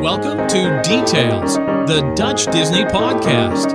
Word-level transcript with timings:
Welcome 0.00 0.46
to 0.46 0.80
Details, 0.80 1.52
the 1.86 2.10
Dutch 2.14 2.44
Disney 2.44 2.86
podcast. 2.86 3.66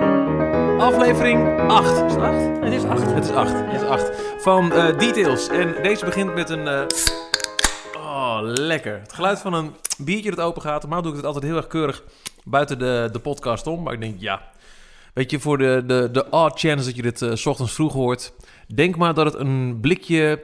Aflevering 0.79 1.59
8. 1.69 1.85
Is 1.85 2.11
het 2.11 2.19
8? 2.21 2.63
Het 2.63 2.73
is 2.73 2.83
acht. 2.83 3.13
Het 3.13 3.23
is 3.25 3.31
8. 3.31 3.51
Het 3.53 3.81
is 3.81 3.88
8. 3.88 4.11
Van 4.38 4.72
eh, 4.72 4.98
Details. 5.00 5.48
En 5.50 5.75
deze 5.83 6.06
begint 6.06 6.33
met 6.33 6.50
een. 6.50 6.67
eh, 6.67 6.86
Oh, 7.96 8.38
lekker. 8.41 9.00
Het 9.00 9.14
geluid 9.14 9.39
van 9.39 9.54
een 9.54 9.75
biertje 9.98 10.30
dat 10.30 10.46
open 10.46 10.62
gaat. 10.62 10.82
Normaal 10.82 11.02
doe 11.02 11.12
ik 11.12 11.18
het 11.18 11.25
altijd 11.25 11.44
heel 11.46 11.55
erg 11.55 11.68
keurig 11.68 12.04
buiten 12.44 12.80
de, 12.80 13.10
de 13.12 13.20
podcast 13.20 13.68
om. 13.68 13.84
Maar 13.84 13.94
ik 13.94 14.02
denk, 14.02 14.20
ja. 14.21 14.42
Weet 15.14 15.32
je, 15.32 15.40
voor 15.40 15.58
de, 15.58 15.84
de, 15.86 16.10
de 16.12 16.30
odd 16.30 16.60
chance 16.60 16.86
dat 16.86 16.96
je 16.96 17.02
dit 17.02 17.21
eh, 17.21 17.32
s 17.34 17.46
ochtends 17.46 17.74
vroeg 17.74 17.94
hoort. 17.94 18.34
Denk 18.76 18.96
maar 18.96 19.14
dat 19.14 19.26
het 19.26 19.36
een 19.36 19.78
blikje 19.82 20.44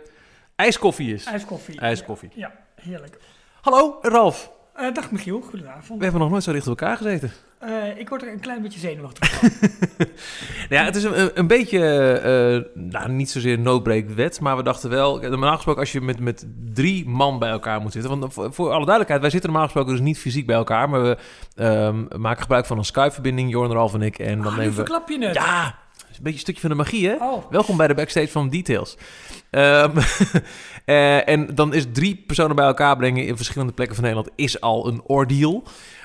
ijskoffie 0.56 1.14
is. 1.14 1.26
IJskoffie. 1.26 1.80
IJskoffie. 1.80 2.30
Ja, 2.36 2.52
heerlijk. 2.76 3.18
Hallo, 3.62 3.98
Ralf. 4.02 4.58
Eh, 4.74 4.94
dag 4.94 5.12
Michiel, 5.12 5.42
goedenavond. 5.42 5.98
We 5.98 6.04
hebben 6.04 6.22
nog 6.22 6.32
nooit 6.32 6.44
zo 6.44 6.52
dicht 6.52 6.68
op 6.68 6.80
elkaar 6.80 6.98
gezeten. 6.98 7.32
Eh, 7.60 7.98
ik 7.98 8.10
word 8.10 8.22
er 8.22 8.32
een 8.32 8.40
klein 8.40 8.62
beetje 8.62 8.80
zenuwachtig 8.80 9.30
van. 9.30 9.50
Nou 9.98 10.12
ja, 10.70 10.84
het 10.84 10.96
is 10.96 11.04
een, 11.04 11.40
een 11.40 11.48
beetje, 11.48 11.80
eh, 12.14 12.82
nou, 12.84 13.12
niet 13.12 13.30
zozeer 13.30 13.60
noodbreekwet, 13.60 14.40
maar 14.40 14.58
we 14.58 14.64
dachten 14.64 14.90
wel, 14.90 15.20
normaal 15.20 15.56
gesproken 15.56 15.82
als 15.82 15.92
je 15.92 16.02
met, 16.02 16.20
met 16.20 16.46
drie 16.74 17.08
man 17.08 17.40
bij 17.40 17.50
elkaar 17.50 17.82
moet 17.82 17.92
zitten, 17.92 18.20
want 18.20 18.34
voor, 18.34 18.54
voor 18.54 18.68
alle 18.68 18.86
duidelijkheid, 18.86 19.22
wij 19.22 19.30
zitten 19.30 19.50
normaal 19.50 19.68
gesproken 19.68 19.96
dus 19.96 20.06
niet 20.06 20.20
fysiek 20.20 20.46
bij 20.46 20.56
elkaar, 20.56 20.90
maar 20.90 21.04
we 21.04 21.18
ehm, 21.56 22.22
maken 22.22 22.42
gebruik 22.42 22.66
van 22.66 22.78
een 22.78 22.86
Skype-verbinding, 22.86 23.52
Jorn, 23.52 23.72
Ralf 23.72 23.94
en 23.94 24.02
ik, 24.02 24.20
en 24.20 24.42
dan 24.42 24.52
nu 24.52 24.58
nemen 24.58 24.66
we... 24.66 24.74
verklap 24.74 25.10
je 25.10 25.26
het. 25.26 25.36
Ja, 25.36 25.76
een 26.20 26.26
beetje 26.26 26.40
een 26.40 26.40
stukje 26.40 26.62
van 26.62 26.70
de 26.70 26.76
magie, 26.76 27.08
hè? 27.08 27.16
Oh. 27.16 27.52
Welkom 27.52 27.78
bij 27.78 27.88
de 27.88 27.94
backstage 27.94 28.28
van 28.28 28.50
Details. 28.50 28.98
Ehm, 29.50 29.98
eh, 30.90 31.28
en 31.28 31.56
dan 31.56 31.74
is 31.74 31.86
drie 31.92 32.24
personen 32.28 32.56
bij 32.56 32.66
elkaar 32.66 32.98
brengen 32.98 33.26
in 33.26 33.36
verschillende 33.36 33.74
plekken 33.74 33.96
van 33.96 34.06
Nederland 34.06 34.34
is 34.36 34.62
al 34.62 34.88
een 34.88 35.02
ordeal. 35.06 35.64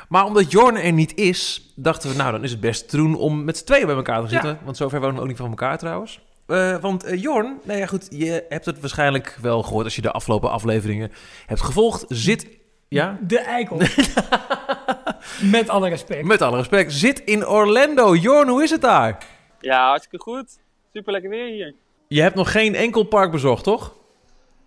Maar 0.09 0.25
omdat 0.25 0.51
Jorn 0.51 0.77
er 0.77 0.93
niet 0.93 1.17
is, 1.17 1.73
dachten 1.77 2.11
we, 2.11 2.17
nou, 2.17 2.33
dan 2.33 2.45
is 2.45 2.51
het 2.51 2.61
best 2.61 2.89
te 2.89 2.97
doen 2.97 3.17
om 3.17 3.45
met 3.45 3.59
z'n 3.59 3.65
tweeën 3.65 3.87
bij 3.87 3.95
elkaar 3.95 4.23
te 4.23 4.29
zitten. 4.29 4.59
Want 4.65 4.77
zover 4.77 5.01
wonen 5.01 5.15
we 5.15 5.21
ook 5.21 5.27
niet 5.29 5.37
van 5.37 5.49
elkaar 5.49 5.79
trouwens. 5.79 6.21
Eh, 6.47 6.77
want 6.77 7.05
eh, 7.05 7.23
Jorn, 7.23 7.59
nou 7.63 7.79
ja 7.79 7.87
goed, 7.87 8.07
je 8.11 8.45
hebt 8.49 8.65
het 8.65 8.81
waarschijnlijk 8.81 9.39
wel 9.41 9.63
gehoord 9.63 9.85
als 9.85 9.97
je 9.97 10.03
de 10.03 10.11
afgelopen 10.11 10.51
afleveringen 10.51 11.13
hebt 11.47 11.61
gevolgd. 11.61 12.05
Zit, 12.09 12.49
ja, 12.89 13.19
De 13.21 13.39
eikel. 13.39 13.77
Met 15.51 15.69
alle 15.69 15.89
respect. 15.89 16.25
met 16.25 16.43
alle 16.43 16.57
respect, 16.57 16.93
zit 16.93 17.21
in 17.21 17.47
Orlando. 17.47 18.15
Jorn, 18.15 18.49
hoe 18.49 18.63
is 18.63 18.71
het 18.71 18.81
daar? 18.81 19.27
Ja, 19.61 19.89
hartstikke 19.89 20.25
goed. 20.25 20.59
Super 20.93 21.13
lekker 21.13 21.31
weer 21.31 21.47
hier. 21.47 21.75
Je 22.09 22.21
hebt 22.21 22.35
nog 22.35 22.51
geen 22.53 22.75
enkel 22.75 23.03
park 23.03 23.31
bezocht, 23.31 23.65
toch? 23.65 24.03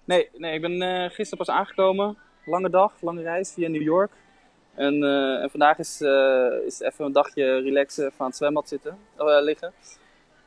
Nee, 0.08 0.30
nee 0.38 0.54
ik 0.54 0.62
ben 0.62 0.82
eh, 0.82 1.10
gisteren 1.10 1.46
pas 1.46 1.56
aangekomen. 1.56 2.18
Lange 2.46 2.70
dag, 2.70 2.92
lange 3.02 3.22
reis 3.22 3.52
via 3.54 3.68
New 3.70 3.82
York. 3.82 4.12
En, 4.76 5.04
eh, 5.04 5.42
en 5.44 5.50
vandaag 5.50 5.78
is, 5.78 6.02
eh, 6.02 6.46
is 6.66 6.80
even 6.80 7.06
een 7.06 7.12
dagje 7.12 7.60
relaxen, 7.62 8.04
even 8.06 8.16
aan 8.20 8.28
het 8.28 8.36
zwembad 8.36 8.68
zitten, 8.68 8.98
eh, 9.18 9.26
liggen. 9.42 9.72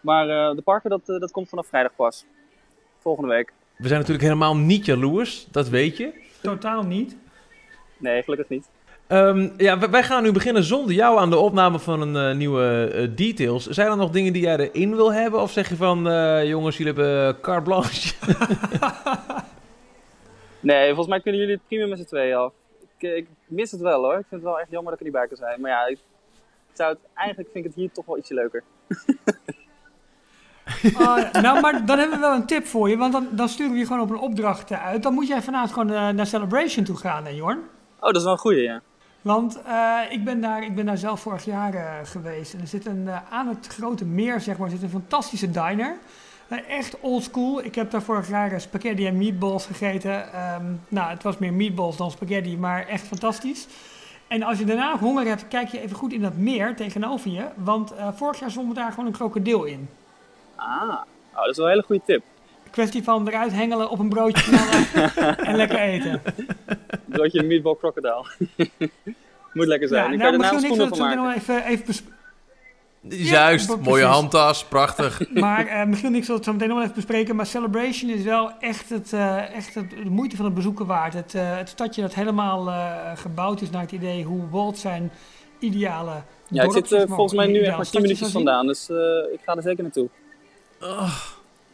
Maar 0.00 0.28
eh, 0.28 0.55
de 0.56 0.62
parken, 0.62 0.91
dat, 0.91 1.06
dat 1.06 1.30
komt 1.30 1.48
vanaf 1.48 1.67
vrijdag 1.67 1.94
pas. 1.97 2.25
Volgende 2.98 3.28
week. 3.30 3.52
We 3.77 3.86
zijn 3.89 3.98
natuurlijk 4.00 4.27
helemaal 4.27 4.56
niet 4.56 4.84
jaloers, 4.86 5.47
dat 5.50 5.69
weet 5.69 5.97
je. 5.97 6.12
Totaal 6.42 6.83
niet. 6.83 7.17
Nee, 7.98 8.22
gelukkig 8.22 8.48
niet. 8.48 8.69
Ehm, 9.06 9.48
ja, 9.56 9.91
wij- 9.91 10.02
gaan 10.02 10.22
nu 10.22 10.33
beginnen 10.33 10.62
zonder 10.64 10.95
jou 10.95 11.19
aan 11.19 11.30
de 11.30 11.36
opname 11.36 11.78
van 11.78 12.00
een 12.00 12.30
eh, 12.30 12.36
nieuwe 12.36 13.11
details. 13.14 13.67
Zijn 13.67 13.91
er 13.91 13.97
nog 13.97 14.11
dingen 14.11 14.33
die 14.33 14.42
jij 14.42 14.56
erin 14.56 14.97
wil 14.97 15.12
hebben? 15.12 15.41
Of 15.41 15.50
zeg 15.50 15.69
je 15.69 15.77
van, 15.77 16.08
eh, 16.08 16.48
jongens, 16.48 16.77
jullie 16.77 16.92
hebben 16.92 17.41
carte 17.41 17.62
blanche? 17.62 18.14
Nee, 20.61 20.86
volgens 20.86 21.08
mij 21.08 21.20
kunnen 21.20 21.41
jullie 21.41 21.55
het 21.55 21.66
prima 21.66 21.86
met 21.86 21.98
z'n 21.98 22.05
tweeën 22.05 22.36
af. 22.36 22.53
Ik, 22.98 23.16
ik 23.16 23.27
mis 23.47 23.70
het 23.70 23.80
wel 23.80 24.03
hoor. 24.03 24.19
Ik 24.19 24.27
vind 24.28 24.42
het 24.42 24.50
wel 24.50 24.61
echt 24.61 24.70
jammer 24.70 24.92
dat 24.92 25.00
ik 25.00 25.06
er 25.06 25.12
niet 25.12 25.20
bij 25.20 25.28
kan 25.28 25.36
zijn. 25.36 25.61
Maar 25.61 25.70
ja, 25.70 25.86
ik 25.86 25.98
zou 26.72 26.91
het, 26.91 27.00
eigenlijk 27.14 27.48
vind 27.52 27.64
ik 27.64 27.70
het 27.70 27.80
hier 27.80 27.92
toch 27.92 28.06
wel 28.06 28.19
ietsje 28.19 28.34
leuker. 28.34 28.62
Ah, 30.94 31.33
nou, 31.44 31.61
maar 31.61 31.86
dan 31.86 31.98
hebben 31.98 32.17
we 32.19 32.27
wel 32.27 32.35
een 32.35 32.46
tip 32.46 32.67
voor 32.67 32.89
je. 32.89 32.96
Want 32.96 33.12
dan, 33.12 33.29
dan 33.30 33.48
sturen 33.48 33.73
we 33.73 33.79
je 33.79 33.86
gewoon 33.86 34.02
op 34.02 34.11
een 34.11 34.18
opdracht 34.18 34.73
uit. 34.73 35.02
Dan 35.02 35.14
moet 35.14 35.27
jij 35.27 35.42
vanavond 35.42 35.73
gewoon 35.73 35.90
eh, 35.90 36.08
naar 36.08 36.27
Celebration 36.27 36.85
toe 36.85 36.96
gaan, 36.96 37.24
hè, 37.24 37.30
Jorn? 37.30 37.58
Oh, 37.96 38.06
dat 38.06 38.17
is 38.17 38.23
wel 38.23 38.33
een 38.33 38.39
goeie, 38.39 38.62
ja. 38.62 38.80
Want 39.23 39.62
eh, 39.62 39.98
ik, 40.08 40.24
ben 40.24 40.40
daar, 40.40 40.62
ik 40.62 40.74
ben 40.74 40.86
daar 40.86 40.98
zelf 40.98 41.20
vorig 41.20 41.45
jaar 41.45 41.74
eh, 41.74 41.95
geweest. 42.02 42.55
En 42.55 42.61
er 42.61 42.67
zit 42.67 42.86
een, 42.86 43.11
aan 43.30 43.48
het 43.48 43.67
grote 43.67 44.05
meer, 44.05 44.40
zeg 44.40 44.58
maar, 44.58 44.70
zit 44.70 44.83
een 44.83 44.90
fantastische 44.90 45.51
diner. 45.51 45.96
Echt 46.50 47.00
old 47.00 47.22
school. 47.22 47.64
Ik 47.64 47.74
heb 47.74 47.90
daar 47.90 48.02
vorig 48.02 48.28
jaar 48.28 48.52
eh, 48.52 48.58
spaghetti 48.58 49.06
en 49.06 49.16
meatballs 49.16 49.66
gegeten. 49.66 50.33
Ehm, 50.33 50.64
nou, 50.88 51.11
het 51.11 51.22
was 51.22 51.38
meer 51.38 51.52
meatballs 51.52 51.96
dan 51.96 52.11
spaghetti, 52.11 52.56
maar 52.56 52.86
echt 52.86 53.06
fantastisch. 53.06 53.66
En 54.28 54.42
als 54.42 54.58
je 54.58 54.64
daarna 54.64 54.98
honger 54.98 55.27
hebt, 55.27 55.48
kijk 55.48 55.68
je 55.68 55.80
even 55.80 55.96
goed 55.96 56.12
in 56.12 56.20
dat 56.20 56.36
meer 56.36 56.77
tegenover 56.77 57.30
je. 57.30 57.44
Want 57.56 57.94
eh, 57.94 58.08
vorig 58.14 58.40
jaar 58.40 58.50
zwom 58.50 58.74
daar 58.74 58.90
gewoon 58.90 59.06
een 59.06 59.12
krokodil 59.12 59.64
in. 59.64 59.88
Ah, 60.55 60.83
oh, 61.33 61.40
dat 61.40 61.48
is 61.48 61.56
wel 61.56 61.66
een 61.66 61.72
hele 61.72 61.84
goede 61.84 62.02
tip. 62.05 62.22
Kwestie 62.70 63.02
van 63.02 63.28
eruit 63.28 63.52
hengelen, 63.52 63.90
op 63.90 63.98
een 63.98 64.08
broodje 64.08 64.42
knallen 64.42 65.36
en 65.48 65.56
lekker 65.56 65.78
eten. 65.78 66.22
Broodje 67.05 67.42
meatball 67.42 67.77
crocodile. 67.77 68.24
Moet 69.52 69.67
lekker 69.67 69.88
zijn. 69.88 70.05
Ja, 70.05 70.12
ik 70.12 70.18
nou, 70.18 70.30
kan 70.30 70.32
er 70.32 70.38
misschien 70.38 70.77
nou 70.77 70.88
niks 70.88 70.88
schoenen 70.88 70.88
dat 70.88 70.98
van 70.98 71.06
maken. 71.06 71.24
nog 71.24 71.34
even, 71.34 71.64
even 71.64 72.05
Juist, 73.08 73.68
Ja, 73.68 73.77
mooie 73.77 74.05
handtas, 74.05 74.64
prachtig. 74.64 75.20
Maar 75.34 75.66
eh 75.66 75.86
misschien 75.86 76.14
ik 76.14 76.24
zal 76.24 76.34
het 76.34 76.44
zo 76.44 76.52
meteen 76.52 76.68
nog 76.68 76.77
wel 76.77 76.84
even 76.86 76.96
bespreken. 76.96 77.36
Maar 77.36 77.46
Celebration 77.46 78.11
is 78.11 78.22
wel 78.22 78.52
echt, 78.61 78.88
het, 78.90 79.12
eh, 79.12 79.55
echt 79.55 79.74
het, 79.74 79.90
de 79.90 80.11
moeite 80.11 80.36
van 80.36 80.44
het 80.44 80.55
bezoeken 80.55 80.86
waard. 80.86 81.14
Het, 81.14 81.34
eh, 81.34 81.56
het 81.56 81.68
stadje 81.68 82.02
dat 82.02 82.14
helemaal 82.14 82.68
eh, 82.68 83.11
gebouwd 83.14 83.61
is 83.61 83.70
naar 83.70 83.83
het 83.83 83.92
idee 83.92 84.24
hoe 84.24 84.48
Walt 84.50 84.78
zijn 84.78 85.12
ideale 85.58 86.12
Ja, 86.48 86.62
ik 86.62 86.72
zit 86.72 87.05
volgens 87.08 87.33
mij 87.33 87.46
nu 87.46 87.58
echt 87.61 87.66
maar 87.66 87.77
10 87.77 87.84
stadje 87.86 88.00
minuutjes 88.00 88.30
vandaan. 88.30 88.66
Dus 88.66 88.88
eh, 88.90 88.96
ik 89.32 89.40
ga 89.46 89.56
er 89.56 89.62
zeker 89.62 89.82
naartoe. 89.82 90.08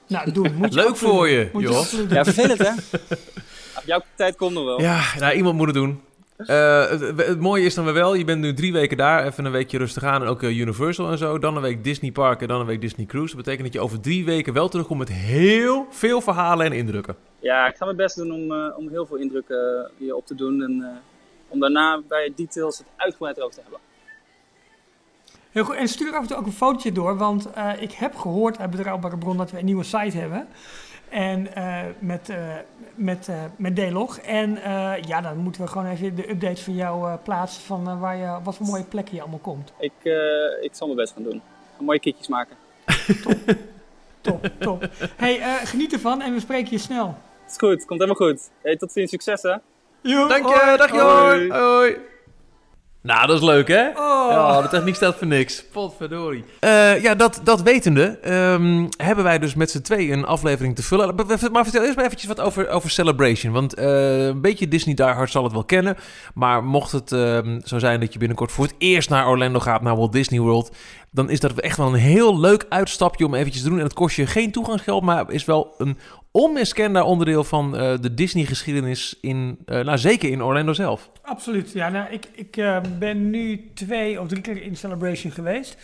Nou, 0.07 0.33
doe. 0.33 0.49
Moet 0.49 0.75
je 0.75 0.81
Leuk 0.81 0.97
voor 0.97 1.27
doen. 1.27 1.29
je, 1.29 1.49
Moet 1.53 1.63
je 1.63 1.69
Jos. 1.69 1.97
Ja, 2.09 2.25
vervelend 2.25 2.59
hè? 2.59 2.71
Op 3.79 3.83
jouw 3.85 4.01
tijd 4.15 4.37
komt 4.37 4.53
nog 4.53 4.65
wel. 4.65 4.81
Ja, 4.81 5.01
nou, 5.19 5.35
iemand 5.35 5.57
moet 5.57 5.67
het 5.67 5.75
doen. 5.75 6.01
Eh, 6.37 6.89
het, 6.89 7.27
het 7.27 7.41
mooie 7.41 7.65
is 7.65 7.75
dan 7.75 7.93
wel, 7.93 8.15
je 8.15 8.25
bent 8.25 8.41
nu 8.41 8.55
drie 8.55 8.73
weken 8.73 8.97
daar, 8.97 9.27
even 9.27 9.45
een 9.45 9.53
weekje 9.53 9.79
rustig 9.79 10.03
aan 10.03 10.23
en 10.23 10.29
ook 10.29 10.43
eh, 10.43 10.59
Universal 10.59 11.11
en 11.11 11.19
zo. 11.19 11.39
Dan 11.39 11.57
een 11.57 11.63
week 11.63 11.85
Disney 11.85 12.13
Park 12.13 12.41
en 12.41 12.49
dan 12.49 12.61
een 12.61 12.67
week 12.67 12.81
Disney 12.81 13.07
Cruise. 13.07 13.37
Dat 13.37 13.45
betekent 13.45 13.65
dat 13.65 13.75
je 13.75 13.81
over 13.81 14.01
drie 14.01 14.25
weken 14.25 14.53
wel 14.53 14.69
terugkomt 14.69 14.99
met 14.99 15.09
heel 15.09 15.87
veel 15.91 16.21
verhalen 16.21 16.67
en 16.67 16.73
indrukken. 16.73 17.17
Ja, 17.47 17.67
ik 17.67 17.77
ga 17.77 17.85
mijn 17.85 17.97
best 17.97 18.17
doen 18.17 18.33
om, 18.33 18.53
eh, 18.53 18.79
om 18.79 18.89
heel 18.89 19.07
veel 19.07 19.17
indrukken 19.17 19.91
hier 19.97 20.15
op 20.15 20.27
te 20.27 20.35
doen. 20.35 20.63
En 20.63 20.83
eh, 20.83 20.97
om 21.49 21.61
daarna 21.61 22.03
bij 22.09 22.33
details 22.37 22.79
het 22.79 22.87
uitgebreid 22.97 23.41
over 23.41 23.55
te 23.55 23.61
hebben. 23.63 23.81
Heel 25.51 25.65
goed. 25.65 25.77
En 25.77 25.89
stuur 25.89 26.13
af 26.15 26.21
en 26.21 26.27
toe 26.27 26.37
ook 26.37 26.47
een 26.47 26.53
fotootje 26.53 26.93
door. 26.93 27.17
Want 27.17 27.51
eh, 27.53 27.83
ik 27.83 27.93
heb 27.93 28.15
gehoord 28.15 28.59
uit 28.59 28.71
betrouwbare 28.71 29.19
bron 29.19 29.37
dat 29.37 29.51
we 29.51 29.59
een 29.59 29.65
nieuwe 29.65 29.85
site 29.85 30.17
hebben. 30.17 30.49
En 31.09 31.55
eh, 31.55 31.81
met, 31.99 32.29
eh 32.29 32.37
met, 32.95 33.29
eh 33.29 33.45
met 33.57 33.77
D-Log. 33.77 34.19
En 34.19 34.63
eh, 34.63 34.93
ja, 35.03 35.21
dan 35.21 35.37
moeten 35.37 35.63
we 35.63 35.69
gewoon 35.69 35.87
even 35.87 36.15
de 36.17 36.31
updates 36.31 36.61
van 36.63 36.75
jou 36.75 37.09
eh, 37.09 37.15
plaatsen. 37.23 37.63
Van 37.63 38.01
waar 38.01 38.17
je, 38.17 38.39
wat 38.43 38.57
voor 38.57 38.67
mooie 38.67 38.85
plekken 38.85 39.15
je 39.15 39.21
allemaal 39.21 39.39
komt. 39.39 39.73
Ik, 39.79 39.93
eh, 40.03 40.13
ik 40.61 40.71
zal 40.73 40.87
mijn 40.87 40.99
best 40.99 41.13
gaan 41.13 41.23
doen. 41.23 41.43
Mooie 41.79 42.01
kitjes 42.01 42.29
maken. 42.29 42.57
Top, 44.21 44.51
top. 44.59 44.89
hey, 45.17 45.41
eh, 45.41 45.55
geniet 45.55 45.93
ervan 45.93 46.23
en 46.23 46.33
we 46.33 46.41
spreken 46.41 46.71
je 46.71 46.79
snel. 46.79 47.15
Is 47.49 47.57
goed, 47.57 47.85
komt 47.85 48.01
helemaal 48.01 48.29
goed. 48.29 48.51
Hey, 48.63 48.77
tot 48.77 48.93
ziens, 48.93 49.11
succes 49.11 49.43
hè. 49.43 49.57
Jo, 50.01 50.29
Dank 50.29 50.49
je, 50.49 50.55
hoi. 50.65 50.77
dag 50.77 50.91
Hoi. 50.91 51.47
Jorn. 51.47 51.51
Hoi. 51.61 51.97
Nou, 53.07 53.27
dat 53.27 53.37
is 53.37 53.43
leuk, 53.43 53.69
hè? 53.69 53.89
Oh. 53.89 54.31
Ja, 54.31 54.63
de 54.63 54.69
techniek 54.69 54.95
staat 54.95 55.17
voor 55.17 55.27
niks. 55.27 55.65
Potverdorie. 55.73 56.45
Eh 56.61 57.03
ja, 57.03 57.15
dat, 57.15 57.41
dat 57.45 57.63
wetende, 57.63 58.19
ehm, 58.23 58.87
hebben 58.97 59.25
wij 59.25 59.39
dus 59.39 59.55
met 59.55 59.71
z'n 59.71 59.81
tweeën 59.81 60.19
een 60.19 60.27
aflevering 60.27 60.77
te 60.77 60.83
vullen. 60.83 61.15
Maar 61.53 61.65
vertel 61.65 61.83
eerst 61.83 61.97
maar 61.97 62.05
eventjes 62.05 62.29
wat 62.29 62.41
over, 62.41 62.69
over 62.69 62.91
Celebration. 62.91 63.53
Want 63.53 63.75
eh, 63.75 64.27
een 64.27 64.41
beetje 64.41 64.69
Disney 64.69 64.95
Die 64.95 65.05
Hard 65.05 65.31
zal 65.31 65.45
het 65.45 65.53
wel 65.53 65.65
kennen. 65.65 65.97
Maar 66.35 66.65
mocht 66.65 66.93
het 66.93 67.13
ehm, 67.13 67.61
zo 67.65 67.79
zijn 67.79 68.01
dat 68.01 68.13
je 68.13 68.19
binnenkort 68.19 68.53
voor 68.53 68.65
het 68.65 68.75
eerst 68.79 69.11
naar 69.11 69.29
Orlando 69.29 69.61
gaat, 69.61 69.83
naar 69.83 69.97
Walt 69.97 70.13
Disney 70.13 70.41
World... 70.41 70.77
dan 71.11 71.31
is 71.31 71.41
dat 71.41 71.53
echt 71.53 71.77
wel 71.77 71.87
een 71.87 71.95
heel 71.95 72.41
leuk 72.41 72.67
uitstapje 72.69 73.27
om 73.27 73.35
eventjes 73.35 73.63
te 73.63 73.69
doen. 73.69 73.79
En 73.79 73.85
het 73.85 73.95
kost 73.95 74.17
je 74.17 74.27
geen 74.27 74.53
toegangsgeld, 74.53 75.03
maar 75.03 75.31
is 75.31 75.45
wel 75.45 75.75
een 75.79 75.99
onmiskenbaar 76.37 77.05
onderdeel 77.05 77.45
van 77.45 77.77
eh, 77.77 77.99
de 78.01 78.15
Disney-geschiedenis, 78.15 79.19
in, 79.21 79.59
eh, 79.67 79.85
nou, 79.85 79.99
zeker 79.99 80.31
in 80.31 80.43
Orlando 80.43 80.73
zelf. 80.73 81.11
Absoluut. 81.23 81.73
Ja, 81.73 81.89
nou, 81.89 82.11
ik, 82.11 82.29
ik 82.33 82.57
eh, 82.57 82.81
ben 82.99 83.31
nu 83.31 83.71
twee 83.75 84.21
of 84.21 84.29
drie 84.29 84.43
keer 84.43 84.63
in 84.63 84.77
Celebration 84.77 85.33
geweest. 85.33 85.77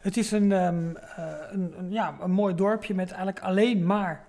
Het 0.00 0.16
is 0.16 0.30
een, 0.30 0.52
ehm, 0.52 0.96
eh, 0.96 1.24
een, 1.50 1.74
een, 1.78 1.90
ja, 1.90 2.16
een 2.20 2.30
mooi 2.30 2.54
dorpje 2.54 2.94
met 2.94 3.08
eigenlijk 3.08 3.40
alleen 3.40 3.86
maar 3.86 4.26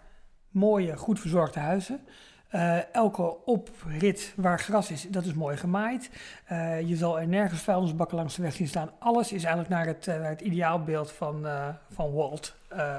mooie, 0.52 0.98
goed 0.98 1.20
verzorgde 1.20 1.60
huizen. 1.60 2.00
Uh, 2.56 2.96
elke 2.96 3.46
oprit 3.46 4.34
waar 4.36 4.60
gras 4.60 4.92
is, 4.92 5.08
dat 5.10 5.26
is 5.26 5.34
mooi 5.34 5.58
gemaaid. 5.58 6.10
Uh, 6.52 6.82
je 6.82 6.96
zal 6.96 7.20
er 7.20 7.28
nergens 7.28 7.62
vuilnisbakken 7.62 8.18
langs 8.18 8.36
de 8.36 8.42
weg 8.42 8.54
zien 8.54 8.68
staan. 8.68 8.92
Alles 9.00 9.32
is 9.32 9.44
eigenlijk 9.44 9.70
naar 9.70 9.86
het, 9.86 10.08
uh, 10.08 10.28
het 10.28 10.42
ideaalbeeld 10.42 11.12
van, 11.12 11.46
van 11.90 12.14
Walt 12.14 12.56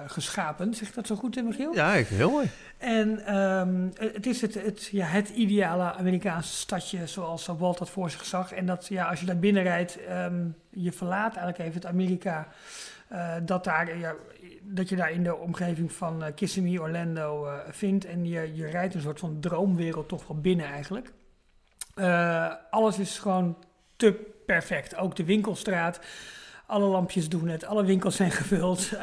geschapen. 0.06 0.74
Zeg 0.74 0.88
ik 0.88 0.94
dat 0.94 1.06
zo 1.06 1.14
goed, 1.14 1.44
Michiel? 1.44 1.74
Ja, 1.74 1.92
heel 1.92 2.30
mooi. 2.30 2.50
En 2.78 3.36
um, 3.38 3.92
het 3.98 4.26
is 4.26 4.40
het, 4.40 4.54
het, 4.54 4.86
ja, 4.86 5.06
het 5.06 5.28
ideale 5.28 5.92
Amerikaanse 5.94 6.56
stadje 6.56 7.06
zoals 7.06 7.46
Walt 7.46 7.78
dat 7.78 7.90
voor 7.90 8.10
zich 8.10 8.24
zag. 8.24 8.52
En 8.52 8.66
dat 8.66 8.86
ja, 8.86 9.08
als 9.08 9.20
je 9.20 9.26
daar 9.26 9.38
binnen 9.38 9.62
rijdt, 9.62 9.98
um, 10.10 10.56
je 10.70 10.92
verlaat 10.92 11.36
eigenlijk 11.36 11.58
even 11.58 11.74
het 11.74 11.86
Amerika. 11.86 12.48
dat 13.44 13.64
daar 13.64 13.98
ja, 13.98 14.14
dat 14.62 14.88
je 14.88 14.96
daar 14.96 15.10
in 15.10 15.22
de 15.22 15.36
omgeving 15.36 15.92
van 15.92 16.22
uh, 16.22 16.28
Kissimmee, 16.34 16.80
Orlando 16.80 17.46
uh, 17.46 17.52
vindt. 17.70 18.04
En 18.04 18.26
je, 18.26 18.54
je 18.54 18.66
rijdt 18.66 18.94
een 18.94 19.00
soort 19.00 19.20
van 19.20 19.40
droomwereld 19.40 20.08
toch 20.08 20.26
wel 20.26 20.40
binnen 20.40 20.66
eigenlijk. 20.66 21.12
Uh, 21.96 22.52
alles 22.70 22.98
is 22.98 23.18
gewoon 23.18 23.64
te 23.96 24.12
perfect. 24.46 24.96
Ook 24.96 25.16
de 25.16 25.24
winkelstraat. 25.24 26.00
Alle 26.68 26.86
lampjes 26.86 27.28
doen 27.28 27.48
het, 27.48 27.66
alle 27.66 27.84
winkels 27.84 28.16
zijn 28.16 28.30
gevuld. 28.30 28.90
Uh, 28.92 29.00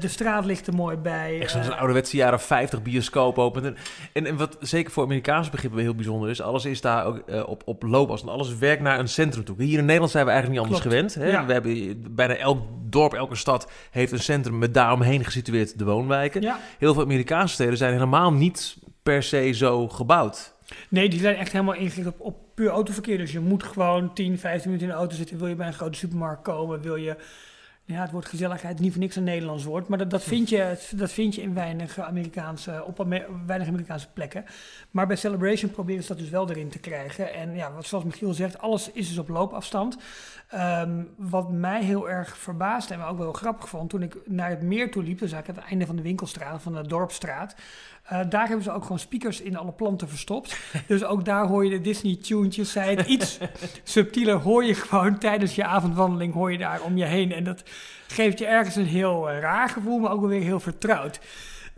de 0.00 0.08
straat 0.08 0.44
ligt 0.44 0.66
er 0.66 0.74
mooi 0.74 0.96
bij. 0.96 1.40
Echt 1.40 1.50
zo'n 1.50 1.62
uh, 1.62 1.78
ouderwetse 1.78 2.16
jaren 2.16 2.40
50 2.40 2.82
bioscoop 2.82 3.38
open. 3.38 3.64
En, 3.64 3.76
en, 4.12 4.26
en, 4.26 4.36
wat 4.36 4.56
zeker 4.60 4.92
voor 4.92 5.04
Amerikaanse 5.04 5.50
begrippen 5.50 5.80
heel 5.80 5.94
bijzonder 5.94 6.30
is, 6.30 6.40
alles 6.40 6.64
is 6.64 6.80
daar 6.80 7.04
ook 7.04 7.22
uh, 7.26 7.48
op, 7.48 7.62
op 7.64 7.82
loopafstand. 7.82 8.32
Alles 8.32 8.58
werkt 8.58 8.82
naar 8.82 8.98
een 8.98 9.08
centrum 9.08 9.44
toe. 9.44 9.62
Hier 9.62 9.78
in 9.78 9.84
Nederland 9.84 10.10
zijn 10.10 10.24
we 10.24 10.30
eigenlijk 10.30 10.60
niet 10.60 10.70
anders 10.70 10.88
Klopt. 10.88 11.12
gewend. 11.12 11.30
Hè? 11.30 11.38
Ja. 11.38 11.46
We 11.46 11.52
hebben 11.52 12.14
bijna 12.14 12.34
elk 12.34 12.58
dorp, 12.82 13.14
elke 13.14 13.36
stad 13.36 13.70
heeft 13.90 14.12
een 14.12 14.20
centrum 14.20 14.58
met 14.58 14.74
daaromheen 14.74 15.24
gesitueerd 15.24 15.78
de 15.78 15.84
woonwijken. 15.84 16.42
Ja. 16.42 16.58
Heel 16.78 16.94
veel 16.94 17.02
Amerikaanse 17.02 17.54
steden 17.54 17.76
zijn 17.76 17.92
helemaal 17.92 18.32
niet 18.32 18.76
per 19.02 19.22
se 19.22 19.52
zo 19.52 19.88
gebouwd. 19.88 20.51
Nee, 20.88 21.08
die 21.08 21.20
zijn 21.20 21.36
echt 21.36 21.52
helemaal 21.52 21.74
ingericht 21.74 22.16
op, 22.18 22.36
puur 22.54 22.70
autoverkeer. 22.70 23.18
Dus 23.18 23.32
je 23.32 23.40
moet 23.40 23.62
gewoon 23.62 24.14
10, 24.14 24.38
15 24.38 24.70
minuten 24.70 24.88
in 24.88 24.94
de 24.94 25.00
auto 25.00 25.16
zitten. 25.16 25.38
Wil 25.38 25.46
je 25.46 25.54
bij 25.54 25.66
een 25.66 25.72
grote 25.72 25.98
supermarkt 25.98 26.42
komen? 26.42 26.80
Wil 26.80 26.96
je... 26.96 27.16
Ja, 27.84 28.00
het 28.00 28.10
woord 28.10 28.26
gezelligheid 28.26 28.78
niet 28.78 28.92
voor 28.92 29.00
niks 29.00 29.16
een 29.16 29.24
Nederlands 29.24 29.64
woord. 29.64 29.88
Maar 29.88 29.98
dat, 29.98 30.10
dat, 30.10 30.22
vind, 30.22 30.48
je, 30.48 30.78
dat 30.96 31.12
vind 31.12 31.34
je 31.34 31.42
in 31.42 31.54
weinig 31.54 31.98
Amerikaanse, 31.98 32.84
op 32.86 33.00
Amerikaanse 33.00 34.08
plekken. 34.12 34.44
Maar 34.90 35.06
bij 35.06 35.16
Celebration 35.16 35.70
proberen 35.70 36.02
ze 36.02 36.08
dat 36.08 36.18
dus 36.18 36.28
wel 36.28 36.50
erin 36.50 36.68
te 36.68 36.78
krijgen. 36.78 37.32
En 37.32 37.54
ja, 37.54 37.72
zoals 37.80 38.04
Michiel 38.04 38.34
zegt, 38.34 38.58
alles 38.58 38.90
is 38.92 39.08
dus 39.08 39.18
op 39.18 39.28
loopafstand. 39.28 39.96
Um, 40.54 41.08
wat 41.16 41.50
mij 41.50 41.84
heel 41.84 42.10
erg 42.10 42.38
verbaasde 42.38 42.94
en 42.94 43.00
me 43.00 43.06
ook 43.06 43.18
wel 43.18 43.32
grappig 43.32 43.68
vond, 43.68 43.90
toen 43.90 44.02
ik 44.02 44.16
naar 44.24 44.50
het 44.50 44.62
meer 44.62 44.90
toe 44.90 45.02
liep, 45.02 45.18
dus 45.18 45.32
eigenlijk 45.32 45.60
het 45.60 45.70
einde 45.70 45.86
van 45.86 45.96
de 45.96 46.02
winkelstraat, 46.02 46.62
van 46.62 46.72
de 46.72 46.86
dorpstraat, 46.86 47.54
uh, 48.12 48.20
daar 48.28 48.46
hebben 48.46 48.64
ze 48.64 48.72
ook 48.72 48.82
gewoon 48.82 48.98
speakers 48.98 49.40
in 49.40 49.56
alle 49.56 49.72
planten 49.72 50.08
verstopt. 50.08 50.56
dus 50.86 51.04
ook 51.04 51.24
daar 51.24 51.46
hoor 51.46 51.64
je 51.64 51.70
de 51.70 51.80
Disney-tunes, 51.80 52.72
zij 52.72 52.94
het 52.94 53.06
iets 53.16 53.38
subtieler, 53.82 54.34
hoor 54.34 54.64
je 54.64 54.74
gewoon 54.74 55.18
tijdens 55.18 55.54
je 55.54 55.64
avondwandeling, 55.64 56.34
hoor 56.34 56.52
je 56.52 56.58
daar 56.58 56.80
om 56.80 56.96
je 56.96 57.04
heen. 57.04 57.32
En 57.32 57.44
dat 57.44 57.62
geeft 58.06 58.38
je 58.38 58.46
ergens 58.46 58.76
een 58.76 58.86
heel 58.86 59.30
uh, 59.30 59.38
raar 59.38 59.68
gevoel, 59.68 59.98
maar 59.98 60.10
ook 60.10 60.20
wel 60.20 60.28
weer 60.28 60.42
heel 60.42 60.60
vertrouwd. 60.60 61.20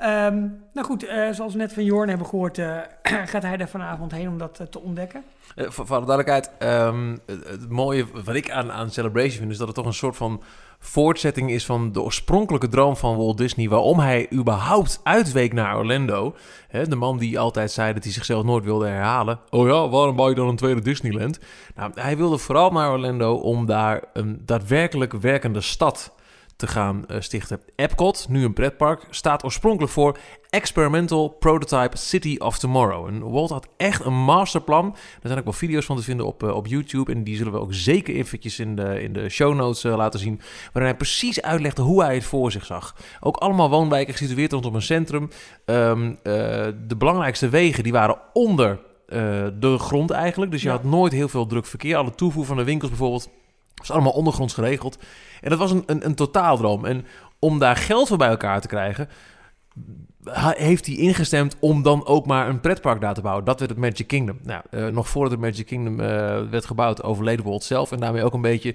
Um, 0.01 0.65
nou 0.73 0.87
goed, 0.87 1.05
uh, 1.05 1.31
zoals 1.31 1.53
we 1.53 1.59
net 1.59 1.73
van 1.73 1.85
Jorn 1.85 2.09
hebben 2.09 2.27
gehoord, 2.27 2.59
uh, 2.59 2.79
gaat 3.33 3.43
hij 3.43 3.59
er 3.59 3.69
vanavond 3.69 4.13
heen 4.13 4.29
om 4.29 4.39
dat 4.39 4.61
uh, 4.61 4.67
te 4.67 4.81
ontdekken. 4.81 5.25
voor, 5.57 5.87
voor 5.87 6.01
de 6.01 6.07
duidelijkheid, 6.07 6.51
um, 6.59 7.19
het, 7.27 7.49
het, 7.49 7.71
mooie 7.71 8.07
wat 8.25 8.35
ik 8.35 8.51
aan, 8.51 8.73
aan 8.73 8.91
Celebration 8.91 9.39
vind, 9.39 9.51
is 9.51 9.59
dat 9.59 9.67
het 9.67 9.77
toch 9.77 9.87
een 9.87 9.95
soort 9.95 10.17
van 10.17 10.43
voortzetting 10.87 11.51
is 11.51 11.67
van 11.67 11.93
de 11.93 12.03
oorspronkelijke 12.03 12.69
droom 12.69 12.97
van 12.97 13.17
Walt 13.17 13.39
Disney. 13.39 13.69
Waarom 13.69 13.99
hij 13.99 14.27
überhaupt 14.33 15.01
uitweek 15.03 15.53
naar 15.53 15.77
Orlando. 15.77 16.35
De 16.89 16.97
man 16.97 17.19
die 17.19 17.39
altijd 17.39 17.71
zei 17.71 17.93
dat 17.93 18.05
hij 18.05 18.13
zichzelf 18.13 18.45
nooit 18.45 18.65
wilde 18.65 18.87
herhalen. 18.87 19.41
Oh 19.51 19.67
ja, 19.67 19.89
waarom 19.89 20.17
bouw 20.17 20.29
je 20.29 20.35
dan 20.35 20.49
een 20.49 20.57
tweede 20.57 20.81
Disneyland? 20.81 21.39
Nou, 21.75 21.91
hij 21.95 22.17
wilde 22.17 22.39
vooral 22.39 22.71
naar 22.71 22.93
Orlando 22.93 23.35
om 23.35 23.67
daar 23.67 24.05
een 24.13 24.43
daadwerkelijk 24.45 25.13
werkende 25.13 25.61
stad 25.61 26.13
te 26.57 26.67
gaan 26.67 27.05
uh, 27.09 27.17
stichten. 27.21 27.61
Epcot, 27.77 28.27
nu 28.29 28.45
een 28.45 28.53
pretpark, 28.53 29.07
staat 29.11 29.45
oorspronkelijk 29.45 29.93
voor 29.93 30.19
Experimental 30.51 31.29
Prototype 31.29 31.97
City 31.97 32.37
of 32.39 32.59
Tomorrow. 32.59 33.07
En 33.07 33.31
Walt 33.31 33.51
had 33.51 33.69
echt 33.77 34.05
een 34.05 34.25
masterplan. 34.25 34.97
Er 35.23 35.27
zijn 35.29 35.39
ook 35.39 35.45
wel 35.45 35.53
video's 35.53 35.85
van 35.85 35.97
te 35.97 36.03
vinden 36.03 36.27
op, 36.27 36.43
uh, 36.43 36.55
op 36.55 36.67
YouTube. 36.67 37.13
En 37.13 37.25
die 37.25 37.37
zullen 37.37 37.53
we 37.53 37.61
ook 37.61 37.75
zeker 37.75 38.15
eventjes 38.15 38.59
in 38.59 38.77
de, 38.77 39.03
in 39.03 39.13
de 39.13 39.29
show 39.29 39.55
notes 39.55 39.85
uh, 39.85 39.97
laten 39.97 40.21
zien. 40.21 40.41
Waarin 40.65 40.91
hij 40.91 40.97
precies 40.97 41.43
uitlegde 41.43 41.83
hoe 41.83 42.03
hij 42.03 42.15
het 42.15 42.25
voor 42.25 42.53
zich 42.53 42.65
zag. 42.65 42.97
Ook 43.21 43.37
allemaal 43.37 43.71
woonwijken 43.71 44.15
gesitueerd 44.15 44.53
rondom 44.53 44.75
een 44.75 44.83
centrum. 44.83 45.29
Um, 45.65 46.19
de 46.23 46.95
belangrijkste 46.99 47.49
wegen 47.49 47.83
die 47.83 47.93
waren 47.93 48.19
onder 48.33 48.81
de 49.59 49.77
grond 49.79 50.11
eigenlijk. 50.11 50.51
Dus 50.51 50.63
je 50.63 50.69
ja. 50.69 50.75
had 50.75 50.85
nooit 50.85 51.13
heel 51.13 51.29
veel 51.29 51.47
druk 51.47 51.67
verkeer. 51.67 51.97
Alle 51.97 52.15
toevoer 52.15 52.45
van 52.45 52.57
de 52.57 52.65
winkels 52.65 52.91
bijvoorbeeld 52.91 53.31
was 53.75 53.91
allemaal 53.91 54.13
ondergronds 54.13 54.55
geregeld. 54.55 54.99
En 55.41 55.51
dat 55.51 55.59
was 55.59 55.71
een, 55.71 55.83
een, 55.87 56.05
een 56.05 56.15
totaaldroom. 56.15 56.85
En 56.85 57.07
om 57.39 57.59
daar 57.59 57.77
geld 57.77 58.09
voor 58.09 58.17
bij 58.17 58.29
elkaar 58.29 58.61
te 58.61 58.69
krijgen, 58.69 59.09
heeft 60.57 60.87
hij 60.87 60.95
ingestemd 60.95 61.57
om 61.61 61.83
dan 61.83 62.07
ook 62.07 62.27
maar 62.27 62.49
een 62.49 62.61
pretpark 62.61 63.01
daar 63.01 63.15
te 63.15 63.21
bouwen. 63.21 63.45
Dat 63.45 63.59
werd 63.59 63.71
het 63.71 63.81
Magic 63.81 64.07
Kingdom. 64.07 64.39
Nou, 64.43 64.63
uh, 64.71 64.87
nog 64.87 65.09
voordat 65.09 65.33
het 65.33 65.41
Magic 65.41 65.67
Kingdom 65.67 66.01
uh, 66.01 66.07
werd 66.51 66.65
gebouwd, 66.65 67.03
overleed 67.03 67.43
Walt 67.43 67.65
zelf. 67.65 67.93
En 67.93 68.01
daarmee 68.01 68.25
ook 68.25 68.35
een 68.35 68.41
beetje 68.41 68.75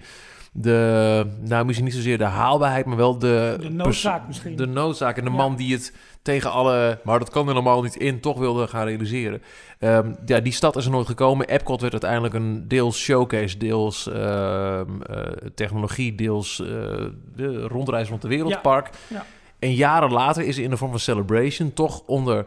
de, 0.51 1.25
nou 1.39 1.65
misschien 1.65 1.85
niet 1.85 1.95
zozeer 1.95 2.17
de 2.17 2.23
haalbaarheid, 2.23 2.85
maar 2.85 2.97
wel 2.97 3.19
de... 3.19 3.57
De 3.59 3.69
noodzaak 3.69 4.27
misschien. 4.27 4.55
De 4.55 4.65
noodzaak 4.65 5.17
en 5.17 5.23
de 5.23 5.29
ja. 5.29 5.35
man 5.35 5.55
die 5.55 5.73
het 5.73 5.93
tegen 6.21 6.51
alle, 6.51 6.99
maar 7.03 7.19
dat 7.19 7.29
kan 7.29 7.47
helemaal 7.47 7.81
niet 7.81 7.95
in, 7.95 8.19
toch 8.19 8.37
wilde 8.37 8.67
gaan 8.67 8.85
realiseren. 8.85 9.41
Um, 9.79 10.15
ja, 10.25 10.39
die 10.39 10.53
stad 10.53 10.75
is 10.75 10.85
er 10.85 10.91
nooit 10.91 11.07
gekomen. 11.07 11.47
Epcot 11.47 11.81
werd 11.81 11.93
uiteindelijk 11.93 12.33
een 12.33 12.67
deels 12.67 12.99
showcase, 12.99 13.57
deels 13.57 14.07
uh, 14.07 14.15
uh, 14.15 14.81
technologie, 15.55 16.15
deels 16.15 16.59
uh, 16.59 16.67
de 17.35 17.61
rondreis 17.67 18.09
rond 18.09 18.21
de 18.21 18.27
wereldpark. 18.27 18.89
Ja. 19.07 19.15
Ja. 19.15 19.25
En 19.59 19.73
jaren 19.73 20.11
later 20.11 20.43
is 20.43 20.57
er 20.57 20.63
in 20.63 20.69
de 20.69 20.77
vorm 20.77 20.91
van 20.91 20.99
Celebration 20.99 21.73
toch 21.73 22.01
onder 22.05 22.45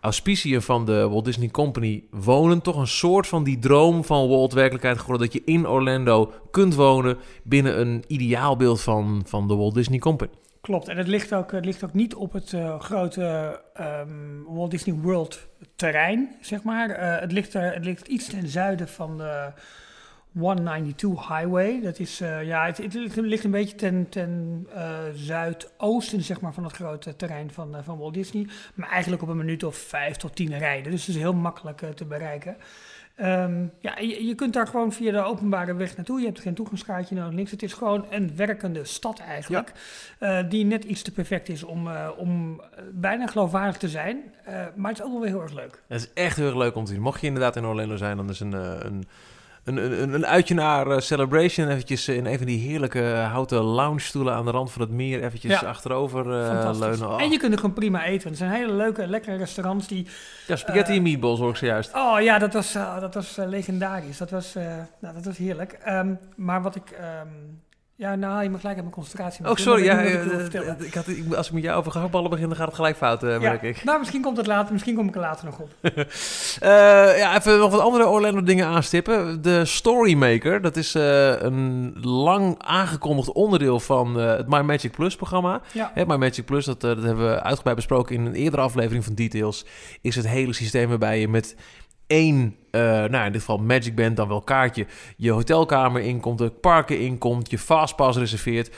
auspiciën 0.00 0.62
van 0.62 0.84
de 0.84 1.08
Walt 1.08 1.24
Disney 1.24 1.48
Company 1.48 2.04
wonen 2.10 2.62
toch 2.62 2.76
een 2.76 2.86
soort 2.86 3.26
van 3.26 3.44
die 3.44 3.58
droom 3.58 4.04
van 4.04 4.28
Walt 4.28 4.52
werkelijkheid 4.52 4.98
geworden. 4.98 5.26
Dat 5.26 5.34
je 5.34 5.52
in 5.52 5.68
Orlando 5.68 6.32
kunt 6.50 6.74
wonen 6.74 7.18
binnen 7.42 7.80
een 7.80 8.04
ideaalbeeld 8.06 8.80
van, 8.80 9.22
van 9.26 9.48
de 9.48 9.54
Walt 9.54 9.74
Disney 9.74 9.98
Company. 9.98 10.30
Klopt, 10.60 10.88
en 10.88 10.96
het 10.96 11.06
ligt 11.06 11.34
ook, 11.34 11.52
het 11.52 11.64
ligt 11.64 11.84
ook 11.84 11.92
niet 11.92 12.14
op 12.14 12.32
het 12.32 12.52
uh, 12.52 12.80
grote 12.80 13.60
um, 13.80 14.44
Walt 14.48 14.70
Disney 14.70 14.94
World 14.94 15.46
terrein, 15.76 16.36
zeg 16.40 16.62
maar. 16.62 16.90
Uh, 16.90 17.20
het, 17.20 17.32
ligt 17.32 17.54
er, 17.54 17.72
het 17.74 17.84
ligt 17.84 18.08
iets 18.08 18.28
ten 18.28 18.48
zuiden 18.48 18.88
van 18.88 19.18
de 19.18 19.52
192 20.38 21.28
Highway. 21.28 21.80
Dat 21.82 21.98
is, 21.98 22.20
uh, 22.20 22.44
ja, 22.44 22.66
het, 22.66 22.76
het, 22.76 23.16
ligt 23.16 23.44
een 23.44 23.50
beetje 23.50 23.76
ten, 23.76 24.08
ten 24.08 24.66
zuidoosten, 25.14 26.22
zeg 26.22 26.40
maar, 26.40 26.52
van 26.52 26.64
het 26.64 26.72
grote 26.72 27.16
terrein 27.16 27.50
van, 27.50 27.76
van 27.82 27.98
Walt 27.98 28.14
Disney. 28.14 28.46
Maar 28.74 28.88
eigenlijk 28.88 29.22
op 29.22 29.28
een 29.28 29.36
minuut 29.36 29.64
of 29.64 29.76
vijf 29.76 30.16
tot 30.16 30.36
tien 30.36 30.58
rijden. 30.58 30.90
Dus 30.90 31.06
het 31.06 31.14
is 31.14 31.20
heel 31.20 31.34
makkelijk 31.34 31.78
te 31.94 32.04
bereiken. 32.04 32.56
Um, 33.22 33.72
ja, 33.80 33.98
je, 33.98 34.26
je, 34.26 34.34
kunt 34.34 34.52
daar 34.52 34.66
gewoon 34.66 34.92
via 34.92 35.12
de 35.12 35.22
openbare 35.22 35.74
weg 35.74 35.96
naartoe. 35.96 36.20
Je 36.20 36.26
hebt 36.26 36.40
geen 36.40 36.54
toegangskaartje 36.54 37.14
nodig, 37.14 37.32
niks. 37.32 37.50
Het 37.50 37.62
is 37.62 37.72
gewoon 37.72 38.06
een 38.10 38.36
werkende 38.36 38.84
stad 38.84 39.18
eigenlijk. 39.18 39.72
Ja. 40.20 40.42
Die 40.42 40.64
net 40.64 40.84
iets 40.84 41.02
te 41.02 41.12
perfect 41.12 41.48
is 41.48 41.62
om, 41.62 41.88
om 42.16 42.60
bijna 42.92 43.26
geloofwaardig 43.26 43.76
te 43.76 43.88
zijn. 43.88 44.34
Maar 44.74 44.90
het 44.90 44.98
is 44.98 45.04
ook 45.04 45.12
wel 45.12 45.20
weer 45.20 45.30
heel 45.30 45.42
erg 45.42 45.52
leuk. 45.52 45.82
Het 45.86 46.00
is 46.00 46.12
echt 46.12 46.36
heel 46.36 46.46
erg 46.46 46.56
leuk 46.56 46.74
om 46.74 46.84
te 46.84 46.92
zien. 46.92 47.00
Mocht 47.00 47.20
je 47.20 47.26
inderdaad 47.26 47.56
in 47.56 47.64
Orlando 47.64 47.96
zijn, 47.96 48.16
dan 48.16 48.28
is 48.28 48.40
een... 48.40 48.52
een 48.86 49.04
een, 49.64 50.02
een, 50.02 50.14
een 50.14 50.26
uitje 50.26 50.54
naar 50.54 50.86
uh, 50.86 50.98
Celebration. 50.98 51.68
Eventjes 51.68 52.08
in 52.08 52.26
een 52.26 52.36
van 52.36 52.46
die 52.46 52.68
heerlijke 52.68 53.02
houten 53.02 53.62
lounge 53.62 54.00
stoelen 54.00 54.34
aan 54.34 54.44
de 54.44 54.50
rand 54.50 54.72
van 54.72 54.82
het 54.82 54.90
meer. 54.90 55.24
Eventjes 55.24 55.60
ja. 55.60 55.68
achterover 55.68 56.26
uh, 56.26 56.70
leunen. 56.78 57.08
Oh. 57.08 57.22
En 57.22 57.30
je 57.30 57.38
kunt 57.38 57.52
er 57.52 57.58
gewoon 57.58 57.74
prima 57.74 58.04
eten. 58.04 58.30
Er 58.30 58.36
zijn 58.36 58.50
hele 58.50 58.72
leuke, 58.72 59.06
lekkere 59.06 59.36
restaurants 59.36 59.86
die... 59.86 60.06
Ja, 60.46 60.56
spaghetti 60.56 60.90
uh, 60.90 60.96
en 60.96 61.02
meatballs 61.02 61.38
hoor 61.38 61.50
ik 61.50 61.56
zojuist. 61.56 61.94
Oh 61.94 62.20
ja, 62.20 62.38
dat 62.38 62.52
was, 62.52 62.72
dat 62.72 63.14
was 63.14 63.36
legendarisch. 63.36 64.18
Dat 64.18 64.30
was, 64.30 64.54
nou, 65.00 65.14
dat 65.14 65.24
was 65.24 65.36
heerlijk. 65.36 65.78
Um, 65.88 66.18
maar 66.36 66.62
wat 66.62 66.74
ik... 66.74 66.98
Um, 67.22 67.60
ja, 68.00 68.14
nou, 68.14 68.42
je 68.42 68.50
moet 68.50 68.60
gelijk 68.60 68.76
aan 68.76 68.84
mijn 68.84 68.96
concentratie. 68.96 69.48
Oh, 69.48 69.56
sorry. 69.56 69.84
Ja, 69.84 70.00
ik, 70.00 70.24
uh, 70.54 70.80
ik 70.80 70.94
had, 70.94 71.08
ik, 71.08 71.34
als 71.34 71.46
ik 71.46 71.52
met 71.52 71.62
jou 71.62 71.78
over 71.78 71.92
gehaktballen 71.92 72.30
begin, 72.30 72.46
dan 72.48 72.56
gaat 72.56 72.66
het 72.66 72.74
gelijk 72.74 72.96
fout, 72.96 73.22
uh, 73.22 73.38
merk 73.38 73.62
ja. 73.62 73.68
ik. 73.68 73.84
Nou, 73.84 73.98
misschien 73.98 74.22
komt 74.22 74.36
het 74.36 74.46
later. 74.46 74.72
Misschien 74.72 74.94
kom 74.94 75.08
ik 75.08 75.14
er 75.14 75.20
later 75.20 75.44
nog 75.44 75.58
op. 75.58 75.70
uh, 75.82 75.98
ja, 77.22 77.36
even 77.36 77.58
nog 77.58 77.70
wat 77.70 77.80
andere 77.80 78.06
Orlando 78.06 78.42
dingen 78.42 78.66
aanstippen. 78.66 79.42
De 79.42 79.64
Storymaker, 79.64 80.60
dat 80.60 80.76
is 80.76 80.94
een 80.94 81.96
lang 82.00 82.54
aangekondigd 82.58 83.32
onderdeel 83.32 83.80
van 83.80 84.14
het 84.14 84.48
My 84.48 84.60
Magic 84.60 84.90
Plus 84.92 85.16
programma. 85.16 85.60
Ja. 85.72 85.90
Hè, 85.94 86.06
My 86.06 86.16
Magic 86.16 86.44
Plus, 86.44 86.64
dat, 86.64 86.80
dat 86.80 87.02
hebben 87.02 87.30
we 87.30 87.42
uitgebreid 87.42 87.76
besproken 87.76 88.14
in 88.14 88.26
een 88.26 88.34
eerdere 88.34 88.62
aflevering 88.62 89.04
van 89.04 89.14
Details. 89.14 89.66
Is 90.00 90.16
het 90.16 90.28
hele 90.28 90.52
systeem 90.52 90.88
waarbij 90.88 91.20
je 91.20 91.28
met 91.28 91.56
één, 92.10 92.56
uh, 92.70 92.80
nou 92.80 93.26
in 93.26 93.32
dit 93.32 93.40
geval 93.40 93.58
Magic 93.58 93.94
Band, 93.94 94.16
dan 94.16 94.28
wel 94.28 94.42
kaartje, 94.42 94.86
je 95.16 95.30
hotelkamer 95.30 96.02
inkomt, 96.02 96.38
de 96.38 96.50
parken 96.50 97.00
inkomt, 97.00 97.50
je 97.50 97.58
fastpass 97.58 98.18
reserveert. 98.18 98.70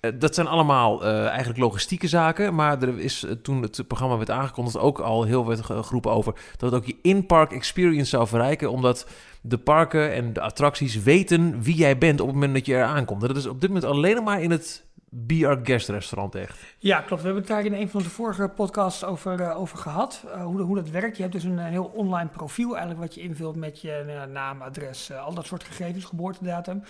Eh, 0.00 0.10
dat 0.18 0.34
zijn 0.34 0.46
allemaal 0.46 1.04
eh, 1.04 1.26
eigenlijk 1.26 1.58
logistieke 1.58 2.08
zaken. 2.08 2.54
Maar 2.54 2.82
er 2.82 2.98
is 2.98 3.24
eh, 3.24 3.32
toen 3.32 3.62
het 3.62 3.84
programma 3.86 4.16
werd 4.16 4.30
aangekondigd 4.30 4.78
ook 4.78 4.98
al 4.98 5.24
heel 5.24 5.44
ge- 5.44 5.82
geroepen 5.82 6.10
over 6.10 6.34
dat 6.56 6.70
het 6.70 6.80
ook 6.80 6.86
je 6.86 6.96
in-park 7.02 7.52
experience 7.52 8.10
zou 8.10 8.26
verrijken. 8.26 8.70
Omdat 8.70 9.06
de 9.42 9.58
parken 9.58 10.12
en 10.12 10.32
de 10.32 10.40
attracties 10.40 11.02
weten 11.02 11.62
wie 11.62 11.76
jij 11.76 11.98
bent 11.98 12.20
op 12.20 12.26
het 12.26 12.34
moment 12.34 12.54
dat 12.54 12.66
je 12.66 12.74
er 12.74 12.84
aankomt. 12.84 13.20
Dat 13.20 13.36
is 13.36 13.46
op 13.46 13.60
dit 13.60 13.70
moment 13.70 13.90
alleen 13.92 14.22
maar 14.24 14.42
in 14.42 14.50
het 14.50 14.86
BR 15.10 15.52
Guest 15.62 15.88
restaurant 15.88 16.34
echt. 16.34 16.58
Ja, 16.78 17.00
klopt. 17.00 17.22
We 17.22 17.26
hebben 17.28 17.46
het 17.46 17.52
daar 17.52 17.64
in 17.64 17.72
een 17.72 17.88
van 17.88 18.00
onze 18.00 18.12
vorige 18.12 18.48
podcasts 18.48 19.04
over, 19.04 19.40
eh, 19.40 19.60
over 19.60 19.78
gehad. 19.78 20.24
eh, 20.32 20.44
hoe, 20.44 20.60
hoe 20.60 20.76
dat 20.76 20.90
werkt. 20.90 21.16
Je 21.16 21.22
hebt 21.22 21.34
dus 21.34 21.44
een, 21.44 21.58
een 21.58 21.70
heel 21.70 21.90
online 21.94 22.28
profiel 22.28 22.70
eigenlijk 22.70 23.00
wat 23.00 23.14
je 23.14 23.20
invult 23.20 23.56
met 23.56 23.80
je 23.80 24.26
naam, 24.32 24.62
adres, 24.62 25.10
eh, 25.10 25.24
al 25.24 25.34
dat 25.34 25.46
soort 25.46 25.64
gegevens, 25.64 26.04
geboortedatum. 26.04 26.82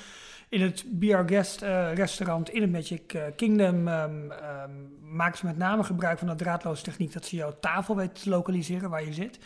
In 0.48 0.60
het 0.60 0.84
BR 0.98 1.16
Guest 1.26 1.62
eh, 1.62 1.94
restaurant 1.94 2.50
in 2.50 2.62
het 2.62 2.70
Magic 2.70 3.12
eh, 3.12 3.22
Kingdom 3.36 3.88
ehm, 3.88 4.30
ehm, 4.30 4.70
maken 5.10 5.38
ze 5.38 5.46
met 5.46 5.56
name 5.56 5.84
gebruik 5.84 6.18
van 6.18 6.28
de 6.28 6.34
draadloze 6.34 6.82
techniek 6.82 7.12
dat 7.12 7.24
ze 7.24 7.36
jouw 7.36 7.54
tafel 7.60 7.96
weten 7.96 8.22
te 8.22 8.28
lokaliseren 8.28 8.90
waar 8.90 9.04
je 9.04 9.12
zit. 9.12 9.38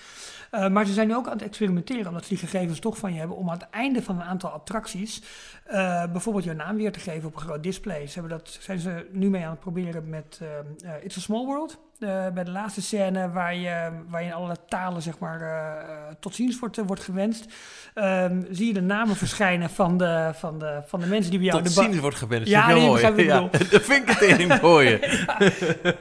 Eh, 0.50 0.68
maar 0.68 0.86
ze 0.86 0.92
zijn 0.92 1.08
nu 1.08 1.14
ook 1.14 1.26
aan 1.26 1.32
het 1.32 1.42
experimenteren 1.42 2.06
omdat 2.06 2.22
ze 2.22 2.28
die 2.28 2.38
gegevens 2.38 2.78
toch 2.78 2.98
van 2.98 3.12
je 3.12 3.18
hebben 3.18 3.36
om 3.36 3.50
aan 3.50 3.58
het 3.58 3.70
einde 3.70 4.02
van 4.02 4.16
een 4.16 4.26
aantal 4.26 4.50
attracties 4.50 5.22
bijvoorbeeld 6.12 6.44
jouw 6.44 6.54
naam 6.54 6.76
weer 6.76 6.92
te 6.92 7.00
geven 7.00 7.28
op 7.28 7.34
een 7.34 7.40
groot 7.40 7.62
display. 7.62 8.06
Ze 8.06 8.18
hebben 8.20 8.38
dat, 8.38 8.58
zijn 8.60 8.78
ze 8.78 9.06
nu 9.10 9.30
mee 9.30 9.44
aan 9.44 9.50
het 9.50 9.60
proberen 9.60 10.08
met 10.08 10.40
eh, 10.40 10.58
eh, 10.94 11.04
It's 11.04 11.16
a 11.16 11.20
Small 11.20 11.44
World. 11.44 11.78
Eh, 12.02 12.26
bij 12.34 12.44
de 12.44 12.50
laatste 12.50 12.82
scène 12.82 13.30
waar 13.30 13.54
je, 13.54 13.90
waar 14.08 14.20
je 14.22 14.26
in 14.28 14.34
alle 14.34 14.56
talen 14.68 15.02
zeg 15.02 15.18
maar, 15.18 15.40
eh, 15.40 16.14
tot 16.20 16.34
ziens 16.34 16.58
wordt, 16.58 16.76
wordt 16.86 17.02
gewenst. 17.02 17.44
ehm, 17.94 18.42
zie 18.50 18.66
je 18.66 18.72
de 18.72 18.80
namen 18.80 19.16
verschijnen 19.16 19.70
van 19.70 19.96
de, 19.98 20.30
van 20.34 20.58
de, 20.58 20.80
van 20.86 21.00
de 21.00 21.06
mensen 21.06 21.30
die 21.30 21.38
bij 21.40 21.48
jou... 21.48 21.62
Tot 21.62 21.74
de 21.74 21.82
ziens 21.82 21.98
wordt 21.98 22.16
gewenst. 22.16 22.48
Ja, 22.48 22.60
Ja, 22.60 22.66
heel 22.74 22.76
nee, 22.76 22.86
mooi. 22.86 23.02
begrijp 23.06 23.28
wat 23.30 23.54
ik 23.54 23.60
Ja, 23.70 23.78
de 23.78 23.80
vinkertering 23.84 24.52
voor 24.52 24.82
je. 24.82 25.96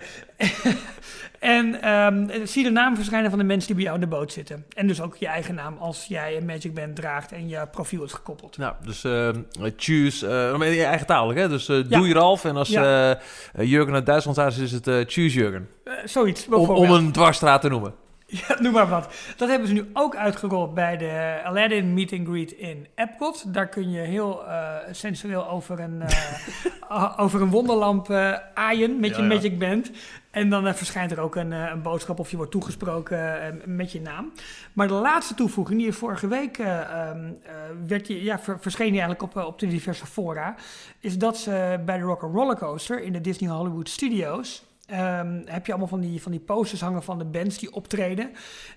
En 1.41 1.81
ehm, 1.81 2.27
zie 2.45 2.63
de 2.63 2.69
namen 2.69 2.95
verschijnen 2.97 3.29
van 3.29 3.39
de 3.39 3.45
mensen 3.45 3.65
die 3.67 3.75
bij 3.75 3.83
jou 3.83 3.95
in 3.95 4.09
de 4.09 4.15
boot 4.15 4.31
zitten. 4.31 4.65
En 4.73 4.87
dus 4.87 5.01
ook 5.01 5.15
je 5.15 5.27
eigen 5.27 5.55
naam 5.55 5.77
als 5.79 6.05
jij 6.05 6.37
een 6.37 6.45
Magic 6.45 6.73
Band 6.73 6.95
draagt 6.95 7.31
en 7.31 7.47
je 7.47 7.67
profiel 7.71 8.03
is 8.03 8.11
gekoppeld. 8.13 8.57
Nou, 8.57 8.73
dus 8.85 9.03
eh 9.03 9.29
choose, 9.77 10.27
in 10.59 10.71
je 10.73 10.83
eigen 10.83 11.07
taal, 11.07 11.33
hè? 11.33 11.49
Dus 11.49 11.69
eh 11.69 11.75
Ja. 11.77 11.97
doe 11.97 12.07
je 12.07 12.13
Ralf 12.13 12.45
en 12.45 12.55
als 12.55 12.69
Ja. 12.69 13.11
eh, 13.53 13.65
Jurgen 13.69 13.93
uit 13.93 14.05
Duitsland 14.05 14.37
thuis 14.37 14.57
is, 14.57 14.63
is 14.63 14.71
het 14.71 15.11
choose 15.11 15.29
Jurgen. 15.37 15.69
Zoiets, 16.05 16.43
Om, 16.45 16.49
bijvoorbeeld. 16.49 16.89
om 16.89 16.95
een 16.95 17.11
dwarsstraat 17.11 17.61
te 17.61 17.69
noemen. 17.69 17.93
Ja, 18.47 18.61
noem 18.61 18.73
maar 18.73 18.87
wat. 18.89 19.13
Dat 19.37 19.49
hebben 19.49 19.67
ze 19.67 19.73
nu 19.73 19.89
ook 19.93 20.15
uitgerold 20.15 20.73
bij 20.73 20.97
de 20.97 21.39
Aladdin 21.43 21.93
Meet 21.93 22.13
and 22.13 22.27
Greet 22.27 22.51
in 22.51 22.87
Epcot. 22.95 23.53
Daar 23.53 23.67
kun 23.67 23.91
je 23.91 23.99
heel 23.99 24.45
eh, 24.47 24.75
sensueel 24.91 25.49
over 25.49 25.79
een, 25.79 26.01
eh, 26.01 27.13
over 27.23 27.41
een 27.41 27.49
wonderlamp 27.49 28.09
eh, 28.09 28.37
aaien 28.53 28.99
met 28.99 29.09
je 29.15 29.21
Ja, 29.21 29.27
ja. 29.27 29.33
Magic 29.35 29.59
Band. 29.59 29.91
En 30.31 30.49
dan 30.49 30.75
verschijnt 30.75 31.11
er 31.11 31.19
ook 31.19 31.35
een, 31.35 31.51
een 31.51 31.81
boodschap 31.81 32.19
of 32.19 32.29
je 32.31 32.37
wordt 32.37 32.51
toegesproken 32.51 33.61
met 33.65 33.91
je 33.91 34.01
naam. 34.01 34.31
Maar 34.73 34.87
de 34.87 34.93
laatste 34.93 35.33
toevoeging, 35.33 35.79
die 35.79 35.93
vorige 35.93 36.27
week 36.27 36.57
eh, 36.57 36.79
ehm, 36.79 37.25
eh, 37.43 37.53
werd 37.87 38.05
die, 38.05 38.23
ja, 38.23 38.39
ver- 38.39 38.59
verscheen 38.59 38.91
die 38.91 39.01
eigenlijk 39.01 39.35
op, 39.35 39.43
op 39.45 39.59
de 39.59 39.67
diverse 39.67 40.05
fora, 40.05 40.55
is 40.99 41.17
dat 41.17 41.37
ze 41.37 41.79
bij 41.85 41.97
de 41.97 42.03
Rock 42.03 42.21
Roller 42.21 42.57
Coaster 42.57 43.03
in 43.03 43.13
de 43.13 43.21
Disney 43.21 43.49
Hollywood 43.49 43.89
Studios 43.89 44.63
ehm, 44.91 45.41
heb 45.45 45.65
je 45.65 45.71
allemaal 45.71 45.89
van 45.89 45.99
die, 45.99 46.21
van 46.21 46.31
die 46.31 46.39
posters 46.39 46.81
hangen 46.81 47.03
van 47.03 47.17
de 47.17 47.25
bands 47.25 47.57
die 47.57 47.73
optreden. 47.73 48.31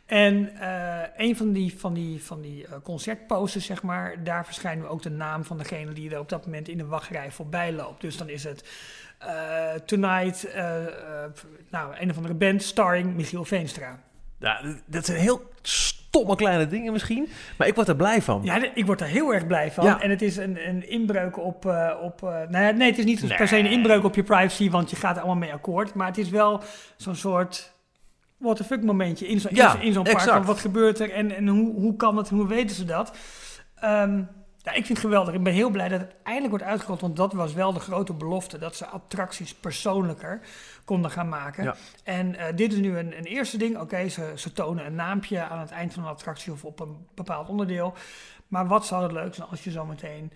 En 0.07 0.57
eh, 0.57 1.27
een 1.27 1.37
van 1.37 1.53
die, 1.53 1.79
van 1.79 1.95
die, 1.95 2.23
van 2.23 2.41
die 2.41 2.67
eh, 2.67 2.73
concertposters, 2.83 3.67
zeg 3.67 3.83
maar, 3.83 4.25
daar 4.25 4.45
verschijnt 4.45 4.83
nu 4.83 4.87
ook 4.87 5.03
de 5.03 5.11
naam 5.11 5.45
van 5.45 5.59
degene 5.59 5.93
die 5.93 6.11
er 6.11 6.19
op 6.19 6.29
dat 6.29 6.45
moment 6.45 6.69
in 6.69 6.79
de 6.79 6.87
wachtrij 6.87 7.31
voorbij 7.31 7.73
loopt. 7.73 8.01
Dus 8.01 8.17
dan 8.17 8.29
is 8.29 8.45
het 8.45 8.65
eh, 9.19 9.73
Tonight, 9.73 10.55
nou, 11.71 11.97
een 11.99 12.11
of 12.11 12.17
andere 12.17 12.35
band 12.35 12.63
starring 12.63 13.15
Michiel 13.15 13.45
Veenstra. 13.45 14.03
Ja, 14.39 14.61
dat 14.87 15.05
zijn 15.05 15.19
heel 15.19 15.51
stomme 16.15 16.37
kleine 16.37 16.67
dingen 16.67 16.93
misschien, 16.93 17.29
maar 17.59 17.67
ik 17.67 17.75
word 17.75 17.89
er 17.89 17.97
blij 17.97 18.23
van. 18.23 18.41
Ja, 18.45 18.75
ik 18.75 18.87
word 18.87 19.01
er 19.01 19.07
heel 19.07 19.35
erg 19.35 19.47
blij 19.47 19.73
van. 19.73 19.85
Ja. 19.85 20.01
En 20.01 20.11
het 20.11 20.23
is 20.23 20.37
een, 20.37 20.69
een 20.69 20.89
inbreuk 20.91 21.39
op... 21.39 21.67
eh, 21.67 21.91
op 22.03 22.23
eh, 22.23 22.29
nou 22.31 22.65
ja, 22.65 22.71
nee, 22.71 22.89
het 22.91 22.99
is 22.99 23.05
niet 23.05 23.23
Nee. 23.23 23.37
per 23.37 23.49
se 23.49 23.59
een 23.59 23.67
inbreuk 23.71 24.05
op 24.05 24.15
je 24.15 24.23
privacy, 24.23 24.71
want 24.71 24.91
je 24.91 24.97
gaat 24.97 25.17
er 25.17 25.23
allemaal 25.23 25.41
mee 25.41 25.53
akkoord. 25.53 25.95
Maar 25.95 26.07
het 26.07 26.19
is 26.19 26.29
wel 26.31 26.63
zo'n 26.97 27.15
soort 27.15 27.73
what 28.39 28.57
the 28.57 28.65
fuck 28.65 28.83
momentje 28.83 29.27
in, 29.29 29.41
zo, 29.41 29.49
in 29.49 29.55
Ja, 29.57 29.71
zo- 29.71 29.79
in 29.79 29.93
zo'n 29.93 30.03
park. 30.03 30.45
wat 30.45 30.59
gebeurt 30.59 31.01
er 31.01 31.11
en, 31.11 31.37
en 31.37 31.49
hoe, 31.49 31.75
hoe 31.75 31.97
kan 31.97 32.17
het 32.17 32.29
en 32.31 32.37
hoe 32.37 32.49
weten 32.49 32.77
ze 32.77 32.85
dat? 32.85 33.17
Ehm, 33.81 34.23
ja, 34.65 34.71
ik 34.71 34.87
vind 34.87 34.89
het 34.89 34.99
geweldig. 34.99 35.35
Ik 35.35 35.43
ben 35.43 35.53
heel 35.53 35.71
blij 35.71 35.89
dat 35.89 36.01
het 36.01 36.15
eindelijk 36.23 36.51
wordt 36.51 36.65
uitgerold, 36.65 37.01
want 37.01 37.17
dat 37.17 37.33
was 37.33 37.53
wel 37.53 37.73
de 37.73 37.81
grote 37.81 38.13
belofte. 38.13 38.59
Dat 38.59 38.77
ze 38.77 38.87
attracties 38.87 39.55
persoonlijker 39.55 40.41
konden 40.85 41.11
gaan 41.11 41.29
maken. 41.29 41.65
Ja. 41.65 41.77
En 42.05 42.37
eh, 42.37 42.57
dit 42.57 42.73
is 42.73 42.79
nu 42.79 42.99
een, 42.99 43.19
een 43.19 43.25
eerste 43.25 43.57
ding. 43.57 43.79
Oké, 43.79 44.09
ze, 44.09 44.33
ze 44.37 44.53
tonen 44.53 44.87
een 44.87 44.95
naampje 44.95 45.43
aan 45.43 45.59
het 45.59 45.71
eind 45.71 45.93
van 45.93 46.03
een 46.03 46.09
attractie 46.09 46.53
of 46.53 46.65
op 46.65 46.81
een 46.81 47.07
bepaald 47.15 47.49
onderdeel. 47.49 47.95
Maar 48.49 48.67
wat 48.67 48.87
zou 48.87 49.03
het 49.03 49.13
leuk 49.13 49.35
zijn 49.35 49.49
als 49.49 49.65
je 49.65 49.71
zometeen, 49.71 50.33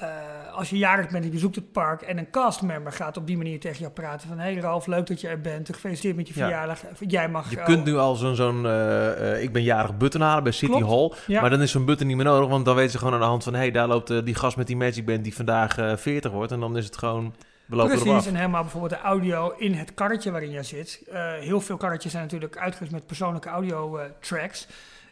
eh 0.00 0.38
als 0.58 0.70
je 0.70 0.78
jarig 0.78 1.04
bent 1.04 1.16
en 1.16 1.24
je 1.24 1.30
bezoekt 1.34 1.54
het 1.54 1.72
park 1.72 2.02
en 2.02 2.18
een 2.18 2.30
castmember 2.30 2.92
gaat 2.92 3.16
op 3.16 3.26
die 3.26 3.36
manier 3.36 3.60
tegen 3.60 3.78
jou 3.78 3.92
praten 3.92 4.28
van 4.28 4.38
hey 4.38 4.54
Ralf, 4.54 4.86
leuk 4.86 5.06
dat 5.06 5.20
je 5.20 5.28
er 5.28 5.40
bent, 5.40 5.74
gefeliciteerd 5.74 6.16
met 6.16 6.28
je 6.28 6.34
Ja. 6.36 6.40
verjaardag, 6.40 6.80
jij 7.00 7.28
mag... 7.28 7.50
Je 7.50 7.58
eh, 7.58 7.64
kunt 7.64 7.84
nu 7.84 7.96
al 7.96 8.14
zo'n, 8.14 8.34
zo'n 8.34 8.66
eh, 8.66 9.42
ik 9.42 9.52
ben 9.52 9.62
jarig 9.62 9.96
button 9.96 10.20
halen 10.20 10.42
bij 10.42 10.52
City 10.52 10.72
Klopt. 10.72 10.86
Hall. 10.86 11.34
Ja. 11.34 11.40
Maar 11.40 11.50
dan 11.50 11.62
is 11.62 11.70
zo'n 11.70 11.84
button 11.84 12.06
niet 12.06 12.16
meer 12.16 12.24
nodig, 12.24 12.48
want 12.48 12.64
dan 12.64 12.74
weten 12.74 12.90
ze 12.90 12.98
gewoon 12.98 13.14
aan 13.14 13.20
de 13.20 13.26
hand 13.26 13.44
van... 13.44 13.52
hé, 13.52 13.58
hey, 13.58 13.70
daar 13.70 13.86
loopt 13.86 14.24
die 14.24 14.34
gast 14.34 14.56
met 14.56 14.66
die 14.66 14.76
Magic 14.76 15.06
Band 15.06 15.24
die 15.24 15.34
vandaag 15.34 15.78
eh 15.78 15.96
40 15.96 16.30
wordt. 16.30 16.52
En 16.52 16.60
dan 16.60 16.76
is 16.76 16.84
het 16.84 16.96
gewoon, 16.96 17.34
Precies, 17.68 18.26
en 18.26 18.34
helemaal 18.34 18.62
bijvoorbeeld 18.62 18.92
de 18.92 19.00
audio 19.06 19.54
in 19.56 19.72
het 19.72 19.94
karretje 19.94 20.30
waarin 20.30 20.50
jij 20.50 20.62
zit. 20.62 21.02
Heel 21.40 21.60
veel 21.60 21.76
karretjes 21.76 22.12
zijn 22.12 22.22
natuurlijk 22.24 22.56
uitgerust 22.56 22.92
met 22.92 23.06
persoonlijke 23.06 23.48
audio 23.48 24.00
tracks. 24.20 24.66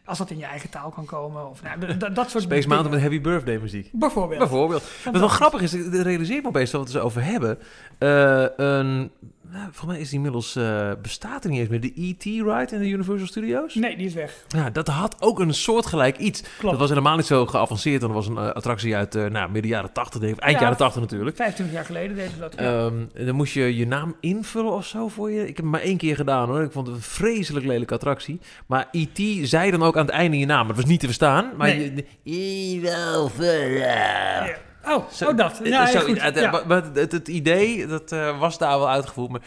Als 0.07 0.19
dat 0.19 0.31
in 0.31 0.39
je 0.39 0.45
eigen 0.45 0.71
taal 0.71 0.91
kan 0.91 1.05
komen. 1.05 1.49
Of 1.49 1.63
nou, 1.63 1.79
dat 1.99 2.31
soort 2.31 2.43
Space 2.43 2.49
dingen. 2.49 2.69
Mountain 2.69 2.91
met 2.91 3.01
Happy 3.01 3.21
Birthday 3.21 3.59
muziek. 3.59 3.89
Bijvoorbeeld. 3.93 4.39
Bijvoorbeeld. 4.39 4.83
Wat 5.05 5.19
wel 5.19 5.29
grappig 5.29 5.61
is, 5.61 5.75
ik 5.75 5.95
realiseer 5.95 6.43
me 6.43 6.49
opeens 6.49 6.71
dat 6.71 6.81
we 6.81 6.87
het 6.87 6.97
zo 6.97 7.05
over 7.05 7.25
hebben. 7.25 7.59
Eh, 7.99 8.47
een, 8.57 9.11
nou, 9.51 9.63
volgens 9.65 9.87
mij 9.87 9.99
is 10.01 10.07
die 10.07 10.17
inmiddels, 10.17 10.57
eh, 10.57 10.91
bestaat 11.03 11.45
er 11.45 11.51
niet 11.51 11.61
eens 11.61 11.69
meer, 11.69 11.81
de 11.81 11.93
E.T. 11.95 12.25
ride 12.25 12.67
in 12.71 12.79
de 12.79 12.89
Universal 12.89 13.27
Studios. 13.27 13.75
Nee, 13.75 13.97
die 13.97 14.07
is 14.07 14.15
weg. 14.15 14.45
Ja, 14.49 14.71
dat 14.71 14.89
had 14.89 15.17
ook 15.19 15.39
een 15.41 15.55
soortgelijk 15.55 16.17
iets. 16.19 16.41
Klopt. 16.41 16.63
Dat 16.71 16.79
was 16.79 16.89
helemaal 16.89 17.17
niet 17.17 17.27
zo 17.27 17.47
geavanceerd. 17.47 18.01
Dat 18.01 18.11
was 18.11 18.27
een 18.29 18.37
eh, 18.37 18.49
attractie 18.51 18.97
uit 18.97 19.15
eh 19.15 19.25
nou, 19.25 19.51
midden 19.51 19.71
jaren 19.71 19.93
80, 19.93 20.21
denk 20.21 20.35
ik. 20.35 20.41
eind 20.41 20.55
Ja, 20.57 20.63
jaren 20.63 20.77
80 20.79 21.01
natuurlijk. 21.01 21.37
25 21.37 21.75
jaar 21.77 21.85
geleden 21.85 22.17
deden 22.17 22.33
ze 22.33 22.39
dat. 22.39 22.55
Ja. 22.57 22.87
Ehm, 22.87 23.27
dan 23.27 23.35
moest 23.35 23.55
je 23.55 23.77
je 23.77 23.87
naam 23.87 24.15
invullen 24.21 24.73
of 24.73 24.87
zo 24.87 25.09
voor 25.09 25.31
je. 25.31 25.41
Ik 25.41 25.47
heb 25.47 25.57
het 25.57 25.65
maar 25.65 25.81
één 25.81 25.97
keer 25.97 26.17
gedaan 26.17 26.49
hoor. 26.49 26.63
Ik 26.63 26.73
vond 26.73 26.87
het 26.87 26.97
een 26.97 27.03
vreselijk 27.03 27.67
lelijke 27.67 27.95
attractie. 27.95 28.41
Maar 28.67 28.89
E.T. 28.93 29.49
zei 29.49 29.71
dan 29.71 29.83
ook 29.83 29.97
aan 29.97 30.07
het 30.07 30.15
einde 30.15 30.39
je 30.39 30.47
naam. 30.47 30.67
Het 30.69 30.77
was 30.77 30.85
niet 30.85 31.01
te 31.01 31.07
verstaan. 31.07 31.51
Maar 31.57 31.69
Nee. 31.69 32.05
je, 32.23 33.29
Fuller. 33.35 33.71
Ja. 33.79 34.57
Oh, 34.89 35.05
Zo- 35.11 35.29
oh, 35.29 35.37
dat. 35.37 35.61
Eh, 35.61 35.71
Ja, 35.71 35.87
zo- 35.87 36.01
goed. 36.01 36.23
het, 36.23 36.39
Ja. 36.39 36.51
maar- 36.51 36.67
maar 36.67 36.83
het, 36.95 37.13
het 37.13 37.29
idee, 37.29 37.87
dat 37.87 38.13
eh, 38.13 38.39
was 38.39 38.59
daar 38.59 38.79
wel 38.79 38.89
uitgevoerd. 38.91 39.31
Maar, 39.31 39.41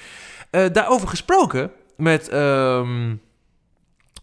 eh, 0.50 0.66
daarover 0.72 1.08
gesproken 1.08 1.72
met 1.98 2.30
ehm, 2.30 3.16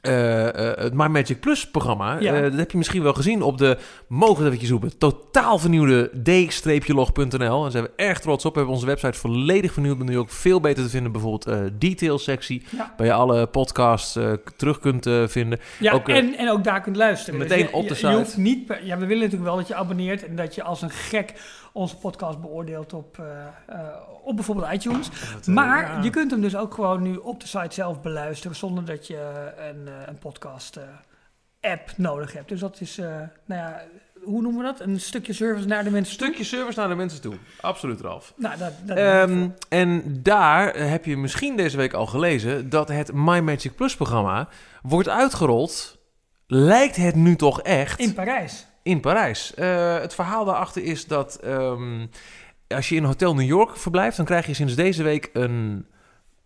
eh, 0.07 0.71
eh, 0.71 0.79
het 0.79 0.95
My 0.95 1.07
Magic 1.07 1.41
Plus 1.41 1.71
programma. 1.71 2.17
Ja. 2.21 2.35
Eh, 2.35 2.43
dat 2.43 2.53
heb 2.55 2.71
je 2.71 2.77
misschien 2.79 3.03
wel 3.03 3.15
gezien 3.15 3.43
op 3.43 3.59
de, 3.59 3.77
mogen 4.09 4.45
het 4.45 4.55
even 4.55 4.67
zoeken, 4.67 4.99
totaal 4.99 5.59
vernieuwde 5.59 6.11
d-log.nl. 6.23 7.63
Daar 7.63 7.71
zijn 7.71 7.85
we 7.85 7.91
erg 7.97 8.21
trots 8.21 8.45
op. 8.45 8.53
We 8.53 8.59
hebben 8.59 8.75
onze 8.77 8.87
website 8.87 9.19
volledig 9.19 9.73
vernieuwd. 9.73 9.99
Ben 9.99 10.07
nu 10.07 10.19
ook 10.19 10.31
veel 10.31 10.61
beter 10.61 10.85
te 10.85 10.91
vinden. 10.91 11.13
Bijvoorbeeld 11.13 11.47
eh 11.47 11.59
detail 11.79 12.19
sectie, 12.19 12.63
Ja. 12.77 12.95
waar 12.97 13.07
je 13.07 13.13
alle 13.13 13.47
podcasts 13.47 14.19
terug 14.57 14.79
kunt 14.79 15.09
vinden. 15.27 15.59
Ja, 15.79 15.93
Ook, 15.93 16.09
en, 16.09 16.37
en 16.39 16.51
ook 16.51 16.65
daar 16.65 16.81
kunt 16.81 16.97
luisteren. 16.97 17.39
meteen 17.41 17.59
Dus 17.59 17.69
je- 17.71 17.75
op 17.77 17.83
de 17.83 17.89
je- 17.89 17.95
site. 17.95 18.09
Je 18.11 18.17
hoeft 18.17 18.37
niet 18.37 18.67
per- 18.67 18.85
ja, 18.87 18.99
we 18.99 19.07
willen 19.07 19.23
natuurlijk 19.23 19.49
wel 19.51 19.57
dat 19.57 19.69
je 19.69 19.75
abonneert 19.75 20.27
en 20.27 20.37
dat 20.37 20.55
je 20.55 20.63
als 20.63 20.83
een 20.83 20.91
gek 20.91 21.33
onze 21.77 21.97
podcast 21.97 22.41
beoordeelt 22.41 22.93
op, 22.93 23.19
eh, 23.19 23.47
eh, 23.79 23.97
op 24.25 24.37
bijvoorbeeld 24.37 24.73
iTunes. 24.73 25.09
Maar 25.47 25.83
ja. 25.83 26.03
je 26.03 26.11
kunt 26.11 26.31
hem 26.31 26.41
dus 26.41 26.57
ook 26.57 26.75
gewoon 26.75 27.03
nu 27.03 27.17
op 27.17 27.41
de 27.41 27.47
site 27.47 27.75
zelf 27.75 28.03
beluisteren 28.03 28.57
zonder 28.57 28.85
dat 28.85 29.07
je 29.07 29.53
een, 29.57 29.89
eh, 29.89 29.95
een 30.07 30.19
podcast 30.19 30.77
eh, 30.77 30.83
app 31.73 31.93
nodig 31.97 32.33
hebt. 32.33 32.49
Dus 32.49 32.61
dat 32.61 32.81
is, 32.81 32.99
eh, 32.99 33.07
nou 33.45 33.61
ja, 33.61 33.83
hoe 34.23 34.43
noemen 34.43 34.61
we 34.61 34.67
dat? 34.67 34.81
Een 34.81 35.01
stukje 35.01 35.33
service 35.33 35.67
naar 35.67 35.85
de 35.85 35.91
mensen 35.91 36.19
toe. 36.19 36.27
Stukje 36.27 36.45
service 36.45 36.79
naar 36.79 36.89
de 36.89 36.95
mensen 36.95 37.21
toe. 37.21 37.35
Absoluut, 37.61 38.01
Ralf. 38.01 38.33
Nou, 38.37 38.59
dat, 38.59 38.73
dat 38.85 38.97
Ehm, 38.97 39.49
en 39.69 40.03
daar 40.23 40.71
eh, 40.71 40.91
heb 40.91 41.05
je 41.05 41.17
misschien 41.17 41.57
deze 41.57 41.77
week 41.77 41.93
al 41.93 42.07
gelezen 42.07 42.71
dat 42.71 42.89
het 42.89 43.13
My 43.13 43.39
Magic 43.39 43.75
Plus 43.75 43.97
programma 43.97 44.49
wordt 44.83 45.09
uitgerold. 45.09 45.99
Lijkt 46.47 46.97
het 46.97 47.15
nu 47.15 47.37
toch 47.37 47.63
echt 47.63 48.01
in 48.01 48.15
Parijs. 48.15 48.67
In 48.87 49.01
Parijs? 49.01 49.55
Eh, 49.55 49.99
het 49.99 50.15
verhaal 50.15 50.45
daarachter 50.45 50.83
is 50.83 51.07
dat 51.07 51.35
ehm, 51.43 52.07
als 52.69 52.89
je 52.89 52.95
in 52.95 53.05
Hotel 53.05 53.35
New 53.35 53.47
York 53.47 53.77
verblijft, 53.77 54.17
dan 54.17 54.27
krijg 54.27 54.47
je 54.47 54.55
sinds 54.55 54.75
deze 54.75 55.03
week 55.03 55.31
een 55.33 55.87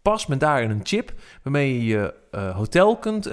pas 0.02 0.26
met 0.26 0.40
daarin 0.40 0.70
een 0.70 0.80
chip 0.82 1.12
waarmee 1.42 1.74
je 1.74 1.84
je 1.84 2.14
eh, 2.30 2.56
hotel 2.56 2.96
kunt, 2.96 3.26
eh, 3.26 3.32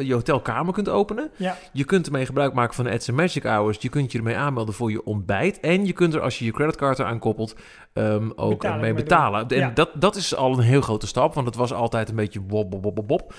je 0.00 0.12
hotelkamer 0.12 0.72
kunt 0.72 0.88
openen. 0.88 1.30
Ja. 1.36 1.56
Je 1.72 1.84
kunt 1.84 2.06
ermee 2.06 2.26
gebruik 2.26 2.52
maken 2.52 2.74
van 2.74 2.84
de 2.84 2.90
Ads 2.90 3.10
Magic 3.10 3.42
Hours. 3.42 3.78
Je 3.80 3.88
kunt 3.88 4.12
je 4.12 4.18
ermee 4.18 4.36
aanmelden 4.36 4.74
voor 4.74 4.90
je 4.90 5.04
ontbijt. 5.04 5.60
En 5.60 5.86
je 5.86 5.92
kunt 5.92 6.14
er, 6.14 6.20
als 6.20 6.38
je 6.38 6.44
je 6.44 6.52
creditcard 6.52 6.98
eraan 6.98 7.18
koppelt, 7.18 7.54
ehm, 7.92 8.30
ook 8.36 8.50
Betaling 8.50 8.80
mee 8.82 8.94
betalen. 8.94 9.48
En 9.48 9.56
Ja. 9.58 9.70
dat, 9.70 9.90
dat 9.94 10.16
is 10.16 10.34
al 10.34 10.52
een 10.52 10.64
heel 10.64 10.80
grote 10.80 11.06
stap, 11.06 11.34
want 11.34 11.46
het 11.46 11.56
was 11.56 11.72
altijd 11.72 12.08
een 12.08 12.16
beetje 12.16 12.40
bob, 12.40 12.70
bob, 12.70 12.82
bob, 12.82 12.94
bob, 12.94 13.08
bob. 13.08 13.34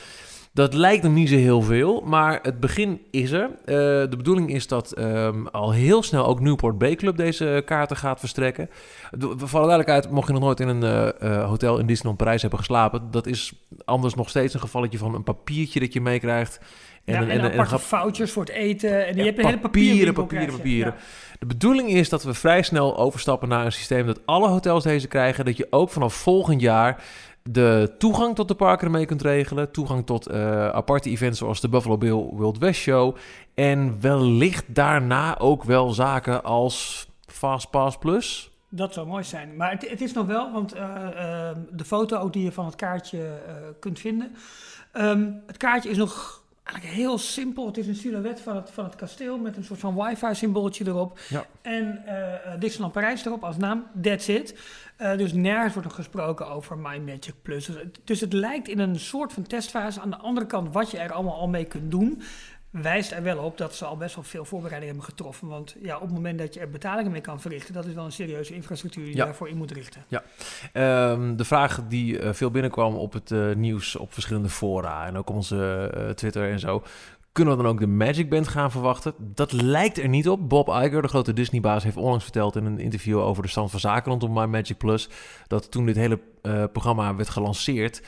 Dat 0.59 0.73
lijkt 0.73 1.03
nog 1.03 1.13
niet 1.13 1.29
zo 1.29 1.35
heel 1.35 1.61
veel, 1.61 2.01
maar 2.05 2.39
het 2.41 2.59
begin 2.59 3.01
is 3.11 3.31
er. 3.31 3.43
Eh, 3.65 3.75
de 4.09 4.15
bedoeling 4.17 4.53
is 4.53 4.67
dat 4.67 4.91
ehm, 4.91 5.45
al 5.45 5.71
heel 5.71 6.03
snel 6.03 6.25
ook 6.25 6.39
Newport 6.39 6.77
Bay 6.77 6.95
Club 6.95 7.17
deze 7.17 7.61
kaarten 7.65 7.97
gaat 7.97 8.19
verstrekken. 8.19 8.69
De- 9.11 9.33
Voor 9.37 9.59
alle 9.59 9.67
duidelijkheid, 9.67 10.09
mocht 10.13 10.27
je 10.27 10.33
nog 10.33 10.41
nooit 10.41 10.59
in 10.59 10.67
een 10.67 10.83
eh, 10.83 11.07
eh, 11.37 11.47
hotel 11.47 11.77
in 11.79 11.85
Disneyland 11.85 12.17
Parijs 12.17 12.41
hebben 12.41 12.59
geslapen, 12.59 13.07
dat 13.11 13.27
is 13.27 13.53
anders 13.85 14.13
nog 14.15 14.29
steeds 14.29 14.53
een 14.53 14.59
gevalletje 14.59 14.97
van 14.97 15.15
een 15.15 15.23
papiertje 15.23 15.79
dat 15.79 15.93
je 15.93 16.01
meekrijgt. 16.01 16.59
En, 17.05 17.13
ja, 17.13 17.21
en, 17.21 17.29
een- 17.29 17.43
een 17.45 17.51
aparte 17.51 17.79
vouchers 17.79 18.31
voor 18.31 18.43
het 18.43 18.51
eten. 18.53 19.07
En 19.07 19.13
je 19.15 19.19
ja, 19.19 19.25
hebt 19.25 19.39
een 19.39 19.45
hele 19.45 19.59
papieren, 19.59 20.13
papieren, 20.13 20.55
papieren. 20.55 20.95
De 21.39 21.45
bedoeling 21.45 21.89
is 21.89 22.09
dat 22.09 22.23
we 22.23 22.33
vrij 22.33 22.61
snel 22.61 22.97
overstappen 22.97 23.49
naar 23.49 23.65
een 23.65 23.71
systeem 23.71 24.05
dat 24.05 24.19
alle 24.25 24.47
hotels 24.47 24.83
deze 24.83 25.07
krijgen. 25.07 25.45
Dat 25.45 25.57
je 25.57 25.67
ook 25.69 25.89
vanaf 25.89 26.13
volgend 26.13 26.61
jaar 26.61 27.03
de 27.51 27.95
toegang 27.97 28.35
tot 28.35 28.47
de 28.47 28.55
parken 28.55 28.85
ermee 28.85 29.05
kunt 29.05 29.21
regelen. 29.21 29.71
Toegang 29.71 30.05
tot 30.05 30.27
eh, 30.27 30.69
aparte 30.69 31.09
events 31.09 31.39
zoals 31.39 31.61
de 31.61 31.69
Buffalo 31.69 31.97
Bill 31.97 32.29
Wild 32.33 32.57
West 32.57 32.79
Show. 32.79 33.15
En 33.53 34.01
wellicht 34.01 34.75
daarna 34.75 35.39
ook 35.39 35.63
wel 35.63 35.89
zaken 35.89 36.43
als 36.43 37.07
Fastpass 37.25 37.97
Plus. 37.97 38.51
Dat 38.69 38.93
zou 38.93 39.07
mooi 39.07 39.23
zijn. 39.23 39.55
Maar 39.55 39.71
het, 39.71 40.01
is 40.01 40.13
nog 40.13 40.25
wel, 40.25 40.51
want 40.51 40.73
eh, 40.73 41.49
eh, 41.49 41.57
de 41.71 41.85
foto 41.85 42.17
ook 42.17 42.33
die 42.33 42.43
je 42.43 42.51
van 42.51 42.65
het 42.65 42.75
kaartje 42.75 43.41
kunt 43.79 43.99
vinden. 43.99 44.31
Ehm, 44.91 45.31
het 45.47 45.57
kaartje 45.57 45.89
is 45.89 45.97
nog 45.97 46.38
eigenlijk 46.69 47.01
heel 47.01 47.17
simpel. 47.17 47.65
Het 47.65 47.77
is 47.77 47.87
een 47.87 47.95
silhouet 47.95 48.41
van 48.41 48.55
het, 48.55 48.69
van 48.71 48.83
het 48.83 48.95
kasteel 48.95 49.37
met 49.37 49.57
een 49.57 49.63
soort 49.63 49.79
van 49.79 49.95
wifi-symbooltje 49.95 50.87
erop. 50.87 51.19
Ja. 51.29 51.45
En 51.61 52.05
eh, 52.05 52.59
Disneyland 52.59 52.93
Parijs 52.93 53.25
erop 53.25 53.43
als 53.43 53.57
naam. 53.57 53.85
That's 54.01 54.27
it. 54.27 54.59
Eh, 54.95 55.17
dus 55.17 55.33
nergens 55.33 55.73
wordt 55.73 55.89
er 55.89 55.95
gesproken 55.95 56.47
over 56.47 56.77
My 56.77 56.97
Magic 56.97 57.33
Plus. 57.41 57.65
Dus 57.65 57.75
dus 58.03 58.21
het 58.21 58.33
lijkt 58.33 58.67
in 58.67 58.79
een 58.79 58.99
soort 58.99 59.33
van 59.33 59.43
testfase. 59.43 60.01
Aan 60.01 60.09
de 60.09 60.17
andere 60.17 60.45
kant, 60.45 60.73
wat 60.73 60.91
je 60.91 60.97
er 60.97 61.11
allemaal 61.11 61.39
al 61.39 61.47
mee 61.47 61.65
kunt 61.65 61.91
doen, 61.91 62.21
wijst 62.71 63.11
er 63.11 63.23
wel 63.23 63.37
op 63.37 63.57
dat 63.57 63.75
ze 63.75 63.85
al 63.85 63.97
best 63.97 64.15
wel 64.15 64.23
veel 64.23 64.45
voorbereidingen 64.45 64.95
hebben 64.95 65.13
getroffen. 65.13 65.47
Want 65.47 65.75
ja, 65.81 65.95
op 65.95 66.01
het 66.01 66.11
moment 66.11 66.39
dat 66.39 66.53
je 66.53 66.59
er 66.59 66.69
betalingen 66.69 67.11
mee 67.11 67.21
kan 67.21 67.41
verrichten, 67.41 67.73
dat 67.73 67.85
is 67.85 67.93
wel 67.93 68.05
een 68.05 68.11
serieuze 68.11 68.53
infrastructuur 68.53 69.03
die 69.03 69.11
je 69.11 69.17
Ja. 69.17 69.25
daarvoor 69.25 69.49
in 69.49 69.57
moet 69.57 69.71
richten. 69.71 70.03
Ehm, 70.73 71.35
de 71.35 71.45
vraag 71.45 71.81
die 71.87 72.19
eh, 72.19 72.33
veel 72.33 72.51
binnenkwam 72.51 72.95
op 72.95 73.13
het 73.13 73.31
eh, 73.31 73.53
nieuws 73.55 73.95
op 73.95 74.13
verschillende 74.13 74.49
fora 74.49 75.05
en 75.07 75.17
ook 75.17 75.29
op 75.29 75.35
onze 75.35 75.89
eh, 75.93 76.09
Twitter 76.09 76.51
en 76.51 76.59
zo. 76.59 76.83
Kunnen 77.31 77.57
we 77.57 77.63
dan 77.63 77.71
ook 77.71 77.79
de 77.79 77.87
Magic 77.87 78.29
Band 78.29 78.47
gaan 78.47 78.71
verwachten? 78.71 79.13
Dat 79.17 79.51
lijkt 79.51 79.97
er 79.97 80.07
niet 80.07 80.29
op. 80.29 80.49
Bob 80.49 80.67
Iger, 80.67 81.01
de 81.01 81.07
grote 81.07 81.33
Disney-baas, 81.33 81.83
heeft 81.83 81.97
onlangs 81.97 82.23
verteld 82.23 82.55
in 82.55 82.65
een 82.65 82.79
interview 82.79 83.17
over 83.19 83.43
de 83.43 83.49
stand 83.49 83.71
van 83.71 83.79
zaken 83.79 84.11
rondom 84.11 84.33
My 84.33 84.45
Magic 84.45 84.77
Plus. 84.77 85.09
Dat 85.47 85.71
toen 85.71 85.85
dit 85.85 85.95
hele 85.95 86.19
programma 86.71 87.15
werd 87.15 87.29
gelanceerd, 87.29 88.01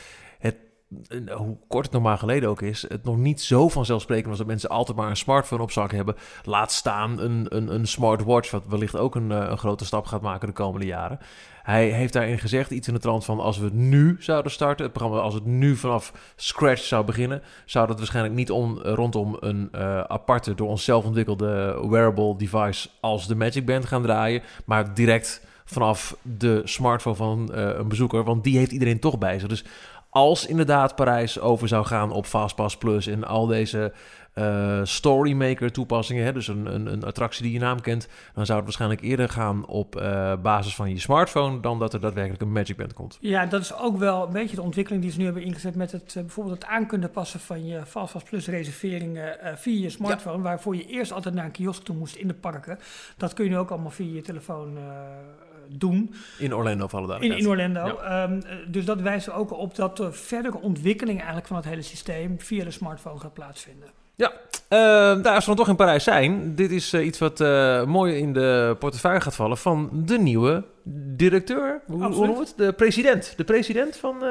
hoe 1.36 1.58
kort 1.68 1.86
het 1.86 1.94
nog 1.94 2.04
maar 2.04 2.18
geleden 2.18 2.50
ook 2.50 2.62
is, 2.62 2.86
het 2.88 3.04
nog 3.04 3.18
niet 3.18 3.42
zo 3.42 3.70
vanzelfsprekend 3.70 4.28
was 4.28 4.38
dat 4.38 4.48
mensen 4.48 4.70
altijd 4.70 4.98
maar 4.98 5.10
een 5.10 5.18
smartphone 5.18 5.62
op 5.62 5.72
zak 5.72 5.92
hebben. 5.92 6.16
Laat 6.44 6.72
staan 6.72 7.20
een, 7.20 7.46
een, 7.50 7.74
een 7.74 7.88
smartwatch, 7.88 8.52
wat 8.52 8.68
wellicht 8.68 8.98
ook 8.98 9.16
een, 9.16 9.32
eh, 9.32 9.58
grote 9.58 9.86
stap 9.86 10.06
gaat 10.06 10.22
maken 10.22 10.48
de 10.48 10.54
komende 10.54 10.86
jaren. 10.86 11.20
Hij 11.64 11.90
heeft 11.90 12.14
daarin 12.14 12.40
gezegd 12.40 12.72
iets 12.72 12.88
in 12.88 12.94
de 12.94 13.00
trant 13.00 13.26
van 13.26 13.40
als 13.40 13.58
we 13.58 13.70
nu 13.74 14.16
zouden 14.20 14.52
starten, 14.52 14.86
het 14.86 14.94
programma 14.94 15.22
als 15.22 15.34
het 15.34 15.46
nu 15.46 15.76
vanaf 15.76 16.34
scratch 16.36 16.84
zou 16.84 17.06
beginnen, 17.06 17.42
zou 17.66 17.88
dat 17.88 17.98
waarschijnlijk 17.98 18.36
niet 18.36 18.52
om, 18.52 18.78
rondom 18.78 19.38
een 19.40 19.70
eh, 19.72 20.00
aparte 20.00 20.54
door 20.56 20.68
onszelf 20.68 21.06
ontwikkelde 21.06 21.86
wearable 21.90 22.36
device 22.38 22.90
als 23.00 23.28
de 23.28 23.36
Magic 23.36 23.66
Band 23.66 23.86
gaan 23.86 24.02
draaien, 24.02 24.42
maar 24.66 24.94
direct 24.94 25.46
vanaf 25.66 26.16
de 26.22 26.62
smartphone 26.64 27.16
van 27.16 27.54
eh, 27.54 27.78
een 27.78 27.88
bezoeker, 27.88 28.24
want 28.24 28.44
die 28.44 28.58
heeft 28.58 28.72
iedereen 28.72 29.00
toch 29.00 29.18
bij 29.18 29.40
zich. 29.40 29.50
Dus 29.50 29.66
als 30.12 30.46
inderdaad 30.46 30.96
Parijs 30.96 31.40
over 31.40 31.68
zou 31.68 31.86
gaan 31.86 32.12
op 32.12 32.26
Fastpass 32.26 32.78
Plus 32.78 33.08
en 33.08 33.24
al 33.24 33.46
deze 33.46 33.94
eh, 34.34 34.80
Storymaker 34.84 35.72
toepassingen, 35.72 36.24
hè, 36.24 36.34
dus 36.34 36.48
een, 36.48 36.66
een, 36.66 36.86
een 36.86 37.04
attractie 37.04 37.44
die 37.44 37.54
je 37.54 37.60
naam 37.60 37.82
kent, 37.82 38.08
dan 38.34 38.46
zou 38.46 38.58
het 38.58 38.66
waarschijnlijk 38.66 39.02
eerder 39.02 39.30
gaan 39.30 39.66
op 39.66 39.96
eh, 39.96 40.34
basis 40.42 40.76
van 40.76 40.90
je 40.90 41.00
smartphone 41.00 41.60
dan 41.60 41.80
dat 41.80 41.94
er 41.94 42.00
daadwerkelijk 42.00 42.42
een 42.42 42.52
Magic 42.52 42.78
Band 42.78 42.94
komt. 42.94 43.18
Ja, 43.22 43.46
dat 43.46 43.62
is 43.62 43.78
ook 43.78 43.98
wel 43.98 44.26
een 44.26 44.34
beetje 44.34 44.56
de 44.56 44.62
ontwikkeling 44.62 45.04
die 45.04 45.12
ze 45.12 45.18
nu 45.18 45.26
hebben 45.26 45.44
ingezet 45.44 45.76
met 45.76 45.92
het, 45.92 46.16
eh, 46.16 46.22
bijvoorbeeld 46.22 46.62
het 46.62 46.72
aan 46.72 46.88
kunnen 46.88 47.12
passen 47.12 47.40
van 47.40 47.66
je 47.66 47.86
Fastpass 47.86 48.26
Plus 48.26 48.48
reserveringen 48.48 49.38
via 49.56 49.82
je 49.82 49.90
smartphone, 49.90 50.44
waarvoor 50.44 50.76
je 50.76 50.86
eerst 50.86 51.12
altijd 51.12 51.36
naar 51.36 51.46
een 51.46 51.52
kiosk 51.52 51.84
toe 51.84 51.96
moest 51.96 52.16
in 52.16 52.28
de 52.28 52.34
parken. 52.34 52.80
Dat 53.18 53.34
kun 53.34 53.44
je 53.44 53.50
nu 53.50 53.58
ook 53.58 53.70
allemaal 53.70 53.92
via 53.92 54.14
je 54.14 54.22
telefoon 54.22 54.78
doen. 55.78 56.14
In 56.38 56.56
Orlando 56.56 56.88
voor 56.88 57.00
alle 57.00 57.20
In, 57.20 57.38
in. 57.38 57.48
Orlando. 57.48 57.98
Ehm, 57.98 58.34
eh, 58.34 58.56
dus 58.68 58.86
dat 58.86 59.02
wijst 59.02 59.28
er 59.28 59.34
ook 59.34 59.52
op 59.58 59.76
dat 59.76 59.98
de 59.98 60.12
verdere 60.12 60.62
ontwikkeling 60.62 61.18
eigenlijk 61.18 61.48
van 61.48 61.56
het 61.56 61.66
hele 61.66 61.82
systeem 61.82 62.40
via 62.40 62.64
de 62.64 62.72
smartphone 62.72 63.20
gaat 63.20 63.34
plaatsvinden. 63.34 63.90
Eh, 64.72 64.78
daar 65.22 65.36
als 65.36 65.46
we 65.46 65.46
dan 65.46 65.56
toch 65.56 65.68
in 65.68 65.76
Parijs 65.76 66.04
zijn, 66.04 66.56
dit 66.56 66.72
is 66.72 66.94
eh, 66.94 67.06
iets 67.06 67.20
wat 67.20 67.42
eh, 67.42 67.84
mooi 67.84 68.16
in 68.16 68.34
de 68.34 68.76
portefeuille 68.80 69.22
gaat 69.22 69.36
vallen 69.36 69.58
van 69.58 69.90
de 69.94 70.20
nieuwe 70.20 70.64
directeur, 71.16 71.82
hoe, 71.86 71.98
noemen 71.98 72.34
we 72.34 72.40
het? 72.40 72.54
De 72.58 72.74
president. 72.74 73.34
De 73.38 73.44
president 73.44 73.98
van 73.98 74.24
eh, 74.24 74.30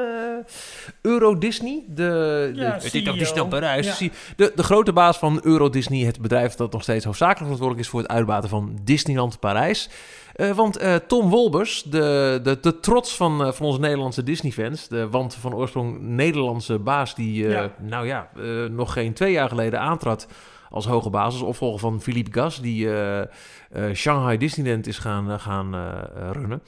Euro 1.01 1.37
Disney. 1.37 1.83
De, 1.87 2.51
Ja, 2.53 2.77
de, 2.77 3.25
CEO. 3.25 3.45
Parijs. 3.45 3.99
Ja. 3.99 4.09
De, 4.35 4.51
de 4.55 4.63
grote 4.63 4.93
baas 4.93 5.17
van 5.17 5.39
Euro 5.43 5.69
Disney, 5.69 6.05
het 6.05 6.21
bedrijf 6.21 6.55
dat 6.55 6.71
nog 6.71 6.83
steeds 6.83 7.05
hoofdzakelijk 7.05 7.41
verantwoordelijk 7.41 7.85
is 7.85 7.91
voor 7.91 8.01
het 8.01 8.11
uitbaten 8.11 8.49
van 8.49 8.79
Disneyland 8.83 9.39
Parijs. 9.39 9.89
Eh, 10.35 10.51
want 10.51 10.77
eh, 10.77 10.95
Tom 10.95 11.29
Wolbers, 11.29 11.83
de, 11.83 12.39
de, 12.43 12.57
de 12.61 12.79
trots 12.79 13.15
van, 13.15 13.43
eh, 13.43 13.51
van 13.51 13.65
onze 13.65 13.79
Nederlandse 13.79 14.23
Disney-fans, 14.23 14.87
de 14.87 15.09
want 15.09 15.35
van 15.35 15.55
oorsprong 15.55 15.99
Nederlandse 16.01 16.79
baas 16.79 17.15
die, 17.15 17.47
Ja. 17.47 17.71
nou 17.79 18.05
ja, 18.05 18.29
nog 18.69 18.93
geen 18.93 19.13
twee 19.13 19.31
jaar 19.31 19.49
geleden 19.49 19.79
aantrad 19.79 20.27
als 20.69 20.85
hoge 20.85 21.09
baas, 21.09 21.33
als 21.33 21.41
opvolger 21.41 21.79
van 21.79 22.01
Philippe 22.01 22.39
Gas, 22.39 22.61
die 22.61 22.89
Shanghai 23.93 24.37
Disneyland 24.37 24.87
is 24.87 24.97
gaan, 24.97 25.39
gaan 25.39 25.75
runnen. 26.31 26.61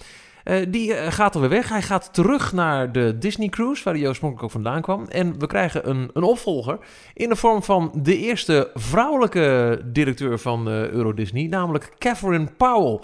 Die 0.69 0.93
gaat 0.93 1.36
alweer 1.36 1.49
weg. 1.49 1.69
Hij 1.69 1.82
gaat 1.82 2.13
terug 2.13 2.54
naar 2.54 2.91
de 2.91 3.17
Disney 3.17 3.49
Cruise, 3.49 3.84
waar 3.84 3.93
hij 3.93 4.08
oorspronkelijk 4.08 4.45
ook 4.45 4.62
vandaan 4.63 4.82
kwam. 4.82 5.06
En 5.08 5.39
we 5.39 5.47
krijgen 5.47 5.89
een, 5.89 6.10
een 6.13 6.23
opvolger 6.23 6.78
in 7.13 7.30
de 7.30 7.36
vorm 7.36 7.63
van 7.63 7.91
de 7.95 8.17
eerste 8.17 8.71
vrouwelijke 8.73 9.82
directeur 9.86 10.39
van 10.39 10.67
Euro 10.67 11.13
Disney, 11.13 11.47
namelijk 11.47 11.91
Catherine 11.97 12.47
Powell. 12.58 12.99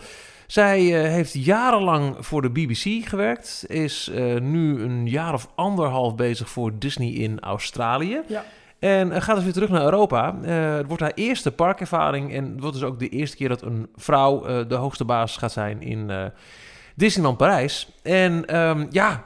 Zij 0.50 1.04
eh, 1.04 1.12
heeft 1.12 1.34
jarenlang 1.34 2.16
voor 2.20 2.42
de 2.42 2.50
BBC 2.50 3.08
gewerkt, 3.08 3.64
is 3.68 4.10
eh, 4.10 4.40
nu 4.40 4.82
een 4.82 5.08
jaar 5.08 5.34
of 5.34 5.48
anderhalf 5.56 6.16
bezig 6.16 6.50
voor 6.50 6.72
Disney 6.80 7.10
in 7.10 7.40
Australië. 7.40 8.22
Ja. 8.28 8.44
En 8.80 9.12
eh, 9.12 9.22
gaat 9.22 9.36
dus 9.36 9.44
weer 9.44 9.54
terug 9.54 9.70
naar 9.70 9.84
Europa. 9.84 10.36
Het 10.42 10.88
wordt 10.88 11.02
haar 11.02 11.12
eerste 11.16 11.52
parkervaring 11.52 12.34
en 12.34 12.52
het 12.52 12.60
wordt 12.60 12.76
dus 12.76 12.86
ook 12.86 13.00
de 13.00 13.10
eerste 13.10 13.38
keer 13.38 13.50
dat 13.50 13.62
een 13.62 13.88
vrouw 13.96 14.66
de 14.66 14.76
hoogste 14.76 15.06
baas 15.06 15.38
gaat 15.38 15.52
zijn 15.52 15.82
in 15.82 16.32
Disneyland 16.96 17.38
Parijs. 17.38 17.92
En 18.04 18.46
ehm, 18.46 18.86
ja, 18.90 19.26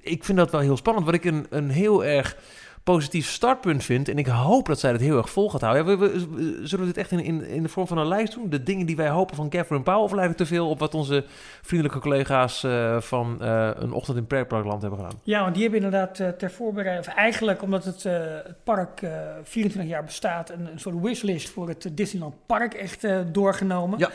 ik 0.00 0.24
vind 0.24 0.38
dat 0.38 0.50
wel 0.50 0.60
heel 0.60 0.76
spannend. 0.76 1.06
Wat 1.06 1.14
ik 1.14 1.24
een, 1.24 1.46
een 1.50 1.70
heel 1.70 2.04
erg 2.04 2.36
positief 2.84 3.28
startpunt 3.28 3.84
vind. 3.84 4.08
En 4.08 4.18
ik 4.18 4.26
hoop 4.26 4.66
dat 4.66 4.80
zij 4.80 4.92
dat 4.92 5.00
heel 5.00 5.16
erg 5.16 5.30
vol 5.30 5.50
gaat 5.50 5.60
houden. 5.60 5.86
Ja, 5.86 5.98
we, 5.98 6.18
zullen 6.62 6.86
we 6.86 6.92
dit 6.92 6.96
echt 6.96 7.10
in, 7.10 7.20
in, 7.20 7.46
in 7.46 7.62
de 7.62 7.68
vorm 7.68 7.86
van 7.86 7.98
een 7.98 8.08
lijst 8.08 8.34
doen? 8.34 8.50
De 8.50 8.62
dingen 8.62 8.86
die 8.86 8.96
wij 8.96 9.08
hopen 9.08 9.36
van 9.36 9.48
Catherine 9.48 9.82
Powell? 9.82 10.02
Of 10.02 10.12
lijkt 10.12 10.28
het 10.28 10.38
te 10.38 10.46
veel 10.46 10.68
op 10.68 10.78
wat 10.78 10.94
onze 10.94 11.24
vriendelijke 11.62 12.00
collega's 12.00 12.64
eh, 12.64 13.00
van 13.00 13.42
eh, 13.42 13.70
een 13.74 13.92
ochtend 13.92 14.16
in 14.16 14.26
Pretparkland 14.26 14.82
hebben 14.82 15.00
gedaan? 15.00 15.20
Ja, 15.22 15.40
want 15.42 15.54
die 15.54 15.62
hebben 15.62 15.82
inderdaad 15.82 16.20
eh, 16.20 16.28
ter 16.28 16.50
voorbereiding, 16.50 17.06
of 17.06 17.14
eigenlijk 17.14 17.62
omdat 17.62 17.84
het, 17.84 18.02
het 18.02 18.64
park 18.64 19.02
eh 19.02 19.10
24 19.42 19.92
jaar 19.92 20.04
bestaat, 20.04 20.50
een, 20.50 20.72
een 20.72 20.80
soort 20.80 21.00
wishlist 21.00 21.48
voor 21.48 21.68
het 21.68 21.90
Disneyland 21.92 22.34
Park 22.46 22.74
echt 22.74 23.06
doorgenomen. 23.32 23.98
Ja. 23.98 24.10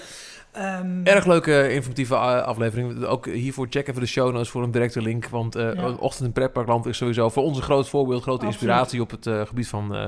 Ehm, 0.52 1.04
Erg 1.04 1.26
leuke, 1.26 1.74
informatieve 1.74 2.14
eh, 2.16 2.22
aflevering. 2.42 3.04
Ook 3.04 3.26
hiervoor 3.26 3.68
check 3.70 3.88
even 3.88 4.02
de 4.02 4.08
show 4.08 4.34
notes 4.34 4.50
voor 4.50 4.64
een 4.64 4.72
directe 4.72 5.02
link. 5.02 5.28
Want 5.28 5.54
Ja. 5.54 5.62
een 5.62 5.98
Ochtend 5.98 6.26
in 6.28 6.34
Pretparkland 6.34 6.86
is 6.86 6.98
sowieso 6.98 7.30
voor 7.30 7.44
ons 7.44 7.58
een 7.58 7.64
groot 7.64 7.90
voorbeeld, 7.90 8.22
grote 8.22 8.46
Absoluut. 8.46 8.62
inspiratie 8.62 9.02
op 9.02 9.12
het 9.12 9.28
eh, 9.28 9.42
gebied 9.46 9.68
van 9.68 9.96
eh 9.96 10.04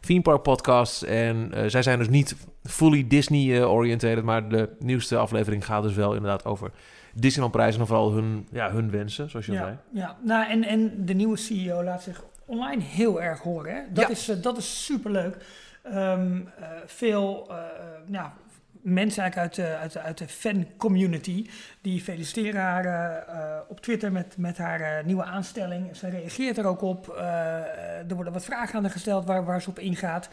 theme 0.00 0.22
park 0.22 0.42
podcasts. 0.42 1.04
En 1.04 1.52
zij 1.66 1.82
zijn 1.82 1.98
dus 1.98 2.08
niet 2.08 2.36
fully 2.62 3.06
Disney-oriented, 3.08 4.22
maar 4.22 4.48
de 4.48 4.68
nieuwste 4.78 5.16
aflevering 5.16 5.64
gaat 5.64 5.82
dus 5.82 5.94
wel 5.94 6.14
inderdaad 6.14 6.44
over 6.44 6.70
Disneyland 7.14 7.52
Parijs 7.52 7.78
en 7.78 7.86
vooral 7.86 8.12
hun, 8.12 8.46
ja, 8.50 8.70
hun 8.70 8.90
wensen, 8.90 9.30
zoals 9.30 9.46
je 9.46 9.52
al 9.52 9.58
zei. 9.58 9.70
ja, 9.92 10.00
ja. 10.00 10.16
Nou, 10.24 10.50
en, 10.50 10.64
en 10.64 11.04
de 11.04 11.14
nieuwe 11.14 11.36
CEO 11.36 11.82
laat 11.84 12.02
zich 12.02 12.24
online 12.44 12.82
heel 12.82 13.22
erg 13.22 13.40
horen. 13.40 13.74
Hè? 13.74 13.80
Dat, 13.92 14.04
Ja. 14.04 14.10
is, 14.10 14.28
eh, 14.28 14.36
dat 14.42 14.56
is 14.58 14.84
superleuk. 14.84 15.36
Ehm, 15.82 16.40
eh, 16.58 16.68
veel, 16.86 17.46
eh, 17.50 17.56
ja, 18.06 18.32
mensen 18.82 19.22
eigenlijk 19.22 19.36
uit 19.36 19.54
de, 19.68 19.76
uit 19.76 19.92
de, 19.92 20.00
uit 20.00 20.18
de 20.18 20.28
fan-community. 20.28 21.46
Die 21.80 22.00
feliciteren 22.00 22.60
haar 22.60 22.84
uh, 22.84 23.56
op 23.68 23.80
Twitter 23.80 24.12
met, 24.12 24.34
met 24.36 24.58
haar 24.58 24.80
uh, 24.80 24.86
nieuwe 25.04 25.24
aanstelling. 25.24 25.96
Ze 25.96 26.08
reageert 26.08 26.58
er 26.58 26.66
ook 26.66 26.82
op. 26.82 27.14
Uh, 27.16 27.24
er 28.08 28.14
worden 28.14 28.32
wat 28.32 28.44
vragen 28.44 28.74
aan 28.74 28.82
haar 28.82 28.92
gesteld 28.92 29.24
waar, 29.24 29.44
waar 29.44 29.62
ze 29.62 29.68
op 29.68 29.78
ingaat. 29.78 30.28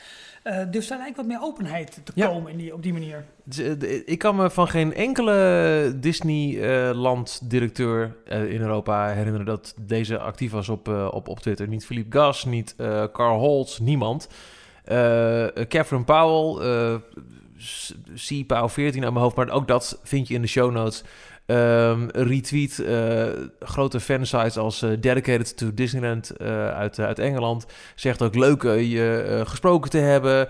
dus 0.71 0.87
daar 0.87 0.97
lijkt 0.97 1.17
wat 1.17 1.25
meer 1.25 1.41
openheid 1.41 1.99
te 2.03 2.11
ja. 2.15 2.27
komen 2.27 2.51
in 2.51 2.57
die, 2.57 2.73
op 2.73 2.83
die 2.83 2.93
manier. 2.93 3.25
Ik 4.05 4.19
kan 4.19 4.35
me 4.35 4.49
van 4.49 4.67
geen 4.67 4.93
enkele 4.93 5.93
Disneyland-directeur 5.95 8.15
in 8.25 8.61
Europa 8.61 9.07
herinneren 9.07 9.45
dat 9.45 9.73
deze 9.79 10.19
actief 10.19 10.51
was 10.51 10.69
op, 10.69 10.87
op, 10.87 11.27
op 11.27 11.39
Twitter. 11.39 11.67
Niet 11.67 11.85
Philippe 11.85 12.17
Gas, 12.17 12.45
niet 12.45 12.75
Carl 13.11 13.39
Holtz, 13.39 13.79
niemand. 13.79 14.27
Catherine 15.67 16.05
Powell 16.05 17.01
C-Pauw 18.27 18.69
14 18.69 19.05
aan 19.05 19.13
mijn 19.13 19.23
hoofd, 19.23 19.35
maar 19.35 19.49
ook 19.49 19.67
dat 19.67 19.99
vind 20.03 20.27
je 20.27 20.33
in 20.33 20.41
de 20.41 20.47
show 20.47 20.71
notes. 20.71 21.03
Um, 21.49 22.09
retweet 22.11 22.77
uh, 22.77 23.25
grote 23.59 23.99
fansites 23.99 24.57
als 24.57 24.83
uh, 24.83 24.91
Dedicated 24.99 25.57
to 25.57 25.73
Disneyland 25.73 26.31
uh, 26.41 26.69
uit, 26.69 26.99
uit 26.99 27.19
Engeland. 27.19 27.65
Zegt 27.95 28.21
ook 28.21 28.35
leuk 28.35 28.63
je 28.63 29.41
gesproken 29.45 29.89
te 29.89 29.97
hebben. 29.97 30.47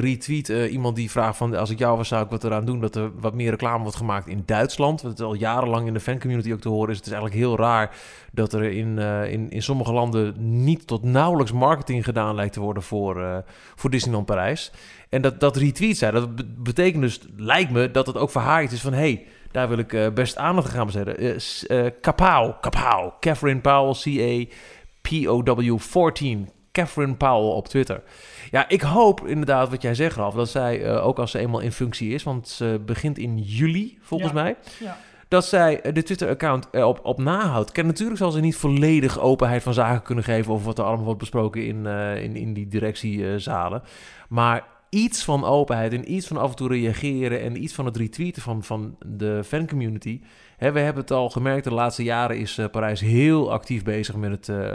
retweet 0.00 0.48
iemand 0.48 0.96
die 0.96 1.10
vraagt 1.10 1.36
van 1.36 1.54
als 1.54 1.70
ik 1.70 1.78
jou 1.78 1.96
was 1.96 2.08
zou 2.08 2.24
ik 2.24 2.30
wat 2.30 2.44
eraan 2.44 2.64
doen 2.64 2.80
dat 2.80 2.96
er 2.96 3.10
wat 3.20 3.34
meer 3.34 3.50
reclame 3.50 3.82
wordt 3.82 3.96
gemaakt 3.96 4.28
in 4.28 4.42
Duitsland. 4.46 5.02
Wat 5.02 5.20
al 5.20 5.34
jarenlang 5.34 5.86
in 5.86 5.92
de 5.92 6.00
fancommunity 6.00 6.52
ook 6.52 6.60
te 6.60 6.68
horen 6.68 6.90
is. 6.90 6.96
Het 6.96 7.06
is 7.06 7.12
eigenlijk 7.12 7.42
heel 7.42 7.56
raar 7.56 7.96
dat 8.32 8.52
er 8.52 8.62
in, 8.62 8.98
in, 9.28 9.50
in 9.50 9.62
sommige 9.62 9.92
landen 9.92 10.34
niet 10.64 10.86
tot 10.86 11.02
nauwelijks 11.02 11.52
marketing 11.52 12.04
gedaan 12.04 12.34
lijkt 12.34 12.52
te 12.52 12.60
worden 12.60 12.82
voor, 12.82 13.44
voor 13.74 13.90
Disneyland 13.90 14.26
Parijs. 14.26 14.72
En 15.08 15.22
dat, 15.22 15.40
dat 15.40 15.56
retweet 15.56 15.98
zij, 15.98 16.10
dat 16.10 16.28
betekent 16.62 17.02
dus, 17.02 17.20
lijkt 17.36 17.70
me, 17.70 17.90
dat 17.90 18.06
het 18.06 18.16
ook 18.16 18.30
iets 18.62 18.72
is 18.72 18.80
van... 18.80 18.92
hey, 18.92 19.26
daar 19.50 19.68
wil 19.68 19.78
ik 19.78 19.92
uh, 19.92 20.08
best 20.08 20.36
aandacht 20.36 20.66
aan 20.68 20.74
gaan 20.74 20.86
besteden. 20.86 21.22
Uh, 21.22 21.84
uh, 21.84 21.90
Kapow, 22.00 22.60
Kapow, 22.60 23.12
Catherine 23.20 23.60
Powell, 23.60 23.92
C-A-P-O-W 23.92 25.78
14. 25.78 26.48
Catherine 26.72 27.14
Powell 27.14 27.50
op 27.50 27.68
Twitter. 27.68 28.02
Ja, 28.50 28.68
ik 28.68 28.80
hoop 28.80 29.26
inderdaad 29.26 29.68
wat 29.68 29.82
jij 29.82 29.94
zegt, 29.94 30.16
Ralf, 30.16 30.34
dat 30.34 30.48
zij, 30.48 30.98
ook 31.00 31.18
als 31.18 31.30
ze 31.30 31.38
eenmaal 31.38 31.60
in 31.60 31.72
functie 31.72 32.14
is... 32.14 32.22
want 32.22 32.48
ze 32.48 32.82
begint 32.86 33.18
in 33.18 33.38
juli, 33.38 33.98
volgens 34.00 34.32
mij... 34.32 34.56
Ja 34.78 34.96
dat 35.28 35.44
zij 35.44 35.80
de 35.92 36.02
Twitter-account 36.02 36.70
op, 36.70 37.00
op 37.02 37.18
nahoudt. 37.18 37.72
Ken 37.72 37.86
natuurlijk 37.86 38.18
zal 38.18 38.30
ze 38.30 38.40
niet 38.40 38.56
volledig 38.56 39.20
openheid 39.20 39.62
van 39.62 39.74
zaken 39.74 40.02
kunnen 40.02 40.24
geven 40.24 40.52
over 40.52 40.66
wat 40.66 40.78
er 40.78 40.84
allemaal 40.84 41.04
wordt 41.04 41.20
besproken 41.20 41.66
in, 41.66 41.84
uh, 41.84 42.22
in, 42.22 42.36
in 42.36 42.52
die 42.52 42.68
directiezalen. 42.68 43.82
Maar 44.28 44.64
iets 44.96 45.24
van 45.24 45.44
openheid 45.44 45.92
en 45.92 46.12
iets 46.12 46.26
van 46.26 46.36
af 46.36 46.50
en 46.50 46.56
toe 46.56 46.68
reageren 46.68 47.40
en 47.40 47.62
iets 47.62 47.74
van 47.74 47.84
het 47.84 47.96
retweeten 47.96 48.42
van, 48.42 48.62
van 48.62 48.96
de 49.06 49.44
fancommunity. 49.44 50.20
We 50.58 50.64
hebben 50.64 51.02
het 51.02 51.10
al 51.10 51.30
gemerkt, 51.30 51.64
de 51.64 51.74
laatste 51.74 52.02
jaren 52.02 52.38
is 52.38 52.58
uh, 52.58 52.66
Parijs 52.70 53.00
heel 53.00 53.52
actief 53.52 53.84
bezig 53.84 54.16
met 54.16 54.30
het, 54.30 54.48
uh, 54.48 54.74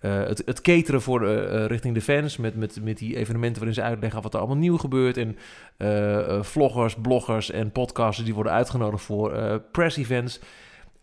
het, 0.00 0.42
het 0.44 0.60
cateren 0.60 1.02
voor, 1.02 1.28
richting 1.66 1.94
de 1.94 2.00
fans. 2.00 2.36
Met, 2.36 2.56
met, 2.56 2.82
met 2.82 2.98
die 2.98 3.16
evenementen 3.16 3.56
waarin 3.56 3.74
ze 3.74 3.82
uitleggen 3.82 4.22
wat 4.22 4.34
er 4.34 4.38
allemaal 4.38 4.56
nieuw 4.56 4.76
gebeurt. 4.76 5.16
En 5.16 5.36
vloggers, 6.44 6.94
bloggers 6.94 7.50
en 7.50 7.72
podcasters 7.72 8.24
die 8.24 8.34
worden 8.34 8.52
uitgenodigd 8.52 9.04
voor 9.04 9.60
press 9.72 9.96
events 9.96 10.40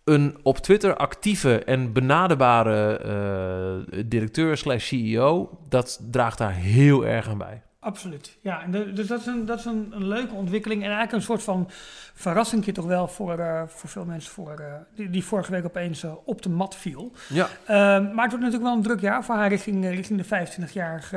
een 0.03 0.37
op 0.43 0.57
Twitter 0.57 0.95
actieve 0.95 1.63
en 1.63 1.93
benaderbare 1.93 3.85
directeur 4.05 4.57
slash 4.57 4.87
CEO, 4.87 5.59
dat 5.69 6.01
draagt 6.11 6.37
daar 6.37 6.53
heel 6.53 7.05
erg 7.05 7.29
aan 7.29 7.37
bij. 7.37 7.61
Absoluut. 7.87 8.37
Ja, 8.41 8.63
en 8.63 8.71
dus 8.71 9.07
dat 9.07 9.19
is, 9.19 9.25
een, 9.25 9.45
dat 9.45 9.59
is 9.59 9.65
een, 9.65 9.91
een, 9.91 10.07
leuke 10.07 10.33
ontwikkeling. 10.33 10.81
En 10.81 10.87
eigenlijk 10.87 11.17
een 11.17 11.21
soort 11.21 11.43
van 11.43 11.69
verrassing 12.13 12.65
toch 12.65 12.85
wel 12.85 13.07
voor, 13.07 13.39
uh, 13.39 13.61
voor 13.67 13.89
veel 13.89 14.05
mensen 14.05 14.31
voor, 14.31 14.57
uh, 14.59 14.73
die, 14.95 15.09
die 15.09 15.23
vorige 15.23 15.51
week 15.51 15.65
opeens 15.65 16.03
uh, 16.03 16.13
op 16.25 16.41
de 16.41 16.49
mat 16.49 16.75
viel. 16.75 17.11
Ja. 17.29 17.43
Um, 17.43 18.13
maar 18.13 18.23
het 18.23 18.31
wordt 18.31 18.45
natuurlijk 18.45 18.63
wel 18.63 18.73
een 18.73 18.81
druk 18.81 18.99
jaar 18.99 19.23
voor 19.23 19.35
haar 19.35 19.49
richting, 19.49 19.85
richting, 19.85 20.19
de 20.19 20.25
25 20.25 20.73
jaar, 20.73 21.09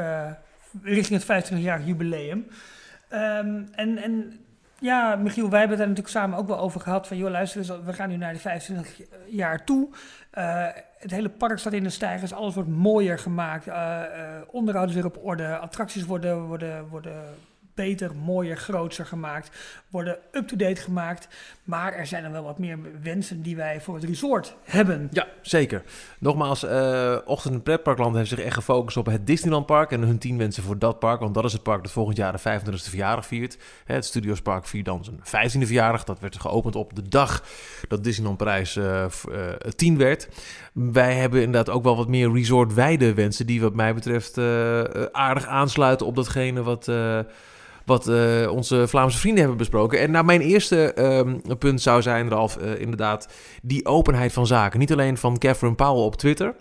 richting 0.82 1.22
het 1.22 1.52
25-jarig 1.52 1.86
jubileum. 1.86 2.46
Um, 3.12 3.68
en, 3.72 3.96
en 3.96 4.40
ja, 4.80 5.16
Michiel, 5.16 5.50
wij 5.50 5.58
hebben 5.58 5.78
het 5.78 5.86
daar 5.86 5.96
natuurlijk 5.96 6.16
samen 6.16 6.38
ook 6.38 6.46
wel 6.46 6.58
over 6.58 6.80
gehad. 6.80 7.06
Van 7.06 7.16
joh, 7.16 7.30
luister, 7.30 7.84
we 7.84 7.92
gaan 7.92 8.08
nu 8.08 8.16
naar 8.16 8.32
de 8.32 8.38
25 8.38 9.00
jaar 9.26 9.64
toe. 9.64 9.88
Uh, 10.34 10.66
het 10.98 11.10
hele 11.10 11.28
park 11.28 11.58
staat 11.58 11.72
in 11.72 11.82
de 11.82 11.90
stijgers, 11.90 12.32
alles 12.32 12.54
wordt 12.54 12.68
mooier 12.68 13.18
gemaakt. 13.18 13.66
Uh, 13.66 13.74
uh, 13.74 14.02
onderhoud 14.50 14.88
is 14.88 14.94
weer 14.94 15.04
op 15.04 15.18
orde, 15.22 15.58
attracties 15.58 16.04
worden, 16.04 16.42
worden, 16.42 16.88
worden 16.88 17.24
beter, 17.74 18.16
mooier, 18.16 18.56
groter 18.56 19.06
gemaakt, 19.06 19.56
worden 19.90 20.18
up-to-date 20.32 20.80
gemaakt. 20.80 21.28
Maar 21.64 21.92
er 21.92 22.06
zijn 22.06 22.24
er 22.24 22.32
wel 22.32 22.42
wat 22.42 22.58
meer 22.58 22.78
wensen 23.02 23.42
die 23.42 23.56
wij 23.56 23.80
voor 23.80 23.94
het 23.94 24.04
resort 24.04 24.56
hebben. 24.64 25.08
Ja, 25.12 25.26
zeker. 25.42 25.82
Nogmaals, 26.18 26.64
uh, 26.64 27.16
Ochtend- 27.24 27.54
en 27.54 27.62
Pretparkland 27.62 28.16
heeft 28.16 28.28
zich 28.28 28.38
echt 28.38 28.54
gefocust 28.54 28.96
op 28.96 29.06
het 29.06 29.26
Disneyland-park 29.26 29.90
en 29.90 30.00
hun 30.00 30.18
tien 30.18 30.38
wensen 30.38 30.62
voor 30.62 30.78
dat 30.78 30.98
park. 30.98 31.20
Want 31.20 31.34
dat 31.34 31.44
is 31.44 31.52
het 31.52 31.62
park 31.62 31.82
dat 31.82 31.92
volgend 31.92 32.16
jaar 32.16 32.32
de 32.32 32.38
25e 32.38 32.90
verjaardag 32.90 33.26
viert. 33.26 33.58
Het 33.84 34.04
Studiospark 34.04 34.66
viert 34.66 34.84
dan 34.84 35.04
zijn 35.04 35.20
15e 35.22 35.66
verjaardag. 35.66 36.04
Dat 36.04 36.20
werd 36.20 36.40
geopend 36.40 36.76
op 36.76 36.94
de 36.94 37.08
dag 37.08 37.44
dat 37.88 38.04
Disneyland 38.04 38.38
Parijs 38.38 38.76
uh, 38.76 39.04
uh, 39.28 39.48
10 39.76 39.98
werd. 39.98 40.28
Wij 40.72 41.14
hebben 41.14 41.42
inderdaad 41.42 41.74
ook 41.74 41.82
wel 41.84 41.96
wat 41.96 42.08
meer 42.08 42.32
resort-wijde 42.32 43.14
wensen 43.14 43.46
die 43.46 43.60
wat 43.60 43.74
mij 43.74 43.94
betreft 43.94 44.38
aardig 45.12 45.46
aansluiten 45.46 46.06
op 46.06 46.14
datgene 46.14 46.62
wat 46.62 46.88
wat 47.90 48.08
uh, 48.08 48.50
onze 48.52 48.88
Vlaamse 48.88 49.18
vrienden 49.18 49.40
hebben 49.40 49.58
besproken. 49.58 50.00
En 50.00 50.10
nou, 50.10 50.24
mijn 50.24 50.40
eerste 50.40 50.94
um, 50.98 51.58
punt 51.58 51.80
zou 51.80 52.02
zijn, 52.02 52.28
Ralf, 52.28 52.58
uh, 52.60 52.80
inderdaad, 52.80 53.28
die 53.62 53.86
openheid 53.86 54.32
van 54.32 54.46
zaken. 54.46 54.78
Niet 54.78 54.92
alleen 54.92 55.16
van 55.16 55.38
Catherine 55.38 55.74
Powell 55.74 56.02
op 56.02 56.16
Twitter. 56.16 56.54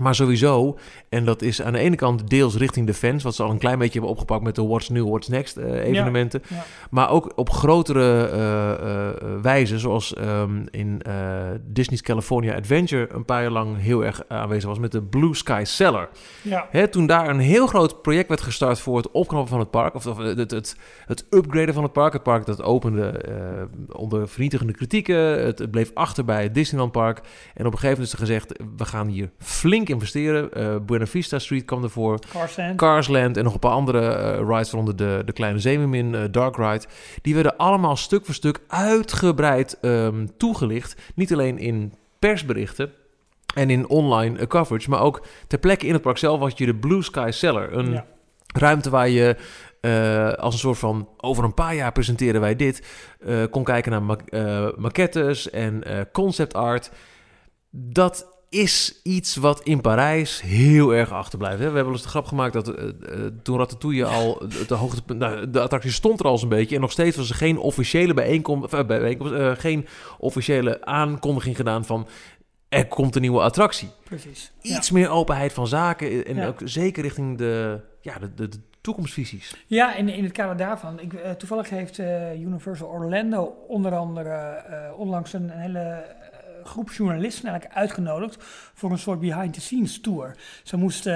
Maar 0.00 0.14
sowieso, 0.14 0.78
en 1.08 1.24
dat 1.24 1.42
is 1.42 1.62
aan 1.62 1.72
de 1.72 1.78
ene 1.78 1.96
kant 1.96 2.30
deels 2.30 2.56
richting 2.56 2.86
de 2.86 2.94
fans, 2.94 3.22
wat 3.22 3.34
ze 3.34 3.42
al 3.42 3.50
een 3.50 3.58
klein 3.58 3.78
beetje 3.78 3.92
hebben 3.92 4.10
opgepakt 4.10 4.42
met 4.42 4.54
de 4.54 4.66
What's 4.66 4.88
New, 4.88 5.08
What's 5.08 5.28
Next 5.28 5.58
uh, 5.58 5.84
evenementen. 5.84 6.42
Ja, 6.48 6.56
ja. 6.56 6.64
Maar 6.90 7.10
ook 7.10 7.32
op 7.36 7.50
grotere 7.50 8.30
uh, 8.32 8.86
uh, 8.88 9.40
wijze, 9.42 9.78
zoals 9.78 10.16
um, 10.18 10.64
in 10.70 11.02
Disney's 11.64 12.02
California 12.02 12.54
Adventure 12.54 13.08
een 13.12 13.24
paar 13.24 13.42
jaar 13.42 13.50
lang 13.50 13.80
heel 13.80 14.04
erg 14.04 14.22
aanwezig 14.28 14.68
was 14.68 14.78
met 14.78 14.92
de 14.92 15.02
Blue 15.02 15.34
Sky 15.34 15.62
Cellar. 15.64 16.08
Ja. 16.42 16.68
Hè, 16.70 16.88
toen 16.88 17.06
daar 17.06 17.28
een 17.28 17.38
heel 17.38 17.66
groot 17.66 18.02
project 18.02 18.28
werd 18.28 18.40
gestart 18.40 18.80
voor 18.80 18.96
het 18.96 19.10
opknappen 19.10 19.48
van 19.48 19.58
het 19.58 19.70
park, 19.70 19.94
of, 19.94 20.04
het, 20.04 20.50
het, 20.50 20.76
het, 21.06 21.26
upgraden 21.30 21.74
van 21.74 21.82
het 21.82 21.92
park. 21.92 22.12
Het 22.12 22.22
park 22.22 22.46
dat 22.46 22.62
opende 22.62 23.20
onder 23.92 24.28
vernietigende 24.28 24.72
kritieken. 24.72 25.44
Het, 25.44 25.58
het 25.58 25.70
bleef 25.70 25.90
achter 25.94 26.24
bij 26.24 26.42
het 26.42 26.54
Disneyland 26.54 26.92
Park. 26.92 27.18
En 27.54 27.66
op 27.66 27.72
een 27.72 27.78
gegeven 27.78 27.88
moment 27.88 28.06
is 28.06 28.12
er 28.12 28.18
gezegd, 28.18 28.52
we 28.76 28.84
gaan 28.84 29.06
hier 29.06 29.30
flink 29.38 29.83
investeren. 29.88 30.50
Uh, 30.56 30.76
Buena 30.86 31.06
Vista 31.06 31.38
Street 31.38 31.64
kwam 31.64 31.82
ervoor. 31.82 32.18
Carsland. 32.32 32.76
Carsland 32.76 33.36
en 33.36 33.44
nog 33.44 33.52
een 33.52 33.58
paar 33.58 33.72
andere 33.72 34.00
uh, 34.00 34.48
rides, 34.48 34.70
waaronder 34.70 34.96
de, 34.96 35.22
de 35.24 35.32
Kleine 35.32 35.58
Zeemermin, 35.58 36.14
uh, 36.14 36.20
Dark 36.30 36.56
Ride. 36.56 36.84
Die 37.22 37.34
werden 37.34 37.56
allemaal 37.56 37.96
stuk 37.96 38.24
voor 38.24 38.34
stuk 38.34 38.60
uitgebreid 38.68 39.78
um, 39.82 40.36
toegelicht. 40.36 40.96
Niet 41.14 41.32
alleen 41.32 41.58
in 41.58 41.94
persberichten, 42.18 42.92
en 43.54 43.70
in 43.70 43.88
online 43.88 44.46
coverage, 44.46 44.90
maar 44.90 45.00
ook 45.00 45.26
ter 45.46 45.58
plekke 45.58 45.86
in 45.86 45.92
het 45.92 46.02
park 46.02 46.18
zelf 46.18 46.40
was 46.40 46.52
je 46.56 46.66
de 46.66 46.74
Blue 46.74 47.02
Sky 47.02 47.30
Cellar. 47.32 47.72
Een 47.72 47.92
ja. 47.92 48.06
ruimte 48.46 48.90
waar 48.90 49.08
je 49.08 49.36
uh, 49.80 50.32
als 50.32 50.54
een 50.54 50.60
soort 50.60 50.78
van 50.78 51.08
over 51.16 51.44
een 51.44 51.54
paar 51.54 51.74
jaar 51.74 51.92
presenteren 51.92 52.40
wij 52.40 52.56
dit. 52.56 52.86
Uh, 53.26 53.44
kon 53.50 53.64
kijken 53.64 53.92
naar 53.92 54.02
ma 54.02 54.16
uh, 54.28 54.68
maquettes 54.76 55.50
en 55.50 55.82
concept 56.12 56.54
art. 56.54 56.90
Dat 57.70 58.33
is 58.54 59.00
iets 59.02 59.36
wat 59.36 59.62
in 59.62 59.80
Parijs 59.80 60.40
heel 60.40 60.94
erg 60.94 61.12
achterblijft. 61.12 61.58
Hè? 61.58 61.68
We 61.68 61.74
hebben 61.74 61.84
wel 61.84 61.92
eens 61.92 62.02
de 62.02 62.08
grap 62.08 62.26
gemaakt 62.26 62.52
dat 62.52 62.68
uh, 62.68 62.84
toen 63.42 63.58
Ratatouille 63.58 64.04
al 64.04 64.42
de 64.66 64.74
hoogte, 64.74 65.14
nou, 65.14 65.50
de 65.50 65.60
attractie 65.60 65.90
stond 65.90 66.20
er 66.20 66.26
al 66.26 66.42
een 66.42 66.48
beetje 66.48 66.74
en 66.74 66.80
nog 66.80 66.90
steeds 66.92 67.16
was 67.16 67.28
er 67.28 67.34
geen 67.34 67.58
officiële 67.58 68.14
bijeenkomst, 68.14 68.74
uh, 68.74 68.84
bijeenkomst 68.84 69.32
uh, 69.32 69.52
geen 69.56 69.86
officiële 70.18 70.84
aankondiging 70.84 71.56
gedaan 71.56 71.84
van 71.84 72.08
er 72.68 72.86
komt 72.86 73.14
een 73.14 73.20
nieuwe 73.20 73.40
attractie. 73.40 73.88
Precies. 74.04 74.52
Iets 74.62 74.90
meer 74.90 75.08
openheid 75.08 75.52
van 75.52 75.66
zaken 75.66 76.26
en 76.26 76.36
ja. 76.36 76.46
ook 76.46 76.60
zeker 76.64 77.02
richting 77.02 77.38
de, 77.38 77.80
ja, 78.00 78.18
de, 78.18 78.34
de, 78.34 78.48
de 78.48 78.58
toekomstvisies. 78.80 79.64
Ja, 79.66 79.94
in, 79.94 80.08
in 80.08 80.24
het 80.24 80.32
kader 80.32 80.56
daarvan. 80.56 81.00
Ik, 81.00 81.12
toevallig 81.38 81.70
heeft 81.70 81.98
Universal 82.38 82.88
Orlando 82.88 83.54
onder 83.68 83.94
andere 83.94 84.64
onlangs 84.96 85.32
een, 85.32 85.42
een 85.42 85.60
hele 85.60 86.04
groep 86.64 86.90
journalisten 86.90 87.48
eigenlijk 87.48 87.78
uitgenodigd 87.78 88.36
voor 88.74 88.90
een 88.90 88.98
soort 88.98 89.20
behind-the-scenes 89.20 90.00
tour. 90.00 90.36
Ze 90.62 90.76
moesten 90.76 91.14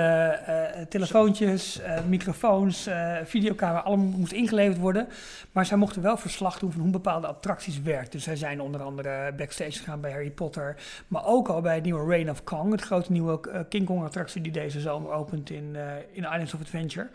uh, 0.49 0.83
telefoontjes, 0.89 1.81
uh, 1.81 1.99
microfoons, 2.09 2.89
videocamera, 3.25 3.79
allemaal 3.79 4.19
moest 4.19 4.33
ingeleverd 4.33 4.79
worden. 4.79 5.09
Maar 5.53 5.67
zij 5.67 5.77
mochten 5.77 6.03
wel 6.03 6.17
verslag 6.17 6.59
doen 6.59 6.73
van 6.73 6.81
hoe 6.81 6.91
bepaalde 6.91 7.27
attracties 7.27 7.83
werken. 7.83 8.11
Dus 8.11 8.23
zij 8.23 8.37
zijn 8.37 8.61
onder 8.61 8.83
andere 8.83 9.33
backstage 9.37 9.79
gegaan 9.79 10.01
bij 10.01 10.11
Harry 10.11 10.31
Potter. 10.31 10.77
Maar 11.09 11.27
ook 11.27 11.49
al 11.49 11.61
bij 11.61 11.75
het 11.75 11.85
nieuwe 11.85 12.09
Reign 12.09 12.31
of 12.31 12.45
Kong, 12.45 12.73
het 12.73 12.83
grote 12.83 13.13
nieuwe 13.13 13.67
King 13.69 13.87
Kong 13.87 14.05
attractie 14.05 14.41
die 14.41 14.53
deze 14.53 14.81
zomer 14.81 15.13
opent 15.13 15.51
in, 15.51 15.77
in 16.13 16.23
Islands 16.23 16.55
of 16.55 16.61
Adventure. 16.61 17.09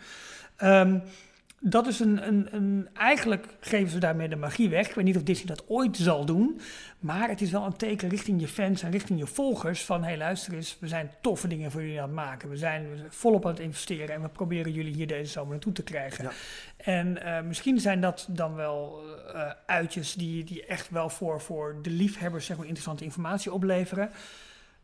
Um, 0.64 1.02
dat 1.66 1.88
is 1.88 2.00
een, 2.00 2.28
een, 2.28 2.48
een. 2.56 2.88
Eigenlijk 2.94 3.46
geven 3.60 3.92
ze 3.92 3.98
daarmee 3.98 4.28
de 4.28 4.36
magie 4.36 4.70
weg. 4.70 4.88
Ik 4.88 4.96
weet 4.96 5.06
niet 5.06 5.16
of 5.16 5.24
Disney 5.24 5.56
dat 5.56 5.64
ooit 5.68 5.98
zal 5.98 6.26
doen. 6.26 6.60
Maar 7.00 7.30
het 7.30 7.42
is 7.42 7.52
wel 7.52 7.66
een 7.66 7.76
teken 7.76 8.10
richting 8.10 8.42
je 8.42 8.48
fans 8.48 8.84
en 8.84 8.92
richting 8.92 9.20
je 9.20 9.28
volgers. 9.28 9.86
Van 9.86 10.02
hé, 10.02 10.08
hey, 10.08 10.18
luister 10.18 10.54
eens, 10.54 10.78
we 10.80 10.88
zijn 10.88 11.12
toffe 11.22 11.48
dingen 11.48 11.72
voor 11.72 11.82
jullie 11.82 12.02
aan 12.02 12.08
het 12.08 12.16
maken. 12.16 12.50
We 12.50 12.58
zijn, 12.58 12.88
volop 13.10 13.46
aan 13.46 13.52
het 13.52 13.60
investeren 13.60 14.16
en 14.16 14.22
we 14.22 14.30
proberen 14.30 14.72
jullie 14.72 14.94
hier 14.94 15.08
deze 15.08 15.32
zomer 15.32 15.52
naartoe 15.52 15.74
te 15.74 15.84
krijgen. 15.84 16.24
Ja. 16.24 16.32
En 16.78 17.18
uh, 17.24 17.42
misschien 17.42 17.80
zijn 17.80 18.02
dat 18.02 18.28
dan 18.30 18.56
wel 18.56 19.02
uh, 19.36 19.52
uitjes 19.66 20.14
die, 20.14 20.44
die 20.44 20.66
echt 20.66 20.90
wel 20.90 21.10
voor, 21.10 21.42
voor 21.42 21.80
de 21.82 21.90
liefhebbers 21.90 22.46
zeg 22.46 22.58
maar, 22.58 22.66
interessante 22.66 23.04
informatie 23.04 23.54
opleveren. 23.54 24.10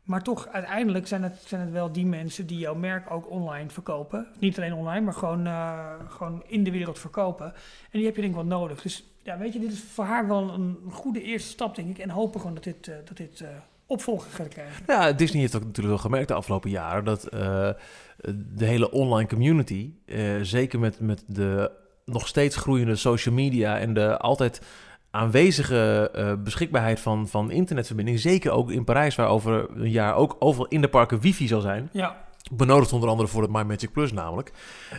Maar 0.10 0.24
toch, 0.24 0.48
uiteindelijk 0.48 1.08
zijn 1.08 1.24
het, 1.24 1.44
zijn 1.46 1.62
het 1.62 1.72
wel 1.72 1.92
die 1.92 2.06
mensen 2.06 2.48
die 2.48 2.58
jouw 2.58 2.76
merk 2.76 3.12
ook 3.12 3.30
online 3.30 3.70
verkopen. 3.70 4.28
Niet 4.40 4.58
alleen 4.58 4.74
online, 4.74 5.06
maar 5.06 5.14
gewoon, 5.14 5.48
uh, 5.48 5.90
gewoon 6.08 6.44
in 6.48 6.64
de 6.64 6.72
wereld 6.72 7.00
verkopen. 7.00 7.46
En 7.46 7.54
die 7.92 8.06
heb 8.06 8.16
je 8.16 8.22
denk 8.22 8.34
ik 8.34 8.40
wel 8.40 8.60
nodig. 8.60 8.82
Dus 8.82 9.04
ja, 9.24 9.38
weet 9.38 9.54
je, 9.54 9.60
dit 9.60 9.72
is 9.72 9.80
voor 9.80 10.06
haar 10.06 10.28
wel 10.28 10.54
een 10.54 10.78
goede 10.92 11.22
eerste 11.22 11.50
stap, 11.50 11.76
denk 11.76 11.90
ik. 11.90 11.98
En 11.98 12.10
hopen 12.10 12.40
gewoon 12.40 12.56
dat 12.56 12.64
dit, 12.64 12.88
uh, 12.88 12.96
dat 13.06 13.18
dit 13.18 13.40
uh, 13.40 13.48
opvolger 13.86 14.32
gaat 14.32 14.48
krijgen. 14.48 14.84
Ja, 14.88 15.12
Disney 15.12 15.42
heeft 15.42 15.56
ook 15.56 15.64
natuurlijk 15.64 15.88
wel 15.88 15.98
gemerkt 15.98 16.28
de 16.28 16.34
afgelopen 16.34 16.70
jaren 16.70 17.04
dat 17.04 17.22
de 18.56 18.66
hele 18.66 18.92
online 18.92 19.30
community, 19.30 19.92
zeker 20.42 20.80
met, 20.80 21.00
met 21.00 21.24
de 21.28 21.72
nog 22.06 22.28
steeds 22.28 22.56
groeiende 22.56 22.96
social 22.96 23.36
media 23.36 23.80
en 23.80 23.94
de 23.94 24.18
altijd 24.18 24.62
aanwezige 25.12 26.12
uh, 26.16 26.34
beschikbaarheid 26.44 27.00
van, 27.00 27.28
van 27.28 27.52
internetverbinding, 27.52 28.20
zeker 28.20 28.52
ook 28.52 28.72
in 28.72 28.84
Parijs, 28.84 29.16
waar 29.16 29.28
over 29.28 29.70
een 29.76 29.90
jaar 29.90 30.16
ook 30.16 30.36
overal 30.40 30.68
in 30.68 30.82
de 30.82 30.88
parken 30.88 31.20
wifi 31.20 31.48
zal 31.48 31.62
zijn. 31.62 31.90
Ja. 31.92 32.28
Benodigd 32.52 32.94
onder 32.94 33.10
andere 33.10 33.28
voor 33.28 33.42
het 33.42 33.52
My 33.52 33.62
Magic 33.62 33.92
Plus 33.92 34.12
namelijk. 34.12 34.52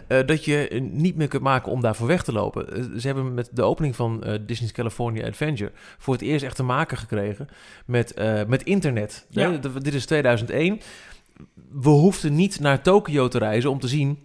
Uh, 0.09 0.27
dat 0.27 0.45
je 0.45 0.89
niet 0.93 1.17
meer 1.17 1.29
kunt 1.29 1.43
maken 1.43 1.73
om 1.73 1.81
daarvoor 1.81 2.07
weg 2.07 2.23
te 2.23 2.33
lopen. 2.33 2.79
Uh, 2.79 2.99
ze 2.99 3.07
hebben 3.07 3.35
met 3.35 3.51
de 3.53 3.63
opening 3.63 3.97
van 3.97 4.39
Disney's 4.47 4.73
California 4.73 5.27
Adventure 5.27 5.73
voor 5.99 6.15
het 6.15 6.23
eerst 6.23 6.45
echt 6.45 6.57
te 6.57 6.63
maken 6.63 6.97
gekregen 6.97 7.49
met, 7.87 8.15
met 8.47 8.63
internet. 8.63 9.27
Ja. 9.31 9.57
dit 9.83 9.95
is 9.95 10.07
2001. 10.07 10.81
We 11.73 11.89
hoefden 11.89 12.35
niet 12.35 12.61
naar 12.61 12.83
Tokio 12.83 13.29
te 13.29 13.39
reizen 13.39 13.71
om 13.71 13.81
te 13.81 13.89
zien 13.89 14.19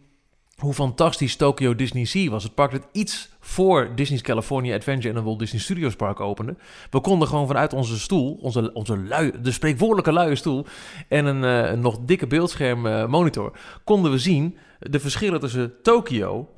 hoe 0.58 0.74
fantastisch 0.74 1.36
Tokyo 1.36 1.76
Disney 1.76 2.06
Sea 2.06 2.30
was. 2.30 2.44
Het 2.44 2.54
park 2.54 2.72
dat 2.72 2.88
iets 2.92 3.30
voor 3.40 3.96
Disney's 3.96 4.22
California 4.22 4.76
Adventure 4.76 5.10
en 5.10 5.16
een 5.16 5.24
Walt 5.24 5.40
Disney 5.40 5.62
Studios 5.62 5.96
Park 5.96 6.20
opende. 6.20 6.56
We 6.90 7.02
konden 7.02 7.28
gewoon 7.28 7.48
vanuit 7.48 7.74
onze 7.74 8.00
stoel, 8.00 8.38
onze, 8.42 8.74
onze 8.74 8.98
lui, 8.98 9.32
de 9.42 9.52
spreekwoordelijke 9.52 10.14
luie 10.14 10.36
stoel 10.36 10.66
en 11.08 11.26
een, 11.26 11.44
uh, 11.44 11.72
een 11.72 11.80
nog 11.80 12.00
dikke 12.00 12.28
beeldscherm 12.28 12.86
uh, 12.86 13.08
monitor, 13.08 13.58
konden 13.84 14.12
we 14.12 14.18
zien 14.18 14.58
de 14.80 15.00
verschillen 15.00 15.40
tussen 15.40 15.74
Tokyo, 15.82 16.50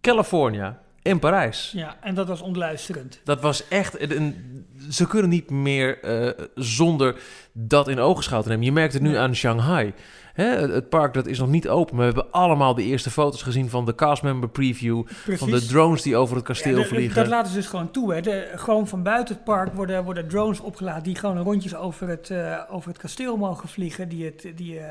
California 0.00 0.81
en 1.02 1.18
Parijs. 1.18 1.72
Ja, 1.74 1.96
en 2.00 2.14
dat 2.14 2.28
was 2.28 2.40
ontluisterend. 2.40 3.20
Dat 3.24 3.40
was 3.40 3.68
echt... 3.68 4.00
Een, 4.10 4.66
ze 4.90 5.06
kunnen 5.06 5.30
niet 5.30 5.50
meer 5.50 5.98
uh, 6.04 6.46
zonder 6.54 7.20
dat 7.52 7.88
in 7.88 7.98
ogenschouw 7.98 8.42
te 8.42 8.48
nemen. 8.48 8.64
Je 8.64 8.72
merkt 8.72 8.92
het 8.92 9.02
nu 9.02 9.08
nee. 9.08 9.18
aan 9.18 9.34
Shanghai. 9.34 9.94
Hè, 10.32 10.44
het 10.44 10.88
park 10.88 11.14
dat 11.14 11.26
is 11.26 11.38
nog 11.38 11.48
niet 11.48 11.68
open, 11.68 11.96
maar 11.96 12.08
we 12.08 12.12
hebben 12.14 12.32
allemaal 12.32 12.74
de 12.74 12.82
eerste 12.82 13.10
foto's 13.10 13.42
gezien 13.42 13.70
van 13.70 13.84
de 13.84 13.94
castmember 13.94 14.48
preview, 14.48 15.02
Precies. 15.02 15.38
van 15.38 15.50
de 15.50 15.66
drones 15.66 16.02
die 16.02 16.16
over 16.16 16.36
het 16.36 16.44
kasteel 16.44 16.76
ja, 16.76 16.82
de, 16.82 16.88
vliegen. 16.88 17.14
Dat 17.14 17.26
laten 17.26 17.50
ze 17.50 17.56
dus 17.56 17.66
gewoon 17.66 17.90
toe. 17.90 18.14
Hè. 18.14 18.20
De, 18.20 18.52
gewoon 18.54 18.88
van 18.88 19.02
buiten 19.02 19.34
het 19.34 19.44
park 19.44 19.74
worden, 19.74 20.04
worden 20.04 20.28
drones 20.28 20.60
opgeladen 20.60 21.02
die 21.02 21.16
gewoon 21.16 21.38
rondjes 21.38 21.74
over 21.74 22.08
het, 22.08 22.30
uh, 22.30 22.60
over 22.70 22.88
het 22.88 22.98
kasteel 22.98 23.36
mogen 23.36 23.68
vliegen, 23.68 24.08
die, 24.08 24.24
het, 24.24 24.52
die 24.54 24.74
uh, 24.74 24.84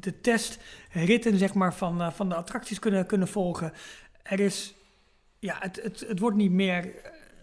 de 0.00 0.20
testritten 0.20 1.38
zeg 1.38 1.54
maar, 1.54 1.74
van, 1.74 2.12
van 2.12 2.28
de 2.28 2.34
attracties 2.34 2.78
kunnen, 2.78 3.06
kunnen 3.06 3.28
volgen. 3.28 3.72
Er 4.22 4.40
is, 4.40 4.74
ja, 5.46 5.56
het, 5.58 5.82
het, 5.82 6.04
het 6.08 6.18
wordt 6.18 6.36
niet 6.36 6.50
meer 6.50 6.94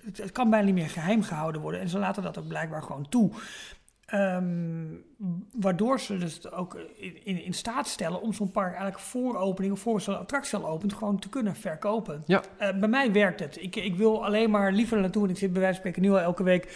het, 0.05 0.17
het, 0.17 0.31
kan 0.31 0.49
bijna 0.49 0.65
niet 0.65 0.75
meer 0.75 0.89
geheim 0.89 1.21
gehouden 1.21 1.61
worden. 1.61 1.81
En 1.81 1.89
ze 1.89 1.99
laten 1.99 2.23
dat 2.23 2.37
ook 2.37 2.47
blijkbaar 2.47 2.83
gewoon 2.83 3.09
toe. 3.09 3.31
Um, 4.13 5.03
waardoor 5.51 5.99
ze 5.99 6.17
dus 6.17 6.51
ook 6.51 6.75
in, 6.95 7.25
in, 7.25 7.43
in 7.43 7.53
staat 7.53 7.87
stellen 7.87 8.21
om 8.21 8.33
zo'n 8.33 8.51
park 8.51 8.67
eigenlijk 8.67 8.99
voor 8.99 9.37
opening 9.37 9.73
of 9.73 9.79
voor 9.79 10.01
zo'n 10.01 10.19
attractie 10.19 10.57
al 10.57 10.67
opent, 10.67 10.93
gewoon 10.93 11.19
te 11.19 11.29
kunnen 11.29 11.55
verkopen. 11.55 12.23
Ja. 12.25 12.43
Uh, 12.59 12.79
bij 12.79 12.89
mij 12.89 13.11
werkt 13.11 13.39
het. 13.39 13.61
Ik, 13.61 13.75
ik 13.75 13.95
wil 13.95 14.25
alleen 14.25 14.49
maar 14.49 14.71
liever 14.71 14.99
naartoe 14.99 15.23
en 15.23 15.29
ik 15.29 15.37
zit 15.37 15.53
bij 15.53 15.61
wijze 15.61 15.81
van 15.81 15.89
spreken 15.89 16.09
nu 16.09 16.17
al 16.17 16.25
elke 16.25 16.43
week 16.43 16.71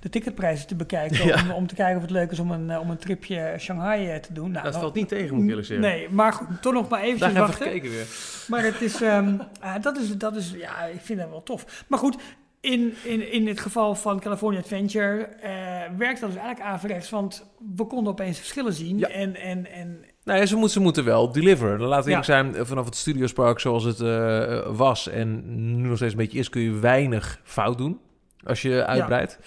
de 0.00 0.08
ticketprijzen 0.08 0.66
te 0.66 0.74
bekijken. 0.74 1.26
Ja. 1.26 1.42
Om, 1.42 1.50
om, 1.50 1.66
te 1.66 1.74
kijken 1.74 1.96
of 1.96 2.02
het 2.02 2.10
leuk 2.10 2.30
is 2.30 2.38
om 2.38 2.50
een, 2.50 2.78
om 2.78 2.90
een 2.90 2.98
tripje 2.98 3.54
Shanghai 3.58 4.20
te 4.20 4.32
doen. 4.32 4.50
Nou, 4.50 4.64
dat 4.64 4.76
valt 4.76 4.94
niet 4.94 5.08
tegen, 5.08 5.34
moet 5.34 5.42
ik 5.42 5.48
eerlijk 5.48 5.66
zeggen. 5.66 5.86
Nee, 5.88 6.08
maar 6.10 6.32
goed, 6.32 6.62
toch 6.62 6.72
nog 6.72 6.88
maar 6.88 7.00
eventjes 7.00 7.32
Daar 7.32 7.42
wachten. 7.42 7.66
Even 7.66 7.80
gekeken 7.80 7.96
weer. 7.96 8.06
Maar 8.48 8.64
het 8.64 8.80
is, 8.80 9.00
um, 9.00 9.40
uh, 9.64 9.74
dat 9.86 9.96
is, 9.96 10.16
dat 10.16 10.36
is, 10.36 10.54
ja, 10.56 10.84
ik 10.84 11.00
vind 11.00 11.18
dat 11.18 11.28
wel 11.30 11.42
tof. 11.42 11.84
Maar 11.88 11.98
goed, 11.98 12.16
in, 12.60 12.94
in, 13.04 13.32
in 13.32 13.46
het 13.46 13.60
geval 13.60 13.94
van 13.94 14.20
California 14.20 14.60
Adventure 14.60 15.28
uh, 15.44 15.98
werkt 15.98 16.20
dat 16.20 16.30
dus 16.30 16.38
eigenlijk 16.38 16.60
averechts, 16.60 17.10
want 17.10 17.50
we 17.76 17.86
konden 17.86 18.12
opeens 18.12 18.38
verschillen 18.38 18.72
zien. 18.72 18.98
Ja. 18.98 19.08
En, 19.08 19.36
en, 19.36 19.72
en 19.72 20.04
nou 20.24 20.38
ja, 20.40 20.46
ze, 20.46 20.56
moet, 20.56 20.70
ze 20.70 20.80
moeten 20.80 21.04
wel 21.04 21.32
deliveren. 21.32 21.80
Laat 21.80 22.04
ja. 22.04 22.22
zijn, 22.22 22.54
vanaf 22.66 22.84
het 22.84 22.96
Studiospark 22.96 23.60
zoals 23.60 23.84
het 23.84 24.00
uh, 24.00 24.76
was 24.76 25.08
en 25.08 25.42
nu 25.80 25.88
nog 25.88 25.96
steeds 25.96 26.12
een 26.12 26.18
beetje 26.18 26.38
is, 26.38 26.48
kun 26.48 26.62
je 26.62 26.72
weinig 26.72 27.40
fout 27.42 27.78
doen 27.78 28.00
als 28.44 28.62
je 28.62 28.86
uitbreidt. 28.86 29.38
Ja. 29.40 29.46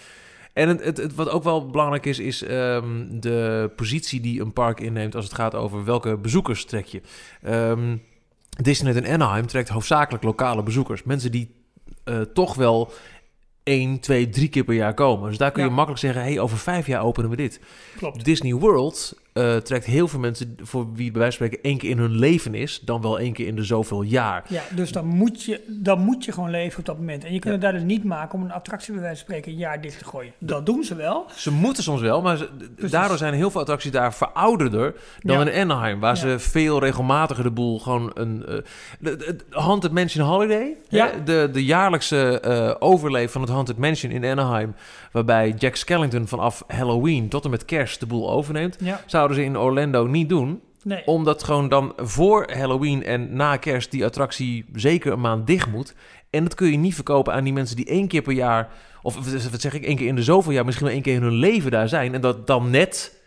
En 0.54 0.68
het, 0.68 0.84
het, 0.84 0.98
het, 0.98 1.16
wat 1.16 1.30
ook 1.30 1.44
wel 1.44 1.70
belangrijk 1.70 2.06
is, 2.06 2.20
is 2.20 2.50
um, 2.50 3.20
de 3.20 3.72
positie 3.76 4.22
die 4.22 4.42
een 4.42 4.54
park 4.54 4.80
inneemt 4.80 5.16
als 5.16 5.26
het 5.26 5.34
gaat 5.34 5.56
over 5.56 5.86
welke 5.86 6.18
bezoekers 6.18 6.66
trek 6.66 6.86
je. 6.86 7.02
Um, 7.48 8.02
Disneyland 8.50 9.06
en 9.06 9.14
Anaheim 9.14 9.48
trekt 9.48 9.70
hoofdzakelijk 9.70 10.24
lokale 10.24 10.64
bezoekers. 10.64 11.04
Mensen 11.04 11.32
die 11.32 11.56
uh, 12.06 12.22
toch 12.22 12.56
wel 12.56 12.92
één, 13.64 14.00
twee, 14.00 14.30
drie 14.30 14.48
keer 14.48 14.64
per 14.64 14.76
jaar 14.76 14.94
komen. 14.94 15.30
Dus 15.30 15.38
daar 15.38 15.52
kun 15.52 15.64
je 15.64 15.70
ja. 15.70 15.76
makkelijk 15.76 16.02
zeggen, 16.02 16.22
hey, 16.22 16.40
over 16.40 16.58
vijf 16.58 16.88
jaar 16.88 17.04
openen 17.04 17.30
we 17.30 17.36
dit. 17.36 17.60
Klopt. 17.98 18.26
Disney 18.26 18.54
World 18.54 19.21
uh, 19.34 19.56
trekt 19.56 19.86
heel 19.86 20.08
veel 20.08 20.20
mensen 20.20 20.56
voor 20.62 20.94
wie 20.94 21.12
bij 21.12 21.22
wijze 21.22 21.38
van 21.38 21.48
spreken 21.48 21.70
één 21.70 21.78
keer 21.78 21.90
in 21.90 21.98
hun 21.98 22.18
leven 22.18 22.54
is, 22.54 22.80
dan 22.80 23.02
wel 23.02 23.20
één 23.20 23.34
keer 23.34 23.48
in 23.48 23.56
de 23.56 23.64
zoveel 23.64 24.02
jaar. 24.02 24.44
Ja, 24.48 24.62
dus 24.76 24.92
dan 24.92 25.06
moet 25.06 25.44
je, 25.44 25.62
dan 25.68 26.00
moet 26.00 26.26
je 26.26 26.32
gewoon 26.32 26.50
leven 26.50 26.80
op 26.80 26.86
dat 26.86 26.98
moment. 26.98 27.24
En 27.24 27.34
je 27.34 27.40
kunt 27.40 27.44
ja. 27.44 27.52
het 27.52 27.62
daar 27.62 27.74
dus 27.74 27.84
niet 27.84 28.04
maken 28.04 28.40
om 28.40 28.46
een 28.46 28.52
attractie 28.52 28.94
bij 28.94 29.02
wijze 29.02 29.18
van 29.18 29.26
spreken 29.26 29.52
een 29.52 29.58
jaar 29.58 29.82
dicht 29.82 30.00
te 30.00 30.06
gooien. 30.06 30.34
Dat 30.38 30.66
doen 30.66 30.84
ze 30.84 30.96
wel. 30.96 31.26
Ze 31.36 31.52
moeten 31.52 31.84
soms 31.84 32.02
wel, 32.02 32.22
maar 32.22 32.38
ze, 32.38 32.50
daardoor 32.90 33.18
zijn 33.18 33.34
heel 33.34 33.52
veel 33.52 33.62
attracties 33.62 33.92
daar 33.92 34.14
verouderder 34.14 34.96
dan 35.20 35.40
ja. 35.40 35.52
in 35.52 35.62
Anaheim, 35.62 36.00
waar 36.00 36.16
ja. 36.16 36.20
ze 36.20 36.40
veel 36.40 36.80
regelmatiger 36.80 37.44
de 37.44 37.52
boel 37.52 37.80
gewoon 37.80 38.12
een 38.14 38.46
uh, 38.50 38.56
de, 39.00 39.18
de 39.18 39.36
Haunted 39.50 39.92
Mansion 39.92 40.28
Holiday, 40.28 40.76
ja. 40.90 41.12
de, 41.26 41.50
de 41.54 41.66
jaarlijkse 41.66 42.42
uh, 42.46 42.76
overleef 42.80 43.32
van 43.32 43.42
het 43.42 43.50
Haunted 43.50 43.78
Mansion 43.78 44.12
in 44.12 44.26
Anaheim, 44.26 44.76
waarbij 45.12 45.54
Jack 45.58 45.76
Skellington 45.76 46.28
vanaf 46.28 46.64
Halloween 46.68 47.30
tot 47.30 47.44
en 47.44 47.50
met 47.50 47.66
kerst 47.66 48.00
de 48.00 48.06
boel 48.06 48.32
overneemt. 48.32 48.78
Ja 48.80 49.02
zouden 49.22 49.38
ze 49.38 49.44
in 49.44 49.58
Orlando 49.58 50.06
niet 50.06 50.30
doen. 50.30 50.62
Nee. 50.84 51.06
Omdat 51.06 51.44
gewoon 51.44 51.70
dan 51.70 51.94
voor 51.98 52.52
Halloween 52.54 53.04
en 53.04 53.36
na 53.36 53.58
kerst 53.58 53.92
die 53.92 54.06
attractie 54.06 54.66
zeker 54.74 55.12
een 55.12 55.22
maand 55.22 55.48
dicht 55.48 55.72
moet. 55.72 55.96
En 56.30 56.44
dat 56.44 56.56
kun 56.56 56.72
je 56.72 56.78
niet 56.78 56.96
verkopen 56.96 57.34
aan 57.34 57.44
die 57.44 57.54
mensen 57.54 57.76
die 57.76 57.86
één 57.86 58.08
keer 58.08 58.22
per 58.22 58.34
jaar, 58.34 58.70
of 59.02 59.16
wat 59.52 59.62
zeg 59.62 59.74
ik, 59.74 59.86
één 59.86 59.96
keer 59.96 60.08
in 60.08 60.16
de 60.16 60.24
zoveel 60.24 60.52
jaar, 60.52 60.66
misschien 60.66 60.86
wel 60.86 60.96
één 60.96 61.04
keer 61.04 61.16
in 61.16 61.22
hun 61.22 61.34
leven 61.34 61.72
daar 61.72 61.90
zijn. 61.90 62.14
En 62.14 62.22
dat 62.22 62.48
dan 62.48 62.70
net 62.70 63.21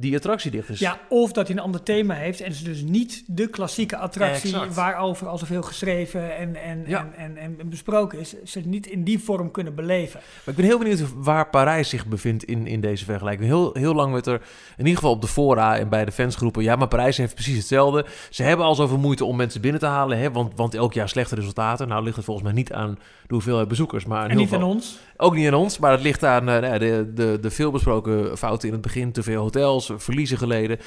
die 0.00 0.16
attractie 0.16 0.50
dicht 0.50 0.68
is. 0.68 0.78
Ja, 0.78 0.98
of 1.08 1.32
dat 1.32 1.46
hij 1.48 1.56
een 1.56 1.62
ander 1.62 1.82
thema 1.82 2.14
heeft 2.14 2.40
en 2.40 2.52
ze 2.52 2.64
dus 2.64 2.82
niet 2.82 3.22
de 3.26 3.46
klassieke 3.46 3.96
attractie 3.96 4.52
Exact. 4.52 4.74
waarover 4.74 5.26
al 5.26 5.38
zoveel 5.38 5.62
geschreven 5.62 6.36
en, 6.36 6.56
en, 6.56 6.84
Ja. 6.86 7.08
en, 7.16 7.36
en, 7.36 7.60
en 7.60 7.68
besproken 7.68 8.18
is, 8.18 8.34
ze 8.44 8.60
niet 8.60 8.86
in 8.86 9.04
die 9.04 9.18
vorm 9.18 9.50
kunnen 9.50 9.74
beleven. 9.74 10.20
Maar 10.20 10.48
ik 10.48 10.54
ben 10.54 10.64
heel 10.64 10.78
benieuwd 10.78 11.02
waar 11.14 11.48
Parijs 11.48 11.88
zich 11.88 12.06
bevindt 12.06 12.44
in, 12.44 12.66
in 12.66 12.80
deze 12.80 13.04
vergelijking. 13.04 13.48
Heel, 13.48 13.70
heel 13.72 13.94
lang 13.94 14.12
werd 14.12 14.26
er, 14.26 14.40
in 14.76 14.84
ieder 14.84 14.94
geval 14.94 15.10
op 15.12 15.20
de 15.20 15.28
fora 15.28 15.78
en 15.78 15.88
bij 15.88 16.04
de 16.04 16.12
fansgroepen... 16.12 16.62
ja, 16.62 16.76
maar 16.76 16.88
Parijs 16.88 17.16
heeft 17.16 17.34
precies 17.34 17.56
hetzelfde. 17.56 18.06
Ze 18.30 18.42
hebben 18.42 18.66
al 18.66 18.74
zoveel 18.74 18.98
moeite 18.98 19.24
om 19.24 19.36
mensen 19.36 19.60
binnen 19.60 19.80
te 19.80 19.86
halen... 19.86 20.18
Hè, 20.18 20.30
want, 20.32 20.52
want 20.56 20.74
elk 20.74 20.92
jaar 20.92 21.08
slechte 21.08 21.34
resultaten. 21.34 21.88
Nou 21.88 22.02
ligt 22.04 22.16
het 22.16 22.24
volgens 22.24 22.46
mij 22.46 22.54
niet 22.56 22.72
aan 22.72 22.98
de 23.26 23.34
hoeveelheid 23.34 23.68
bezoekers... 23.68 24.04
maar 24.04 24.22
En 24.24 24.30
heel 24.30 24.38
niet 24.38 24.48
veel... 24.48 24.58
aan 24.58 24.64
ons. 24.64 24.98
Ook 25.16 25.34
niet 25.34 25.46
aan 25.46 25.54
ons, 25.54 25.78
maar 25.78 25.90
het 25.92 26.00
ligt 26.02 26.24
aan 26.24 26.48
eh, 26.48 26.60
nou 26.60 26.64
ja, 26.64 26.78
de, 26.78 27.10
de, 27.14 27.38
de 27.40 27.50
veelbesproken 27.50 28.38
fouten 28.38 28.68
in 28.68 28.74
het 28.74 28.82
begin. 28.82 29.12
Te 29.12 29.22
veel 29.22 29.42
hotels, 29.42 29.87
verliezen 29.96 30.38
geleden. 30.38 30.78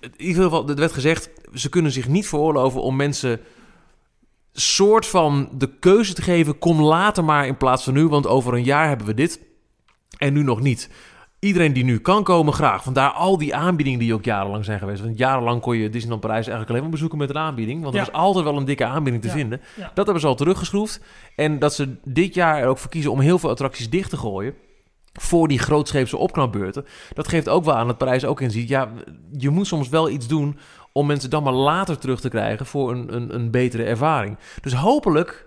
In 0.00 0.12
ieder 0.16 0.42
geval, 0.42 0.68
er 0.68 0.74
werd 0.74 0.92
gezegd, 0.92 1.30
ze 1.54 1.68
kunnen 1.68 1.92
zich 1.92 2.08
niet 2.08 2.26
veroorloven 2.28 2.82
om 2.82 2.96
mensen 2.96 3.40
soort 4.52 5.06
van 5.06 5.48
de 5.52 5.78
keuze 5.78 6.14
te 6.14 6.22
geven. 6.22 6.58
Kom 6.58 6.80
later 6.82 7.24
maar 7.24 7.46
in 7.46 7.56
plaats 7.56 7.84
van 7.84 7.94
nu, 7.94 8.06
want 8.08 8.26
over 8.26 8.54
een 8.54 8.64
jaar 8.64 8.88
hebben 8.88 9.06
we 9.06 9.14
dit 9.14 9.40
en 10.18 10.32
nu 10.32 10.42
nog 10.42 10.60
niet. 10.60 10.90
Iedereen 11.40 11.72
die 11.72 11.84
nu 11.84 11.98
kan 11.98 12.22
komen, 12.24 12.52
graag. 12.52 12.82
Vandaar 12.82 13.10
al 13.10 13.38
die 13.38 13.54
aanbiedingen 13.54 13.98
die 13.98 14.14
ook 14.14 14.24
jarenlang 14.24 14.64
zijn 14.64 14.78
geweest. 14.78 15.02
Want 15.02 15.18
jarenlang 15.18 15.60
kon 15.60 15.76
je 15.76 15.88
Disneyland 15.88 16.20
Parijs 16.20 16.38
eigenlijk 16.40 16.68
alleen 16.70 16.82
maar 16.82 16.90
bezoeken 16.90 17.18
met 17.18 17.30
een 17.30 17.38
aanbieding. 17.38 17.82
Want 17.82 17.94
er 17.94 18.00
Ja. 18.00 18.06
was 18.06 18.14
altijd 18.14 18.44
wel 18.44 18.56
een 18.56 18.64
dikke 18.64 18.84
aanbieding 18.84 19.22
te 19.22 19.28
Ja. 19.28 19.34
vinden. 19.34 19.60
Ja. 19.76 19.90
Dat 19.94 20.04
hebben 20.04 20.20
ze 20.20 20.26
al 20.28 20.34
teruggeschroefd. 20.34 21.00
En 21.36 21.58
dat 21.58 21.74
ze 21.74 21.96
dit 22.04 22.34
jaar 22.34 22.58
er 22.62 22.66
ook 22.68 22.78
voor 22.78 22.90
kiezen 22.90 23.10
om 23.10 23.20
heel 23.20 23.38
veel 23.38 23.50
attracties 23.50 23.90
dicht 23.90 24.10
te 24.10 24.16
gooien. 24.16 24.54
Voor 25.20 25.48
die 25.48 25.58
grootscheepse 25.58 26.16
opknapbeurten. 26.16 26.84
Dat 27.12 27.28
geeft 27.28 27.48
ook 27.48 27.64
wel 27.64 27.74
aan 27.74 27.86
dat 27.86 27.98
Parijs 27.98 28.24
ook 28.24 28.40
inziet. 28.40 28.68
Ja, 28.68 28.88
je 29.32 29.50
moet 29.50 29.66
soms 29.66 29.88
wel 29.88 30.08
iets 30.08 30.26
doen 30.26 30.58
om 30.92 31.06
mensen 31.06 31.30
dan 31.30 31.42
maar 31.42 31.52
later 31.52 31.98
terug 31.98 32.20
te 32.20 32.28
krijgen 32.28 32.66
voor 32.66 32.90
een, 32.90 33.14
een, 33.14 33.34
een 33.34 33.50
betere 33.50 33.84
ervaring. 33.84 34.38
Dus 34.60 34.72
hopelijk 34.72 35.46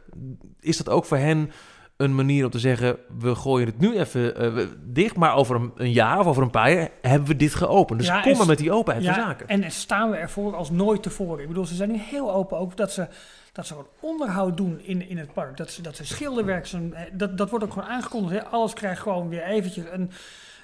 is 0.60 0.78
dat 0.78 0.90
ook 0.90 1.06
voor 1.06 1.18
hen 1.18 1.52
een 1.98 2.16
manier 2.16 2.46
om 2.46 2.52
te 2.52 2.60
zeggen: 2.60 2.98
we 3.20 3.36
gooien 3.36 3.68
het 3.68 3.80
nu 3.80 4.00
even 4.00 4.36
eh, 4.36 4.66
dicht, 4.84 5.16
maar 5.16 5.36
over 5.36 5.56
een, 5.56 5.72
een, 5.76 5.92
jaar 5.92 6.20
of 6.20 6.28
over 6.28 6.44
een 6.44 6.50
paar 6.50 6.74
jaar 6.74 6.90
hebben 7.02 7.28
we 7.28 7.36
dit 7.36 7.56
geopend. 7.56 8.00
Dus 8.00 8.08
Ja, 8.08 8.22
kom 8.22 8.38
maar 8.38 8.48
met 8.48 8.58
die 8.58 8.72
openheid 8.72 9.06
Ja, 9.06 9.14
van 9.14 9.24
zaken. 9.24 9.48
en 9.48 9.72
staan 9.72 10.10
we 10.10 10.16
ervoor 10.16 10.56
als 10.56 10.70
nooit 10.70 11.04
tevoren. 11.04 11.42
Ik 11.42 11.48
bedoel, 11.48 11.66
ze 11.66 11.76
zijn 11.76 11.92
nu 11.92 11.98
heel 11.98 12.34
open 12.34 12.58
ook 12.58 12.78
dat 12.78 12.92
ze, 12.92 13.08
dat 13.52 13.66
ze 13.66 13.74
gewoon 13.74 13.90
onderhoud 14.00 14.58
doen 14.58 14.80
in, 14.80 15.10
in 15.10 15.18
het 15.18 15.34
park. 15.34 15.58
Dat 15.58 15.72
ze, 15.72 15.82
dat 15.82 15.96
ze 15.96 16.06
schilderwerk, 16.06 16.66
zijn, 16.66 16.94
dat, 17.14 17.38
dat 17.38 17.50
wordt 17.50 17.66
ook 17.66 17.74
gewoon 17.74 17.90
aangekondigd. 17.90 18.44
Hè. 18.44 18.50
Alles 18.50 18.74
krijgt 18.74 19.02
gewoon 19.02 19.30
weer 19.30 19.44
eventjes 19.44 19.86
een, 19.92 20.12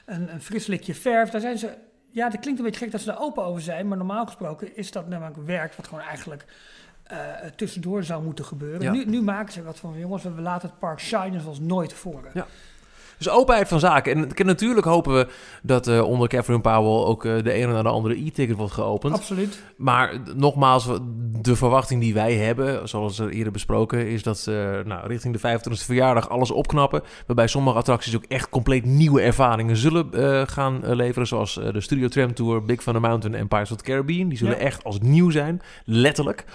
een, 0.06 0.34
een 0.34 0.42
fris 0.42 0.68
likje 0.68 0.96
verf. 0.96 1.30
Daar 1.30 1.42
zijn 1.42 1.58
ze, 1.58 1.78
ja, 2.10 2.30
dat 2.30 2.40
klinkt 2.40 2.60
een 2.60 2.66
beetje 2.66 2.80
gek 2.80 2.92
dat 2.92 3.02
ze 3.02 3.08
daar 3.08 3.20
open 3.20 3.44
over 3.44 3.62
zijn. 3.62 3.88
Maar 3.88 3.98
normaal 3.98 4.26
gesproken 4.26 4.76
is 4.76 4.92
dat 4.92 5.08
namelijk 5.08 5.38
werk 5.46 5.74
wat 5.74 5.88
gewoon 5.88 6.04
eigenlijk 6.04 6.46
eh, 7.04 7.34
tussendoor 7.56 8.04
zou 8.04 8.24
moeten 8.24 8.46
gebeuren. 8.46 8.82
Ja. 8.82 8.92
Nu, 8.92 9.06
nu 9.06 9.22
maken 9.22 9.54
ze 9.54 9.64
wat 9.64 9.80
van, 9.80 10.00
jongens, 10.00 10.24
we 10.24 10.42
laten 10.42 10.70
het 10.70 10.80
park 10.80 11.00
shinen 11.00 11.42
zoals 11.42 11.60
nooit 11.60 11.90
tevoren. 11.90 12.32
Ja. 12.34 12.48
Dus 13.18 13.30
openheid 13.30 13.68
van 13.68 13.80
zaken. 13.80 14.36
En 14.36 14.46
natuurlijk 14.46 14.86
hopen 14.86 15.14
we 15.14 15.28
dat 15.64 15.88
eh, 15.88 16.04
onder 16.04 16.28
Catherine 16.28 16.62
Powell 16.62 17.06
ook 17.06 17.26
eh, 17.26 17.44
de 17.44 17.52
ene 17.52 17.74
na 17.74 17.82
de 17.84 17.90
andere 17.90 18.26
e-ticket 18.26 18.58
wordt 18.58 18.74
geopend. 18.74 19.14
Absoluut. 19.14 19.62
Maar 19.78 20.14
nogmaals, 20.36 20.88
de 21.42 21.56
verwachting 21.56 22.02
die 22.02 22.14
wij 22.14 22.34
hebben, 22.34 22.90
zoals 22.90 23.20
er 23.20 23.30
eerder 23.30 23.52
besproken, 23.52 24.08
is 24.08 24.24
dat 24.24 24.38
ze 24.38 24.82
nou, 24.86 25.08
richting 25.08 25.38
de 25.40 25.60
25e 25.60 25.86
verjaardag 25.86 26.30
alles 26.30 26.52
opknappen. 26.52 27.02
Waarbij 27.28 27.48
sommige 27.48 27.78
attracties 27.78 28.16
ook 28.16 28.26
echt 28.28 28.50
compleet 28.50 28.86
nieuwe 28.86 29.22
ervaringen 29.22 29.78
zullen 29.78 30.14
eh, 30.14 30.42
gaan 30.46 30.96
leveren. 30.96 31.28
Zoals 31.28 31.54
de 31.54 31.82
Studio 31.82 32.08
Tram 32.08 32.34
Tour, 32.34 32.64
Big 32.64 32.82
Thunder 32.82 33.02
Mountain 33.02 33.36
en 33.36 33.48
Pirates 33.48 33.72
of 33.72 33.78
the 33.78 33.84
Caribbean. 33.84 34.30
Die 34.30 34.38
zullen 34.38 34.58
Ja. 34.58 34.64
echt 34.64 34.84
als 34.84 35.00
nieuw 35.02 35.30
zijn, 35.30 35.62
letterlijk. 35.86 36.46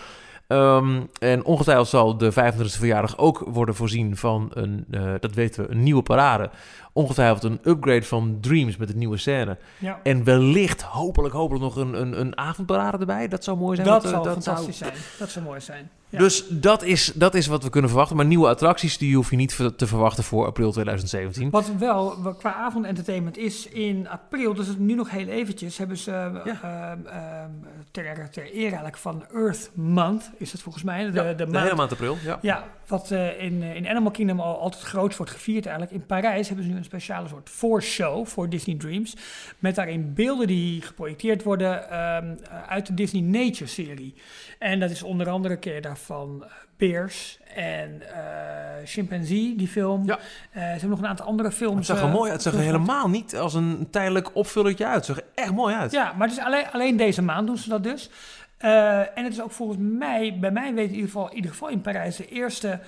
Ehm, 0.52 1.00
en 1.18 1.44
ongetwijfeld 1.44 1.88
zal 1.88 2.16
de 2.16 2.32
25e 2.32 2.78
verjaardag 2.78 3.18
ook 3.18 3.44
worden 3.46 3.74
voorzien 3.74 4.16
van 4.16 4.50
een, 4.54 4.84
eh, 4.90 5.12
dat 5.20 5.34
weten 5.34 5.64
we, 5.64 5.70
een 5.70 5.82
nieuwe 5.82 6.02
parade. 6.02 6.50
Ongetwijfeld 6.92 7.44
een 7.44 7.60
upgrade 7.62 8.02
van 8.02 8.38
Dreams 8.40 8.76
met 8.76 8.90
een 8.90 8.98
nieuwe 8.98 9.16
scène. 9.16 9.56
Ja. 9.78 10.00
En 10.02 10.24
wellicht, 10.24 10.82
hopelijk, 10.82 11.34
hopelijk 11.34 11.64
nog 11.64 11.76
een, 11.76 12.00
een, 12.00 12.20
een 12.20 12.38
avondparade 12.38 12.98
erbij. 12.98 13.28
Dat 13.28 13.44
zou 13.44 13.58
mooi 13.58 13.76
zijn. 13.76 13.88
Dat 13.88 14.04
eh, 14.04 14.10
zou 14.10 14.24
dat 14.24 14.32
fantastisch 14.32 14.78
zijn. 14.78 14.92
Dat 15.18 15.30
zou 15.30 15.44
mooi 15.44 15.60
zijn. 15.60 15.90
Ja. 16.12 16.18
Dus 16.18 16.44
dat 16.48 16.82
is, 16.82 17.12
dat 17.14 17.34
is 17.34 17.46
wat 17.46 17.62
we 17.62 17.70
kunnen 17.70 17.90
verwachten. 17.90 18.16
Maar 18.16 18.26
nieuwe 18.26 18.48
attracties 18.48 18.98
die 18.98 19.16
hoef 19.16 19.30
je 19.30 19.36
niet 19.36 19.56
te 19.76 19.86
verwachten 19.86 20.24
voor 20.24 20.46
april 20.46 20.72
2017. 20.72 21.50
Wat 21.50 21.70
wel 21.78 22.10
qua 22.38 22.54
avondentertainment 22.54 23.36
is 23.38 23.68
in 23.68 24.08
april, 24.08 24.54
dus 24.54 24.66
nu 24.78 24.94
nog 24.94 25.10
heel 25.10 25.26
eventjes, 25.26 25.78
hebben 25.78 25.96
ze 25.96 26.10
Ja. 26.10 26.60
ehm, 26.62 27.06
ehm, 27.06 27.50
ter, 27.90 28.30
ter 28.30 28.50
ere 28.52 28.62
eigenlijk 28.66 28.96
van 28.96 29.24
Earth 29.34 29.70
Month, 29.74 30.30
is 30.36 30.52
het 30.52 30.62
volgens 30.62 30.84
mij, 30.84 31.04
de, 31.10 31.12
Ja, 31.12 31.22
de, 31.28 31.34
de 31.34 31.46
maand. 31.46 31.64
hele 31.64 31.76
maand 31.76 31.92
april. 31.92 32.16
Ja. 32.24 32.38
Ja, 32.42 32.64
wat 32.86 33.10
eh, 33.10 33.42
in, 33.42 33.62
eh, 33.62 33.74
in 33.76 33.88
Animal 33.88 34.10
Kingdom 34.10 34.40
al 34.40 34.58
altijd 34.58 34.82
groot 34.82 35.16
wordt 35.16 35.32
gevierd 35.32 35.66
eigenlijk. 35.66 35.94
In 35.96 36.06
Parijs 36.06 36.46
hebben 36.46 36.64
ze 36.66 36.70
nu 36.72 36.76
een 36.76 36.84
speciale 36.84 37.28
soort 37.28 37.50
voorshow 37.50 38.26
voor 38.26 38.48
Disney 38.48 38.76
Dreams. 38.76 39.16
Met 39.58 39.74
daarin 39.74 40.14
beelden 40.14 40.46
die 40.46 40.82
geprojecteerd 40.82 41.42
worden 41.42 41.90
ehm, 41.90 42.34
eh, 42.50 42.62
uit 42.68 42.86
de 42.86 42.94
Disney 42.94 43.22
Nature 43.22 43.66
serie. 43.66 44.14
En 44.62 44.80
dat 44.80 44.90
is 44.90 45.02
onder 45.02 45.28
andere, 45.28 45.56
ken 45.56 45.74
je 45.74 45.80
daarvan, 45.80 46.44
eh, 46.44 46.50
Bears 46.76 47.38
en 47.54 48.02
eh 48.14 48.84
Chimpanzee, 48.84 49.56
die 49.56 49.68
film. 49.68 50.04
Ja. 50.04 50.18
Eh, 50.18 50.62
ze 50.62 50.68
hebben 50.68 50.88
nog 50.88 50.98
een 50.98 51.06
aantal 51.06 51.26
andere 51.26 51.52
films. 51.52 51.76
Het 51.76 51.86
zag 51.86 51.98
er 51.98 52.04
eh, 52.04 52.12
mooi 52.12 52.30
uit. 52.30 52.44
Het 52.44 52.52
zag 52.52 52.60
er 52.60 52.66
helemaal 52.66 53.08
niet 53.08 53.36
als 53.36 53.54
een 53.54 53.86
tijdelijk 53.90 54.36
opvullertje 54.36 54.86
uit. 54.86 54.94
Het 54.94 55.04
zag 55.04 55.16
er 55.16 55.24
echt 55.34 55.52
mooi 55.52 55.74
uit. 55.74 55.92
Ja, 55.92 56.12
maar 56.16 56.28
het 56.28 56.36
is 56.36 56.44
alleen, 56.44 56.70
alleen 56.72 56.96
deze 56.96 57.22
maand 57.22 57.46
doen 57.46 57.56
ze 57.56 57.68
dat 57.68 57.82
dus. 57.82 58.10
Eh, 58.58 58.98
en 58.98 59.24
het 59.24 59.32
is 59.32 59.42
ook 59.42 59.50
volgens 59.50 59.78
mij, 59.80 60.36
bij 60.40 60.50
mij 60.50 60.74
weet 60.74 60.88
in 60.88 60.94
ieder 60.94 61.10
geval, 61.10 61.28
in 61.28 61.36
ieder 61.36 61.50
geval 61.50 61.68
in 61.68 61.80
Parijs, 61.80 62.16
de 62.16 62.28
eerste 62.28 62.80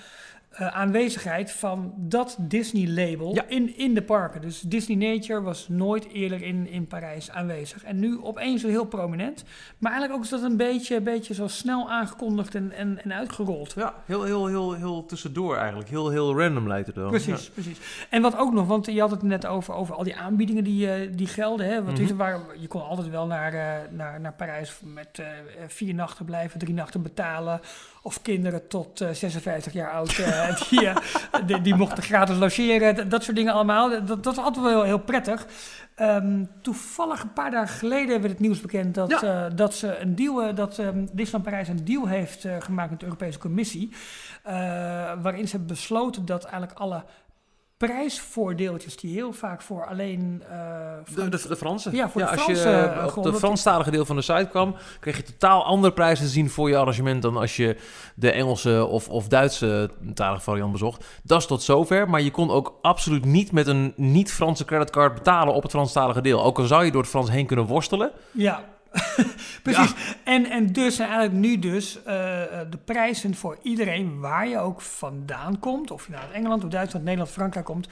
eh, 0.55 0.67
aanwezigheid 0.67 1.53
van 1.53 1.93
dat 1.97 2.37
Disney-label 2.41 3.35
Ja. 3.35 3.45
in, 3.49 3.77
in 3.77 3.95
de 3.95 4.03
parken. 4.03 4.41
Dus 4.41 4.61
Disney 4.61 5.13
Nature 5.13 5.41
was 5.41 5.69
nooit 5.69 6.09
eerder 6.13 6.43
in, 6.43 6.69
in 6.69 6.87
Parijs 6.87 7.31
aanwezig. 7.31 7.85
En 7.85 7.99
nu 7.99 8.19
opeens 8.23 8.63
heel 8.63 8.85
prominent. 8.85 9.45
Maar 9.79 9.91
eigenlijk 9.91 10.13
ook 10.21 10.25
is 10.25 10.31
dat 10.41 10.51
een 10.51 10.57
beetje, 10.57 11.01
beetje 11.01 11.35
zo 11.35 11.47
snel 11.49 11.91
aangekondigd 11.91 12.55
en, 12.55 12.73
en, 12.73 13.03
en 13.05 13.13
uitgerold. 13.15 13.73
Ja, 13.77 13.95
heel, 14.07 14.23
heel, 14.23 14.47
heel, 14.47 14.73
heel 14.73 15.07
tussendoor 15.07 15.57
eigenlijk. 15.57 15.89
Heel, 15.89 16.11
heel 16.11 16.39
random 16.41 16.69
lijkt 16.69 16.87
het 16.87 16.97
wel. 16.97 17.09
Precies, 17.11 17.51
precies. 17.51 17.79
En 18.11 18.23
wat 18.23 18.37
ook 18.37 18.53
nog, 18.53 18.67
want 18.67 18.87
je 18.87 19.01
had 19.01 19.11
het 19.11 19.23
net 19.23 19.47
over, 19.47 19.75
over 19.75 19.95
al 19.95 20.05
die 20.05 20.17
aanbiedingen 20.17 20.65
die, 20.65 20.91
eh, 20.91 21.11
die 21.17 21.27
gelden. 21.27 21.67
Hè? 21.67 21.85
Want 21.85 21.99
er 21.99 22.17
waren, 22.17 22.43
je 22.61 22.69
kon 22.69 22.83
altijd 22.83 23.09
wel 23.11 23.27
naar, 23.27 23.53
eh, 23.55 23.91
naar, 23.91 24.21
naar 24.21 24.33
Parijs 24.33 24.81
met 24.85 25.23
vier 25.67 25.95
nachten 25.95 26.25
blijven, 26.25 26.59
drie 26.59 26.75
nachten 26.75 27.03
betalen. 27.03 27.61
Of 28.07 28.23
kinderen 28.23 28.69
tot 28.69 29.01
eh, 29.01 29.09
56 29.11 29.73
jaar 29.73 29.91
oud, 29.91 30.19
eh, 30.19 30.61
die, 30.71 30.87
eh, 30.89 30.97
die, 31.47 31.61
die 31.61 31.75
mochten 31.75 32.03
gratis 32.03 32.37
logeren. 32.37 32.95
Dat, 32.97 33.11
dat 33.11 33.23
soort 33.25 33.37
dingen 33.37 33.53
allemaal. 33.53 33.89
Dat, 33.91 34.07
dat 34.07 34.25
was 34.25 34.37
altijd 34.45 34.65
wel 34.65 34.75
heel, 34.75 34.83
heel 34.83 34.99
prettig. 34.99 35.47
Ehm, 35.95 36.45
toevallig 36.63 37.23
een 37.23 37.33
paar 37.33 37.51
dagen 37.51 37.77
geleden 37.79 38.21
werd 38.21 38.33
het 38.33 38.41
nieuws 38.41 38.61
bekend 38.61 38.95
dat, 38.95 39.11
Ja. 39.21 39.47
eh, 39.47 39.57
dat 39.57 39.75
ze 39.75 39.99
een 39.99 40.15
deal, 40.15 40.43
eh, 40.43 40.55
dat 40.57 40.79
ehm, 40.79 40.99
Disneyland 41.13 41.45
Parijs 41.45 41.69
een 41.69 41.85
deal 41.85 42.07
heeft 42.09 42.45
eh, 42.45 42.57
gemaakt 42.59 42.91
met 42.91 42.99
de 43.01 43.07
Europese 43.07 43.39
Commissie. 43.39 43.93
eh, 44.43 44.53
waarin 45.23 45.45
ze 45.45 45.51
hebben 45.57 45.69
besloten 45.77 46.25
dat 46.25 46.45
eigenlijk 46.45 46.79
alle 46.79 47.05
prijsvoordeeltjes 47.77 48.97
die 48.97 49.15
heel 49.15 49.33
vaak 49.33 49.63
voor 49.63 49.87
alleen 49.87 50.43
eh, 50.51 51.15
De, 51.15 51.29
de, 51.29 51.49
de 51.49 51.57
Franse. 51.57 51.91
Ja, 51.93 52.09
voor 52.09 52.21
de 52.21 52.29
als 52.29 52.45
je 52.47 52.63
eh, 52.63 52.85
eh, 52.85 53.17
op 53.17 53.23
de 53.23 53.35
Franstalige 53.35 53.91
deel 53.91 54.05
van 54.05 54.17
de 54.17 54.23
site 54.23 54.49
kwam, 54.51 54.77
kreeg 55.01 55.17
je 55.17 55.23
totaal 55.23 55.65
andere 55.65 55.93
prijzen 55.93 56.25
te 56.25 56.31
zien 56.31 56.51
voor 56.51 56.69
je 56.69 56.77
arrangement 56.77 57.23
dan 57.23 57.37
als 57.37 57.57
je 57.57 57.77
de 58.15 58.31
Engelse 58.31 58.87
of, 58.87 59.09
of 59.09 59.29
Duitse 59.29 59.91
talige 60.15 60.43
variant 60.43 60.73
bezocht. 60.73 61.05
Dat 61.23 61.41
is 61.41 61.47
tot 61.47 61.63
zover, 61.63 62.11
maar 62.11 62.21
je 62.21 62.31
kon 62.31 62.51
ook 62.51 62.79
absoluut 62.83 63.25
niet 63.25 63.53
met 63.53 63.67
een 63.67 63.93
niet-Franse 63.97 64.65
creditcard 64.65 65.15
betalen 65.15 65.55
op 65.55 65.63
het 65.63 65.71
Franstalige 65.71 66.21
deel. 66.21 66.45
Ook 66.45 66.59
al 66.59 66.67
zou 66.67 66.85
je 66.85 66.91
door 66.91 67.01
het 67.01 67.11
Frans 67.11 67.31
heen 67.31 67.47
kunnen 67.47 67.67
worstelen. 67.67 68.11
Ja, 68.31 68.65
precies. 69.63 69.95
En, 70.25 70.51
en 70.51 70.73
dus 70.73 70.97
zijn 70.97 71.09
eigenlijk 71.09 71.39
nu 71.41 71.59
dus 71.59 72.03
eh, 72.03 72.43
eh, 72.43 72.71
de 72.71 72.77
prijzen 72.77 73.35
voor 73.35 73.59
iedereen, 73.63 74.21
waar 74.21 74.49
je 74.49 74.59
ook 74.59 74.81
vandaan 74.81 75.59
komt, 75.59 75.91
of 75.91 76.07
je 76.07 76.13
nou 76.13 76.25
uit 76.25 76.33
Engeland 76.33 76.65
of 76.65 76.71
Duitsland, 76.71 77.05
Nederland, 77.05 77.33
Frankrijk 77.33 77.67
komt, 77.67 77.89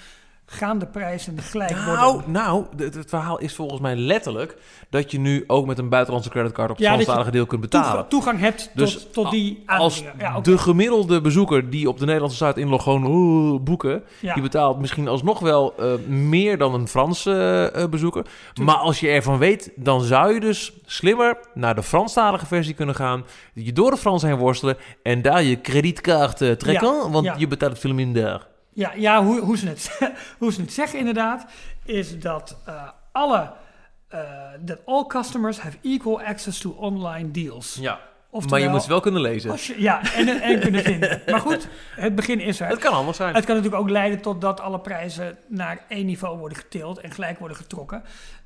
gaan 0.53 0.79
de 0.79 0.87
prijzen 0.87 1.39
gelijk 1.39 1.71
Nou, 1.71 2.13
worden. 2.13 2.31
nou 2.33 2.65
het, 2.77 2.95
het 2.95 3.09
verhaal 3.09 3.39
is 3.39 3.55
volgens 3.55 3.81
mij 3.81 3.97
letterlijk 3.97 4.57
dat 4.91 5.11
je 5.11 5.19
nu 5.21 5.45
ook 5.47 5.67
met 5.67 5.79
een 5.79 5.89
buitenlandse 5.89 6.31
creditcard 6.31 6.71
op 6.71 6.77
het 6.77 6.85
Ja, 6.87 6.93
Franstalige 6.93 7.31
deel 7.31 7.47
kunt 7.47 7.61
betalen. 7.61 7.91
Toegang, 8.09 8.09
toegang 8.09 8.41
hebt 8.41 8.71
Dus 8.75 8.93
tot, 8.95 9.13
tot 9.13 9.31
die 9.31 9.63
Als. 9.67 10.05
Ja, 10.19 10.41
de 10.41 10.59
gemiddelde 10.59 11.21
bezoeker 11.21 11.71
die 11.71 11.89
op 11.89 11.99
de 11.99 12.05
Nederlandse 12.05 12.47
site 12.47 12.61
inloggt 12.61 12.85
gewoon 12.85 13.07
"Oh, 13.07 13.61
boeken, 13.63 14.03
Ja. 14.21 14.35
die 14.35 14.43
betaalt 14.43 14.79
misschien 14.81 15.09
alsnog 15.09 15.39
wel 15.39 15.75
eh, 15.79 15.93
meer 16.09 16.59
dan 16.59 16.75
een 16.75 16.89
Franse 16.89 17.71
eh, 17.75 17.85
bezoeker. 17.87 18.25
Maar 18.63 18.75
als 18.77 19.01
je 19.01 19.09
ervan 19.09 19.39
weet, 19.39 19.73
dan 19.77 20.01
zou 20.03 20.35
je 20.35 20.41
dus 20.41 20.73
slimmer 20.87 21.37
naar 21.55 21.75
de 21.75 21.83
Franstalige 21.83 22.47
versie 22.47 22.75
kunnen 22.75 22.95
gaan, 22.95 23.25
je 23.55 23.73
door 23.73 23.91
de 23.91 23.97
Frans 23.97 24.23
heen 24.23 24.37
worstelen 24.37 24.77
en 25.03 25.23
daar 25.23 25.43
je 25.43 25.57
kredietkaart 25.57 26.41
eh, 26.41 26.51
trekken, 26.51 27.11
want 27.11 27.31
je 27.37 27.47
betaalt 27.49 27.79
veel 27.79 27.95
minder. 27.95 28.51
Ja, 28.73 28.93
ja 28.95 29.25
hoe, 29.25 29.41
hoe, 29.41 29.57
ze 29.57 29.69
het, 29.69 29.99
hoe 30.39 30.53
ze 30.53 30.61
het 30.61 30.73
zeggen 30.73 30.99
inderdaad, 30.99 31.45
is 31.85 32.19
dat 32.21 32.57
eh, 32.67 32.89
alle, 33.13 33.53
eh 34.09 34.21
that 34.67 34.79
all 34.85 35.07
customers 35.07 35.61
have 35.61 35.77
equal 35.83 36.23
access 36.23 36.59
to 36.61 36.71
online 36.71 37.31
deals. 37.31 37.79
Ja, 37.81 38.01
Oftewel, 38.35 38.59
maar 38.59 38.69
je 38.69 38.75
moet 38.75 38.83
ze 38.83 38.89
wel 38.89 39.01
kunnen 39.01 39.21
lezen. 39.21 39.51
als 39.51 39.67
je, 39.67 39.81
ja, 39.81 40.13
en, 40.15 40.29
en 40.41 40.61
kunnen 40.61 40.83
vinden. 40.93 41.23
Maar 41.27 41.41
goed, 41.41 41.69
het 41.97 42.15
begin 42.15 42.41
is 42.41 42.61
er. 42.61 42.69
Het 42.69 42.79
kan 42.79 42.93
anders 42.93 43.17
zijn. 43.17 43.35
Het 43.35 43.45
kan 43.45 43.55
natuurlijk 43.55 43.83
ook 43.83 43.91
leiden 43.91 44.21
tot 44.21 44.41
dat 44.41 44.61
alle 44.61 44.81
prijzen 44.81 45.39
naar 45.49 45.85
één 45.89 46.07
niveau 46.07 46.39
worden 46.39 46.59
getild 46.59 46.99
en 46.99 47.11
gelijk 47.11 47.39
worden 47.39 47.57
getrokken. 47.57 48.03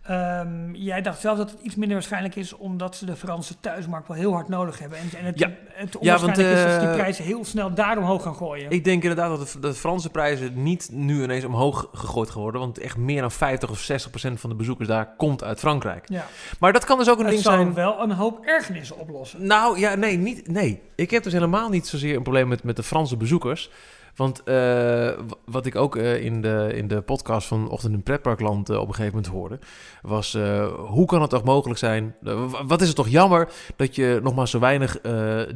Ehm, 0.07 0.75
jij 0.75 1.03
dacht 1.03 1.21
zelf 1.21 1.39
dat 1.39 1.51
het 1.51 1.61
iets 1.61 1.75
minder 1.75 1.97
waarschijnlijk 1.97 2.37
is, 2.37 2.53
omdat 2.53 2.97
ze 2.97 3.07
de 3.07 3.17
Franse 3.17 3.61
thuismarkt 3.61 4.09
wel 4.09 4.17
heel 4.17 4.33
hard 4.33 4.49
nodig 4.49 4.79
hebben. 4.79 4.99
En, 4.99 5.19
en 5.19 5.25
het, 5.25 5.39
Ja. 5.39 5.47
het 5.47 5.57
Ja, 5.77 5.79
want, 5.81 5.97
onwaarschijnlijk 5.97 6.57
is 6.57 6.63
dat 6.63 6.73
ze 6.73 6.79
die 6.79 6.89
eh, 6.89 6.95
prijzen 6.95 7.25
heel 7.25 7.45
snel 7.45 7.75
daar 7.75 7.99
omhoog 7.99 8.23
gaan 8.23 8.35
gooien. 8.35 8.71
Ik 8.71 8.85
denk 8.85 9.03
inderdaad 9.03 9.39
dat 9.39 9.57
de, 9.61 9.75
Franse 9.75 10.11
prijzen 10.11 10.63
niet 10.63 10.89
nu 10.93 11.23
ineens 11.23 11.45
omhoog 11.45 11.89
gegooid 11.93 12.31
gaan 12.31 12.43
worden. 12.43 12.61
Want 12.61 12.79
echt 12.79 12.97
meer 12.97 13.21
dan 13.21 13.31
50 13.31 13.71
of 13.71 13.79
60 13.79 14.11
procent 14.11 14.41
van 14.41 14.51
de 14.51 14.57
bezoekers 14.57 14.89
daar 14.89 15.15
komt 15.17 15.45
uit 15.45 15.59
Frankrijk. 15.59 16.05
ja. 16.09 16.27
Maar 16.61 16.73
dat 16.73 16.85
kan 16.85 16.99
dus 16.99 17.09
ook 17.11 17.19
een 17.19 17.25
Het 17.25 17.33
ding 17.33 17.45
zou 17.45 17.57
zijn. 17.57 17.75
wel 17.75 18.01
een 18.03 18.11
hoop 18.13 18.45
ergernissen 18.45 18.99
oplossen. 18.99 19.47
Nou 19.47 19.79
ja, 19.79 19.95
nee, 19.95 20.17
niet, 20.17 20.49
nee. 20.49 20.83
Ik 20.95 21.11
heb 21.11 21.23
dus 21.23 21.33
helemaal 21.33 21.69
niet 21.69 21.87
zozeer 21.87 22.17
een 22.17 22.23
probleem 22.23 22.49
met, 22.49 22.63
met 22.63 22.77
de 22.77 22.83
Franse 22.83 23.17
bezoekers. 23.17 23.71
Want 24.17 24.43
eh, 24.43 25.11
wat 25.45 25.67
ik 25.67 25.77
ook 25.77 25.97
eh, 25.97 26.25
in, 26.25 26.41
de, 26.41 26.71
in 26.75 26.89
de 26.89 27.01
podcast 27.01 27.49
van 27.49 27.71
Ochtend 27.71 27.95
in 27.95 28.03
Pretparkland 28.03 28.71
eh, 28.71 28.79
op 28.79 28.89
een 28.89 28.95
gegeven 28.95 29.15
moment 29.15 29.33
hoorde, 29.33 29.59
was 30.03 30.39
hoe 30.77 31.07
kan 31.07 31.21
het 31.21 31.31
toch 31.31 31.45
mogelijk 31.45 31.79
zijn? 31.79 32.15
wat 32.67 32.81
is 32.81 32.87
het 32.87 32.97
toch 32.97 33.09
jammer 33.09 33.49
dat 33.77 33.95
je 33.95 34.21
nog 34.23 34.35
maar 34.35 34.49
zo 34.49 34.59
weinig 34.59 35.01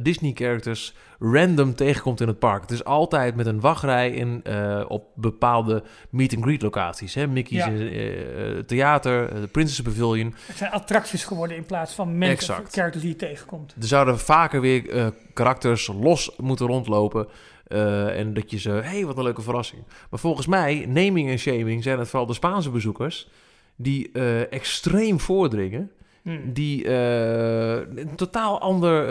Disney-characters 0.01 0.95
random 1.19 1.75
tegenkomt 1.75 2.21
in 2.21 2.27
het 2.27 2.39
park. 2.39 2.61
Het 2.61 2.71
is 2.71 2.83
altijd 2.83 3.35
met 3.35 3.45
een 3.45 3.59
wachtrij 3.59 4.11
in, 4.11 4.43
op 4.87 5.05
bepaalde 5.15 5.83
meet-and-greet 6.09 6.61
locaties. 6.61 7.13
Hè? 7.13 7.27
Mickey's 7.27 7.65
Ja. 7.65 8.63
Theater, 8.63 9.41
de 9.41 9.47
Princess 9.47 9.81
Pavilion. 9.81 10.35
Het 10.45 10.57
zijn 10.57 10.71
attracties 10.71 11.23
geworden 11.23 11.57
in 11.57 11.65
plaats 11.65 11.93
van 11.93 12.17
mensen, 12.17 12.55
characters 12.69 13.03
die 13.03 13.11
je 13.11 13.17
tegenkomt. 13.17 13.75
Er 13.81 13.87
zouden 13.87 14.19
vaker 14.19 14.61
weer 14.61 15.13
karakters 15.33 15.87
los 16.01 16.35
moeten 16.37 16.67
rondlopen. 16.67 17.27
Eh, 17.71 18.19
en 18.19 18.33
dat 18.33 18.51
je 18.51 18.59
ze, 18.59 18.69
hé, 18.69 18.81
hey, 18.81 19.05
wat 19.05 19.17
een 19.17 19.23
leuke 19.23 19.41
verrassing. 19.41 19.83
Maar 20.09 20.19
volgens 20.19 20.47
mij, 20.47 20.85
naming 20.87 21.29
en 21.29 21.39
shaming 21.39 21.83
zijn 21.83 21.99
het 21.99 22.07
vooral 22.07 22.27
de 22.27 22.33
Spaanse 22.33 22.69
bezoekers 22.69 23.29
die 23.75 24.09
eh, 24.13 24.53
extreem 24.53 25.19
voordringen. 25.19 25.91
Hmm. 26.21 26.53
Die 26.53 26.85
eh, 26.85 27.75
een 27.75 28.15
totaal 28.15 28.59
ander 28.59 29.05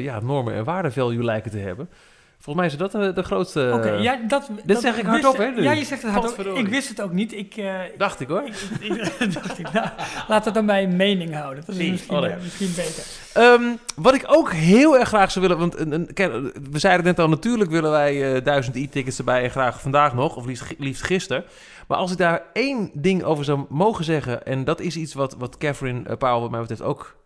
ja, 0.00 0.20
normen 0.20 0.54
en 0.54 0.64
waardevalue 0.64 1.24
lijken 1.24 1.50
te 1.50 1.58
hebben. 1.58 1.88
Volgens 2.48 2.78
mij 2.78 2.86
is 2.86 2.92
dat 2.92 3.02
de, 3.02 3.12
de 3.12 3.22
grootste... 3.22 3.70
Oké, 3.74 3.90
ja, 3.90 4.18
dat, 4.28 4.50
dat 4.64 4.80
zeg 4.80 4.98
ik 4.98 5.06
hardop, 5.06 5.36
hè? 5.36 5.44
Ja, 5.44 5.72
je 5.72 5.84
zegt 5.84 6.02
het 6.02 6.12
hardop. 6.12 6.56
Ik 6.56 6.68
wist 6.68 6.88
het 6.88 7.00
ook 7.00 7.12
niet. 7.12 7.32
Ik, 7.32 7.56
eh, 7.56 7.74
Dacht 7.98 8.20
ik 8.20 8.28
hoor. 8.28 8.42
ik, 8.46 8.54
ik- 8.80 9.32
dacht 9.42 9.58
ik, 9.58 9.72
nou, 9.72 9.88
laat 10.28 10.44
het 10.44 10.54
dan 10.54 10.66
bij 10.66 10.82
een 10.82 10.96
mening 10.96 11.34
houden. 11.34 11.64
Dat 11.66 11.74
is 11.76 11.90
misschien, 11.90 12.16
oh 12.16 12.22
nee. 12.22 12.30
eh, 12.30 12.42
misschien 12.42 12.72
beter. 12.76 13.04
Ehm, 13.32 13.62
wat 13.96 14.14
ik 14.14 14.24
ook 14.26 14.52
heel 14.52 14.98
erg 14.98 15.08
graag 15.08 15.30
zou 15.30 15.46
willen, 15.46 15.60
want 15.60 15.78
een, 15.78 16.10
we 16.70 16.78
zeiden 16.78 17.04
net 17.04 17.18
al, 17.18 17.28
natuurlijk 17.28 17.70
willen 17.70 17.90
wij 17.90 18.34
eh, 18.34 18.44
duizend 18.44 18.76
e-tickets 18.76 19.18
erbij 19.18 19.42
en 19.42 19.50
graag 19.50 19.80
vandaag 19.80 20.14
nog, 20.14 20.36
of 20.36 20.46
liefst, 20.46 20.74
liefst 20.78 21.02
gisteren. 21.02 21.44
Maar 21.88 21.98
als 21.98 22.12
ik 22.12 22.18
daar 22.18 22.42
één 22.52 22.90
ding 22.94 23.22
over 23.22 23.44
zou 23.44 23.64
mogen 23.68 24.04
zeggen, 24.04 24.46
en 24.46 24.64
dat 24.64 24.80
is 24.80 24.96
iets 24.96 25.14
wat, 25.14 25.34
wat 25.38 25.58
Catherine 25.58 26.08
eh, 26.08 26.16
Powell 26.16 26.40
wat 26.40 26.50
mij 26.50 26.60
betreft 26.60 26.82
ook 26.82 27.16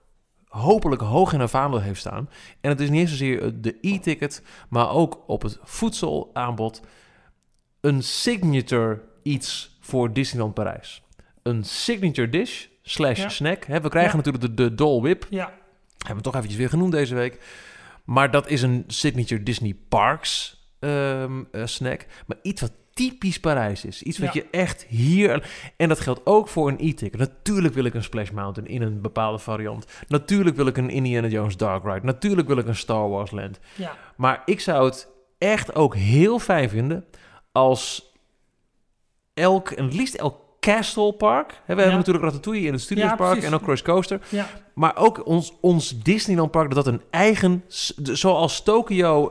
hopelijk 0.52 1.02
hoog 1.02 1.32
in 1.32 1.38
haar 1.38 1.48
vaandel 1.48 1.80
heeft 1.80 2.00
staan. 2.00 2.28
En 2.60 2.70
het 2.70 2.80
is 2.80 2.88
niet 2.90 3.00
eens 3.00 3.10
zozeer 3.10 3.42
eh, 3.42 3.50
de 3.54 3.78
e-ticket, 3.80 4.42
maar 4.68 4.90
ook 4.90 5.24
op 5.26 5.42
het 5.42 5.58
voedselaanbod 5.62 6.80
een 7.80 8.02
signature 8.02 9.02
iets 9.22 9.76
voor 9.80 10.12
Disneyland 10.12 10.54
Parijs. 10.54 11.02
Een 11.42 11.64
signature 11.64 12.28
dish 12.28 12.66
slash 12.82 13.18
Ja. 13.18 13.28
snack. 13.28 13.64
Hè, 13.64 13.80
we 13.80 13.88
krijgen 13.88 14.10
Ja. 14.10 14.16
natuurlijk 14.16 14.56
de, 14.56 14.64
de 14.68 14.74
Dole 14.74 15.00
Whip. 15.02 15.26
Ja, 15.30 15.52
Hebben 15.98 16.16
we 16.16 16.22
toch 16.30 16.34
eventjes 16.34 16.58
weer 16.60 16.68
genoemd 16.68 16.92
deze 16.92 17.14
week. 17.14 17.40
Maar 18.04 18.30
dat 18.30 18.48
is 18.48 18.62
een 18.62 18.84
signature 18.86 19.42
Disney 19.42 19.74
Parks 19.88 20.60
ehm, 20.78 21.42
eh, 21.52 21.66
snack. 21.66 22.06
Maar 22.26 22.36
iets 22.42 22.60
wat 22.60 22.72
typisch 22.94 23.40
Parijs 23.40 23.84
is. 23.84 24.02
Iets 24.02 24.18
wat 24.18 24.34
Ja. 24.34 24.40
je 24.40 24.58
echt 24.58 24.84
hier... 24.88 25.50
En 25.76 25.88
dat 25.88 26.00
geldt 26.00 26.20
ook 26.24 26.48
voor 26.48 26.68
een 26.68 26.76
e-ticket. 26.80 27.20
Natuurlijk 27.20 27.74
wil 27.74 27.84
ik 27.84 27.94
een 27.94 28.02
Splash 28.02 28.30
Mountain 28.30 28.70
in 28.70 28.82
een 28.82 29.00
bepaalde 29.00 29.38
variant. 29.38 29.86
Natuurlijk 30.08 30.56
wil 30.56 30.66
ik 30.66 30.76
een 30.76 30.90
Indiana 30.90 31.28
Jones 31.28 31.56
Dark 31.56 31.84
Ride. 31.84 32.00
Natuurlijk 32.06 32.48
wil 32.48 32.56
ik 32.58 32.66
een 32.66 32.76
Star 32.76 33.08
Wars 33.08 33.30
Land. 33.30 33.58
ja. 33.76 33.96
Maar 34.16 34.42
ik 34.44 34.60
zou 34.60 34.84
het 34.84 35.08
echt 35.38 35.74
ook 35.74 35.94
heel 35.96 36.38
fijn 36.38 36.68
vinden 36.68 37.04
als 37.52 38.12
elk, 39.34 39.70
en 39.70 39.84
het 39.84 39.94
liefst 39.94 40.14
elk 40.14 40.40
Castle 40.60 41.12
Park. 41.12 41.48
We 41.50 41.56
hebben 41.66 41.86
natuurlijk 41.94 42.24
Ratatouille 42.24 42.66
in 42.66 42.72
het 42.72 42.82
Studios 42.82 43.08
Ja, 43.10 43.16
Park 43.16 43.42
en 43.42 43.54
ook 43.54 43.62
Cruise 43.62 43.82
Coaster. 43.84 44.20
ja. 44.28 44.46
Maar 44.74 44.96
ook 44.96 45.26
ons, 45.26 45.52
ons 45.60 46.02
Disneyland 46.02 46.50
Park, 46.50 46.74
dat 46.74 46.84
dat 46.84 46.94
een 46.94 47.02
eigen... 47.10 47.64
Zoals 48.02 48.62
Tokyo 48.62 49.30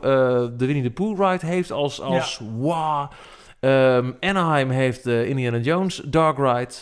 de 0.56 0.66
Winnie 0.66 0.82
the 0.82 0.90
Pooh 0.90 1.18
ride 1.30 1.46
heeft 1.46 1.70
als, 1.70 2.00
als 2.00 2.40
wow. 2.56 3.10
Ehm, 3.62 4.10
Anaheim 4.20 4.70
heeft 4.70 5.04
de 5.04 5.28
Indiana 5.28 5.58
Jones 5.58 5.96
Dark 6.04 6.36
Ride. 6.38 6.74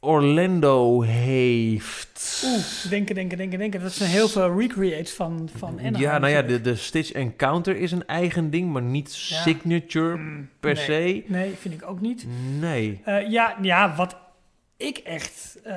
Orlando 0.00 1.00
heeft... 1.02 2.42
Oeh, 2.46 2.90
denken, 2.90 3.14
denken, 3.14 3.38
denken, 3.38 3.58
denken. 3.58 3.82
Dat 3.82 3.92
zijn 3.92 4.10
heel 4.10 4.28
veel 4.28 4.58
recreates 4.58 5.12
van, 5.12 5.48
van 5.56 5.68
Anaheim. 5.70 5.96
ja, 5.96 6.18
nou 6.18 6.32
ja, 6.32 6.42
de, 6.42 6.60
de 6.60 6.74
Stitch 6.76 7.12
Encounter 7.12 7.76
is 7.76 7.92
een 7.92 8.06
eigen 8.06 8.50
ding, 8.50 8.72
maar 8.72 8.82
niet 8.82 9.26
Ja. 9.28 9.40
signature 9.42 10.16
Mm, 10.16 10.48
per 10.60 10.74
nee. 10.74 10.84
se. 10.84 11.22
Nee, 11.26 11.54
vind 11.60 11.74
ik 11.74 11.88
ook 11.88 12.00
niet. 12.00 12.26
Nee. 12.60 13.00
Eh, 13.04 13.30
ja, 13.30 13.56
ja, 13.62 13.94
wat 13.96 14.16
ik 14.76 14.98
echt... 14.98 15.58
eh, 15.64 15.74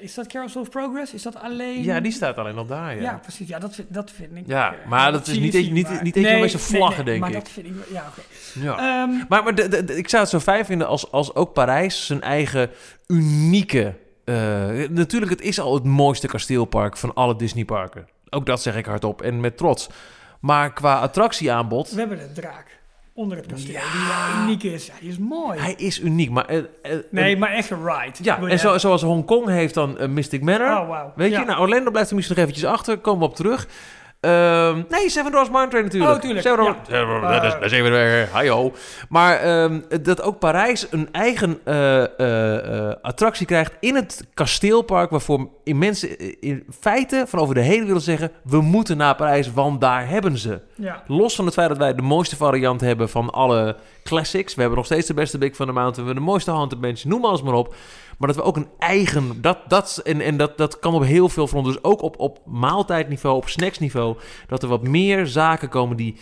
is 0.00 0.14
dat 0.14 0.26
Carousel 0.26 0.60
of 0.60 0.68
Progress? 0.70 1.12
Is 1.14 1.22
dat 1.22 1.36
alleen... 1.36 1.82
Ja, 1.82 2.00
die 2.00 2.12
staat 2.12 2.36
alleen 2.36 2.56
al 2.56 2.66
daar, 2.66 2.94
Ja, 2.94 3.00
ja. 3.02 3.18
precies. 3.22 3.48
Ja, 3.48 3.58
dat 3.58 3.74
vind, 3.74 3.94
dat 3.94 4.10
vind 4.10 4.36
ik... 4.36 4.42
Ja, 4.46 4.72
eh, 4.74 4.88
maar 4.88 5.12
dat 5.12 5.26
is 5.26 5.38
niet 5.38 5.52
niet- 5.72 5.88
maar- 5.88 6.02
niet 6.02 6.16
eens 6.16 6.40
met 6.40 6.50
zijn 6.50 6.62
vlaggen, 6.62 7.04
denk 7.04 7.20
maar 7.20 7.28
ik. 7.28 7.34
dat 7.34 7.48
vind 7.48 7.66
ik... 7.66 7.72
Ja, 7.92 8.04
oké. 8.08 8.20
ja. 8.64 8.76
Ehm, 9.02 9.24
Maar, 9.28 9.42
maar 9.42 9.54
de, 9.54 9.68
de- 9.68 9.84
de- 9.84 9.96
ik 9.96 10.08
zou 10.08 10.22
het 10.22 10.30
zo 10.30 10.40
fijn 10.40 10.64
vinden 10.64 10.86
als, 10.86 11.10
als 11.12 11.34
ook 11.34 11.52
Parijs 11.52 12.06
zijn 12.06 12.20
eigen 12.20 12.70
unieke... 13.06 13.94
eh, 14.24 14.34
natuurlijk, 14.88 15.30
het 15.30 15.40
is 15.40 15.60
al 15.60 15.74
het 15.74 15.84
mooiste 15.84 16.26
kasteelpark 16.26 16.96
van 16.96 17.14
alle 17.14 17.36
Disneyparken. 17.36 18.08
Ook 18.30 18.46
dat 18.46 18.62
zeg 18.62 18.76
ik 18.76 18.86
hardop 18.86 19.22
en 19.22 19.40
met 19.40 19.56
trots. 19.56 19.88
Maar 20.40 20.72
qua 20.72 20.98
attractieaanbod... 21.00 21.90
we 21.90 21.98
hebben 21.98 22.18
de 22.18 22.32
draak 22.32 22.80
onder 23.14 23.36
het 23.36 23.46
kasteel. 23.46 23.72
Ja. 23.72 24.32
Die 24.34 24.42
uniek 24.42 24.62
is. 24.62 24.90
Die 25.00 25.08
is 25.10 25.18
mooi. 25.18 25.58
Hij 25.60 25.74
is 25.76 26.00
uniek, 26.00 26.30
maar... 26.30 26.44
eh, 26.44 26.58
eh, 26.58 26.98
nee, 27.10 27.36
maar 27.36 27.50
echt 27.50 27.70
een 27.70 27.84
ride. 27.86 28.18
ja, 28.22 28.40
en 28.40 28.58
zo, 28.58 28.78
zoals 28.78 29.02
Hongkong 29.02 29.48
heeft 29.48 29.74
dan 29.74 29.98
eh, 29.98 30.08
Mystic 30.08 30.42
Manor. 30.42 30.80
Oh, 30.80 30.88
wauw. 30.88 31.12
Weet 31.16 31.30
Ja. 31.30 31.40
je, 31.40 31.46
nou, 31.46 31.60
Orlando 31.60 31.90
blijft 31.90 32.10
er 32.10 32.16
misschien 32.16 32.36
nog 32.36 32.46
eventjes 32.46 32.70
achter. 32.70 32.98
Komen 32.98 33.20
we 33.20 33.26
op 33.26 33.36
terug. 33.36 33.68
Ehm, 34.22 34.82
nee, 34.88 35.10
Seven 35.10 35.30
Dwarfs 35.30 35.50
Mine 35.50 35.68
Train 35.68 35.84
natuurlijk. 35.84 36.14
Oh, 36.14 36.20
tuurlijk, 36.20 36.42
Seven 36.46 36.64
ja. 36.64 36.70
Dwarfs- 36.70 36.90
Seven 36.90 37.06
Dwarfs- 37.18 37.36
dat 37.36 37.44
is- 37.44 37.52
dat 37.52 37.62
is 37.62 37.72
even 37.72 37.90
weer. 37.90 38.28
Hajo. 38.32 38.72
Maar 39.08 39.36
ehm, 39.36 39.80
dat 40.02 40.22
ook 40.22 40.38
Parijs 40.38 40.86
een 40.90 41.08
eigen 41.12 41.60
eh, 41.64 42.02
eh, 42.02 42.88
eh, 42.88 42.94
attractie 43.02 43.46
krijgt 43.46 43.72
in 43.80 43.94
het 43.94 44.26
kasteelpark... 44.34 45.10
waarvoor 45.10 45.48
in 45.64 45.78
mensen 45.78 46.18
eh, 46.18 46.34
in 46.40 46.64
feite 46.80 47.24
van 47.28 47.38
over 47.38 47.54
de 47.54 47.60
hele 47.60 47.84
wereld 47.84 48.02
zeggen... 48.02 48.30
we 48.44 48.60
moeten 48.60 48.96
naar 48.96 49.14
Parijs, 49.16 49.52
want 49.52 49.80
daar 49.80 50.08
hebben 50.08 50.38
ze. 50.38 50.60
Ja. 50.74 51.02
Los 51.06 51.34
van 51.34 51.44
het 51.44 51.54
feit 51.54 51.68
dat 51.68 51.78
wij 51.78 51.94
de 51.94 52.02
mooiste 52.02 52.36
variant 52.36 52.80
hebben 52.80 53.08
van 53.08 53.30
alle 53.30 53.76
classics. 54.04 54.54
We 54.54 54.60
hebben 54.60 54.78
nog 54.78 54.86
steeds 54.86 55.06
de 55.06 55.14
beste 55.14 55.38
Big 55.38 55.56
van 55.56 55.66
de 55.66 55.72
Mountain. 55.72 56.00
We 56.00 56.06
hebben 56.06 56.24
de 56.24 56.30
mooiste 56.30 56.50
Haunted 56.50 56.80
Mansion. 56.80 57.12
Noem 57.12 57.24
alles 57.24 57.42
maar 57.42 57.54
op. 57.54 57.74
Maar 58.22 58.32
dat 58.34 58.40
we 58.42 58.48
ook 58.48 58.56
een 58.56 58.68
eigen... 58.78 59.40
Dat, 59.42 59.58
dat, 59.68 60.00
en 60.04 60.20
en 60.20 60.36
dat, 60.36 60.58
dat 60.58 60.78
kan 60.78 60.94
op 60.94 61.04
heel 61.04 61.28
veel 61.28 61.46
fronten. 61.46 61.72
Dus 61.72 61.82
ook 61.84 62.02
op, 62.02 62.18
op 62.18 62.40
maaltijdniveau, 62.46 63.36
op 63.36 63.48
snacksniveau. 63.48 64.16
Dat 64.46 64.62
er 64.62 64.68
wat 64.68 64.82
meer 64.88 65.26
zaken 65.26 65.68
komen 65.68 65.96
die 65.96 66.16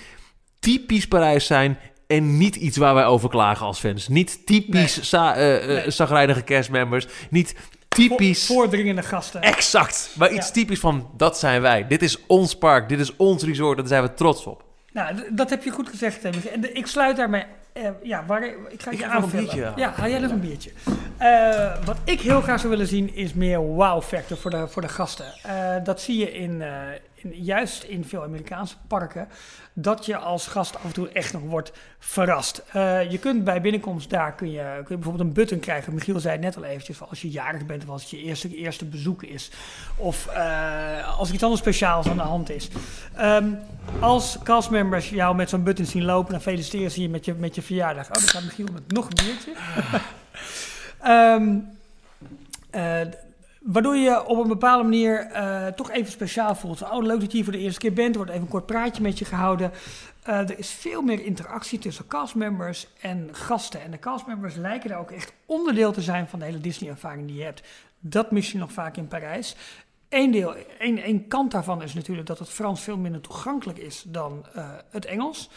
typisch 0.60 1.08
Parijs 1.08 1.46
zijn... 1.46 1.78
En 2.06 2.38
niet 2.38 2.56
iets 2.56 2.76
waar 2.76 2.94
wij 2.94 3.04
over 3.06 3.28
klagen 3.28 3.66
als 3.66 3.78
fans. 3.78 4.08
Niet 4.08 4.46
typisch 4.46 4.96
Nee. 4.96 5.04
za- 5.04 5.34
eh, 5.34 5.78
eh, 5.86 6.26
Nee. 6.26 6.44
castmembers. 6.44 7.06
Niet 7.30 7.54
typisch... 7.88 8.46
Vo- 8.46 8.54
voordringende 8.54 9.02
gasten. 9.02 9.42
Exact. 9.42 10.14
Maar 10.18 10.32
iets 10.32 10.46
Ja. 10.46 10.52
typisch 10.52 10.78
van, 10.80 11.10
dat 11.16 11.38
zijn 11.38 11.60
wij. 11.60 11.86
Dit 11.86 12.02
is 12.02 12.26
ons 12.26 12.54
park. 12.54 12.88
Dit 12.88 13.00
is 13.00 13.16
ons 13.16 13.42
resort. 13.42 13.78
Daar 13.78 13.86
zijn 13.86 14.02
we 14.02 14.14
trots 14.14 14.46
op. 14.46 14.64
Nou, 14.92 15.22
dat 15.32 15.50
heb 15.50 15.64
je 15.64 15.70
goed 15.70 15.88
gezegd, 15.88 16.24
ik 16.72 16.86
sluit 16.86 17.16
daarmee... 17.16 17.44
eh, 17.72 17.90
ja, 18.02 18.24
waar, 18.26 18.44
ik 18.68 18.82
ga 18.82 18.90
Ik 18.90 19.12
nog 19.12 19.32
een 19.32 19.38
biertje. 19.38 19.72
Ja, 19.76 19.90
haal 19.90 20.08
jij 20.08 20.18
nog 20.18 20.30
een 20.30 20.40
biertje. 20.40 20.70
Eh, 21.16 21.84
wat 21.84 21.96
ik 22.04 22.20
heel 22.20 22.40
graag 22.40 22.58
zou 22.58 22.70
willen 22.70 22.86
zien 22.86 23.14
is 23.14 23.34
meer 23.34 23.58
wow-factor 23.58 24.36
voor 24.36 24.50
de, 24.50 24.68
voor 24.68 24.82
de 24.82 24.88
gasten. 24.88 25.26
Eh, 25.42 25.84
dat 25.84 26.00
zie 26.00 26.18
je 26.18 26.32
in, 26.32 26.62
juist 27.32 27.82
in 27.82 28.04
veel 28.04 28.22
Amerikaanse 28.22 28.74
parken. 28.86 29.28
Dat 29.72 30.06
je 30.06 30.16
als 30.16 30.46
gast 30.46 30.76
af 30.76 30.84
en 30.84 30.92
toe 30.92 31.08
echt 31.08 31.32
nog 31.32 31.42
wordt 31.42 31.72
verrast. 31.98 32.62
Eh, 32.72 33.10
je 33.10 33.18
kunt 33.18 33.44
bij 33.44 33.60
binnenkomst 33.60 34.10
daar 34.10 34.32
kun 34.34 34.50
je, 34.50 34.80
kun 34.84 34.94
bijvoorbeeld 34.96 35.28
een 35.28 35.32
button 35.34 35.60
krijgen. 35.60 35.94
Michiel 35.94 36.20
zei 36.20 36.32
het 36.32 36.42
net 36.42 36.56
al 36.56 36.64
eventjes. 36.64 37.00
Als 37.08 37.22
je 37.22 37.30
jarig 37.30 37.66
bent 37.66 37.82
of 37.82 37.88
als 37.88 38.00
het 38.02 38.10
je 38.10 38.18
eerste, 38.22 38.56
eerste 38.56 38.84
bezoek 38.84 39.22
is. 39.22 39.50
Of 39.96 40.26
eh, 40.26 41.18
als 41.18 41.28
er 41.28 41.34
iets 41.34 41.42
anders 41.42 41.60
speciaals 41.62 42.08
aan 42.08 42.16
de 42.16 42.22
hand 42.22 42.50
is. 42.50 42.68
Ehm, 43.14 43.48
als 44.00 44.38
castmembers 44.42 45.08
jou 45.10 45.36
met 45.36 45.48
zo'n 45.48 45.62
button 45.62 45.86
zien 45.86 46.04
lopen, 46.04 46.32
dan 46.32 46.40
feliciteren 46.40 46.90
ze 46.90 47.02
je 47.02 47.08
met 47.08 47.24
je, 47.24 47.34
met 47.34 47.54
je 47.54 47.62
verjaardag. 47.62 48.06
Oh, 48.06 48.12
dan 48.12 48.22
gaat 48.22 48.42
Michiel 48.42 48.68
met 48.72 48.92
nog 48.92 49.08
een 49.08 49.24
biertje. 49.24 49.52
D- 53.10 53.16
waardoor 53.60 53.96
je 53.96 54.26
op 54.26 54.38
een 54.38 54.48
bepaalde 54.48 54.82
manier 54.82 55.20
eh, 55.20 55.66
toch 55.66 55.90
even 55.90 56.12
speciaal 56.12 56.54
voelt. 56.54 56.82
Oh, 56.82 57.02
leuk 57.02 57.20
dat 57.20 57.30
je 57.30 57.36
hier 57.36 57.44
voor 57.44 57.52
de 57.52 57.58
eerste 57.58 57.80
keer 57.80 57.92
bent. 57.92 58.10
Er 58.10 58.16
wordt 58.16 58.30
even 58.30 58.42
een 58.42 58.48
kort 58.48 58.66
praatje 58.66 59.02
met 59.02 59.18
je 59.18 59.24
gehouden. 59.24 59.72
Eh, 60.22 60.38
er 60.38 60.58
is 60.58 60.70
veel 60.70 61.02
meer 61.02 61.24
interactie 61.24 61.78
tussen 61.78 62.06
castmembers 62.06 62.86
en 63.00 63.28
gasten. 63.32 63.82
En 63.82 63.90
de 63.90 63.98
castmembers 63.98 64.54
lijken 64.54 64.88
daar 64.88 64.98
ook 64.98 65.10
echt 65.10 65.32
onderdeel 65.46 65.92
te 65.92 66.02
zijn 66.02 66.28
van 66.28 66.38
de 66.38 66.44
hele 66.44 66.60
Disney-ervaring 66.60 67.26
die 67.26 67.36
je 67.36 67.44
hebt. 67.44 67.62
Dat 68.00 68.30
mis 68.30 68.52
je 68.52 68.58
nog 68.58 68.72
vaak 68.72 68.96
in 68.96 69.08
Parijs. 69.08 69.56
Eén, 70.08 70.30
deel, 70.30 70.54
één, 70.78 70.98
één 71.02 71.28
kant 71.28 71.50
daarvan 71.50 71.82
is 71.82 71.94
natuurlijk 71.94 72.26
dat 72.26 72.38
het 72.38 72.48
Frans 72.48 72.80
veel 72.80 72.96
minder 72.96 73.20
toegankelijk 73.20 73.78
is 73.78 74.04
dan 74.06 74.46
eh, 74.54 74.68
het 74.90 75.04
Engels. 75.04 75.50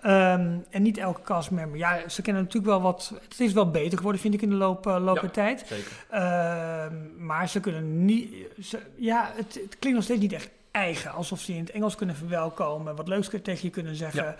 Ehm, 0.00 0.56
en 0.70 0.82
niet 0.82 0.98
elke 0.98 1.22
castmember. 1.22 1.78
Ja, 1.78 2.08
ze 2.08 2.22
kennen 2.22 2.42
natuurlijk 2.42 2.72
wel 2.72 2.82
wat. 2.82 3.12
Het 3.28 3.40
is 3.40 3.52
wel 3.52 3.70
beter 3.70 3.96
geworden, 3.98 4.20
vind 4.20 4.34
ik, 4.34 4.42
in 4.42 4.50
de 4.50 4.54
loop, 4.54 4.86
eh, 4.86 5.04
loop 5.04 5.14
Ja. 5.14 5.20
der 5.20 5.30
tijd. 5.30 5.64
Zeker. 5.66 5.92
Ehm, 6.10 6.94
maar 7.26 7.48
ze 7.48 7.60
kunnen 7.60 8.04
niet. 8.04 8.34
Ze, 8.62 8.78
ja, 8.96 9.30
het, 9.34 9.54
het 9.54 9.76
klinkt 9.78 9.98
nog 9.98 10.02
steeds 10.04 10.20
niet 10.20 10.32
echt 10.32 10.50
eigen. 10.70 11.12
Alsof 11.12 11.40
ze 11.40 11.52
in 11.52 11.60
het 11.60 11.70
Engels 11.70 11.94
kunnen 11.94 12.16
verwelkomen, 12.16 12.96
wat 12.96 13.08
leuks 13.08 13.28
tegen 13.42 13.58
je 13.62 13.70
kunnen 13.70 13.94
zeggen. 13.96 14.36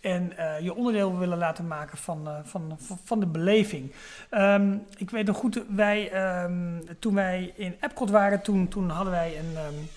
En 0.00 0.36
eh, 0.36 0.60
je 0.60 0.74
onderdeel 0.74 1.18
willen 1.18 1.38
laten 1.38 1.66
maken 1.66 1.98
van, 1.98 2.20
uh, 2.24 2.34
van, 2.44 2.78
van 3.04 3.20
de 3.20 3.26
beleving. 3.26 3.92
Um, 4.30 4.84
ik 4.96 5.10
weet 5.10 5.26
nog 5.26 5.36
goed, 5.36 5.62
wij, 5.68 6.24
um, 6.44 6.80
toen 6.98 7.14
wij 7.14 7.52
in 7.56 7.76
Epcot 7.80 8.10
waren, 8.10 8.42
toen, 8.42 8.68
toen 8.68 8.90
hadden 8.90 9.12
wij 9.12 9.38
een, 9.38 9.56
um, 9.74 9.88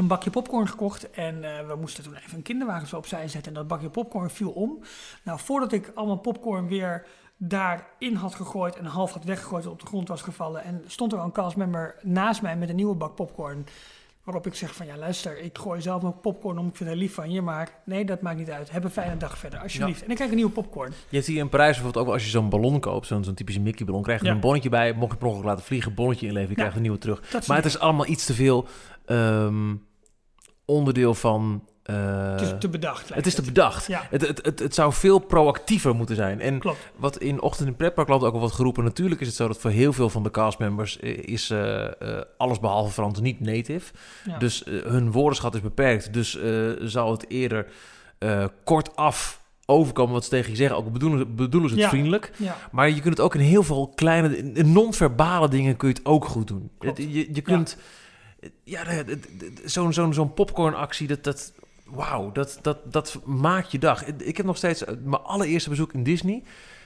een 0.00 0.06
bakje 0.06 0.30
popcorn 0.30 0.68
gekocht. 0.68 1.10
En 1.10 1.36
uh, 1.36 1.66
we 1.66 1.76
moesten 1.80 2.04
toen 2.04 2.14
even 2.14 2.36
een 2.36 2.42
kinderwagen 2.42 2.88
zo 2.88 2.96
opzij 2.96 3.28
zetten. 3.28 3.52
En 3.52 3.58
dat 3.58 3.68
bakje 3.68 3.90
popcorn 3.90 4.30
viel 4.30 4.50
om. 4.50 4.78
Nou, 5.24 5.38
voordat 5.38 5.72
ik 5.72 5.92
allemaal 5.94 6.18
popcorn 6.18 6.68
weer 6.68 7.06
daarin 7.36 8.14
had 8.14 8.34
gegooid 8.34 8.76
en 8.76 8.84
half 8.84 9.12
had 9.12 9.24
weggegooid 9.24 9.66
op 9.66 9.80
de 9.80 9.86
grond 9.86 10.08
was 10.08 10.22
gevallen. 10.22 10.64
En 10.64 10.84
stond 10.86 11.12
er 11.12 11.18
al 11.18 11.24
een 11.24 11.32
castmember 11.32 11.94
naast 12.02 12.42
mij 12.42 12.56
met 12.56 12.68
een 12.68 12.76
nieuwe 12.76 12.94
bak 12.94 13.14
popcorn. 13.14 13.66
Waarop 14.24 14.46
ik 14.46 14.54
zeg 14.54 14.74
van 14.74 14.86
ja, 14.86 14.96
luister, 14.96 15.38
ik 15.38 15.58
gooi 15.58 15.80
zelf 15.80 16.02
nog 16.02 16.20
popcorn 16.20 16.58
om, 16.58 16.68
ik 16.68 16.76
vind 16.76 16.88
het 16.90 16.98
lief 16.98 17.14
van 17.14 17.30
je, 17.30 17.42
maar 17.42 17.70
nee, 17.84 18.04
dat 18.04 18.20
maakt 18.20 18.38
niet 18.38 18.50
uit. 18.50 18.70
Heb 18.70 18.84
een 18.84 18.90
fijne 18.90 19.16
dag 19.16 19.38
verder, 19.38 19.60
alsjeblieft. 19.60 19.98
Ja. 19.98 20.04
En 20.04 20.10
ik 20.10 20.16
krijg 20.16 20.30
een 20.30 20.36
nieuwe 20.36 20.52
popcorn. 20.52 20.92
Je 21.08 21.16
hebt 21.16 21.28
hier 21.28 21.38
in 21.38 21.48
Parijs 21.48 21.74
bijvoorbeeld 21.74 22.06
ook 22.06 22.12
als 22.12 22.24
je 22.24 22.30
zo'n 22.30 22.48
ballon 22.48 22.80
koopt, 22.80 23.06
zo'n 23.06 23.24
zo'n 23.24 23.34
typische 23.34 23.60
Mickey 23.60 23.86
ballon, 23.86 24.02
krijg 24.02 24.20
je 24.20 24.26
ja. 24.26 24.32
een 24.32 24.40
bonnetje 24.40 24.68
bij. 24.68 24.92
Mocht 24.92 25.12
je 25.12 25.18
per 25.18 25.44
laten 25.44 25.64
vliegen, 25.64 25.94
bonnetje 25.94 26.26
inleveren, 26.26 26.56
je 26.56 26.62
ja. 26.62 26.68
krijgt 26.68 26.76
een 26.76 26.82
nieuwe 26.82 26.98
terug. 26.98 27.46
Maar 27.46 27.56
het 27.56 27.66
is 27.66 27.78
allemaal 27.78 28.06
iets 28.06 28.26
te 28.26 28.34
veel 28.34 28.66
um, 29.06 29.88
onderdeel 30.70 31.14
van 31.14 31.62
uh, 31.90 32.30
het 32.30 32.40
is 32.40 32.52
te 32.58 32.68
bedacht. 32.68 33.14
Het 33.14 33.26
is 33.26 33.34
te 33.34 33.42
bedacht. 33.42 33.86
Ja. 33.86 34.06
Het, 34.10 34.26
het, 34.26 34.44
het, 34.44 34.58
het, 34.58 34.74
zou 34.74 34.92
veel 34.92 35.18
proactiever 35.18 35.94
moeten 35.94 36.16
zijn. 36.16 36.40
En 36.40 36.58
Klopt. 36.58 36.78
wat 36.96 37.18
in 37.18 37.40
Ochtend 37.40 37.68
in 37.68 37.76
Pretparkland 37.76 38.22
ook 38.22 38.32
al 38.32 38.38
wordt 38.38 38.54
geroepen... 38.54 38.84
natuurlijk 38.84 39.20
is 39.20 39.26
het 39.26 39.36
zo 39.36 39.46
dat 39.46 39.58
voor 39.58 39.70
heel 39.70 39.92
veel 39.92 40.10
van 40.10 40.22
de 40.22 40.30
castmembers... 40.30 40.96
is 40.96 41.50
uh, 41.50 41.84
uh, 42.02 42.20
alles 42.36 42.60
behalve 42.60 42.92
Frans 42.92 43.20
niet 43.20 43.40
native. 43.40 43.92
Ja. 44.24 44.38
Dus 44.38 44.62
hun 44.66 45.12
woordenschat 45.12 45.54
is 45.54 45.60
beperkt. 45.60 46.12
Dus 46.12 46.38
zal 46.80 47.10
het 47.10 47.28
eerder 47.28 47.66
kortaf 48.64 49.40
overkomen 49.66 50.12
wat 50.12 50.24
ze 50.24 50.30
tegen 50.30 50.50
je 50.50 50.56
zeggen. 50.56 50.76
Ook 50.76 50.92
bedoelen, 50.92 51.34
bedoelen 51.34 51.70
ze 51.70 51.74
het 51.74 51.84
Ja. 51.84 51.90
vriendelijk. 51.90 52.32
Ja. 52.36 52.56
Maar 52.70 52.90
je 52.90 53.00
kunt 53.00 53.16
het 53.16 53.20
ook 53.20 53.34
in 53.34 53.40
heel 53.40 53.62
veel 53.62 53.92
kleine... 53.94 54.36
in 54.36 54.72
non-verbale 54.72 55.48
dingen 55.48 55.76
kun 55.76 55.88
je 55.88 55.94
het 55.94 56.06
ook 56.06 56.24
goed 56.24 56.48
doen. 56.48 56.70
Je, 56.94 57.34
je 57.34 57.40
kunt... 57.40 57.76
Ja, 57.78 57.84
de- 58.64 59.04
de- 59.38 59.52
zo'n 59.64 59.92
zo'n 59.92 60.14
zo'n 60.14 60.34
popcornactie, 60.34 61.06
dat... 61.06 61.24
dat 61.24 61.52
Wauw, 61.94 62.32
dat, 62.32 62.58
dat, 62.62 62.92
dat 62.92 63.20
maakt 63.24 63.72
je 63.72 63.78
dag. 63.78 64.04
Ik 64.06 64.36
heb 64.36 64.46
nog 64.46 64.56
steeds 64.56 64.84
eh, 64.84 64.94
mijn 65.04 65.22
allereerste 65.22 65.68
bezoek 65.68 65.92
in 65.92 66.02
Disney. 66.02 66.42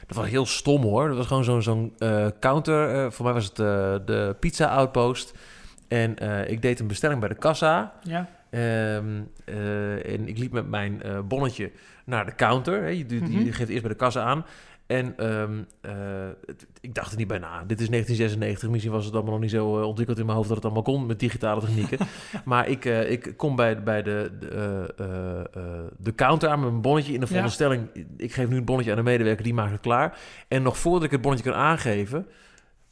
Dat 0.07 0.16
was 0.16 0.28
heel 0.28 0.46
stom 0.46 0.82
hoor. 0.82 1.09
Dat 1.09 1.16
was 1.16 1.26
gewoon 1.26 1.44
zo'n 1.44 1.62
zo'n 1.62 1.92
eh, 1.98 2.26
counter. 2.40 3.05
eh, 3.05 3.11
voor 3.11 3.24
mij 3.24 3.34
was 3.34 3.44
het 3.44 3.57
de 4.07 4.36
pizza 4.40 4.66
outpost. 4.66 5.32
En 5.88 6.16
ik 6.50 6.62
deed 6.62 6.80
een 6.80 6.86
bestelling 6.86 7.20
bij 7.20 7.28
de 7.28 7.34
kassa. 7.34 7.92
Ja. 8.02 8.28
Ehm, 8.50 9.22
eh, 9.44 10.12
en 10.14 10.28
ik 10.28 10.38
liep 10.38 10.52
met 10.52 10.68
mijn 10.68 11.02
bonnetje 11.28 11.70
naar 12.05 12.24
de 12.26 12.34
counter. 12.34 12.82
Hè. 12.82 12.88
Je, 12.88 13.07
die, 13.07 13.22
die 13.22 13.38
Mhm. 13.38 13.50
geeft 13.52 13.70
eerst 13.70 13.82
bij 13.82 13.90
de 13.92 13.96
kassa 13.98 14.22
aan. 14.22 14.44
En 14.87 15.14
ehm, 15.16 15.62
eh, 15.80 15.93
ik 16.80 16.95
dacht 16.95 17.12
er 17.12 17.18
niet 17.18 17.26
bij 17.26 17.39
na. 17.39 17.64
Dit 17.66 17.80
is 17.80 17.89
1996. 17.89 18.70
Misschien 18.70 18.93
was 18.93 19.05
het 19.05 19.14
allemaal 19.14 19.32
nog 19.32 19.41
niet 19.41 19.51
zo 19.51 19.80
eh, 19.80 19.87
ontwikkeld 19.87 20.18
in 20.18 20.24
mijn 20.24 20.37
hoofd 20.37 20.49
dat 20.49 20.57
het 20.57 20.66
allemaal 20.66 20.82
kon 20.82 21.07
met 21.07 21.20
digitale 21.20 21.61
technieken. 21.61 21.99
maar 22.45 22.68
ik, 22.68 22.85
eh, 22.85 23.11
ik 23.11 23.35
kom 23.37 23.57
bij, 23.57 23.82
bij 23.82 24.03
de, 24.03 24.30
de, 24.41 25.51
de 25.99 26.14
counter 26.14 26.49
aan 26.49 26.61
met 26.61 26.68
mijn 26.70 26.82
bonnetje 26.82 27.12
in 27.12 27.18
de 27.20 27.24
Ja. 27.24 27.30
veronderstelling. 27.30 27.89
Ik 28.16 28.32
geef 28.32 28.49
nu 28.49 28.57
het 28.57 28.64
bonnetje 28.64 28.91
aan 28.91 28.97
de 28.97 29.03
medewerker, 29.03 29.45
die 29.45 29.55
maakt 29.55 29.72
het 29.72 29.80
klaar. 29.80 30.18
En 30.49 30.62
nog 30.62 30.78
voordat 30.78 31.03
ik 31.05 31.11
het 31.11 31.20
bonnetje 31.20 31.51
kan 31.51 31.59
aangeven, 31.61 32.26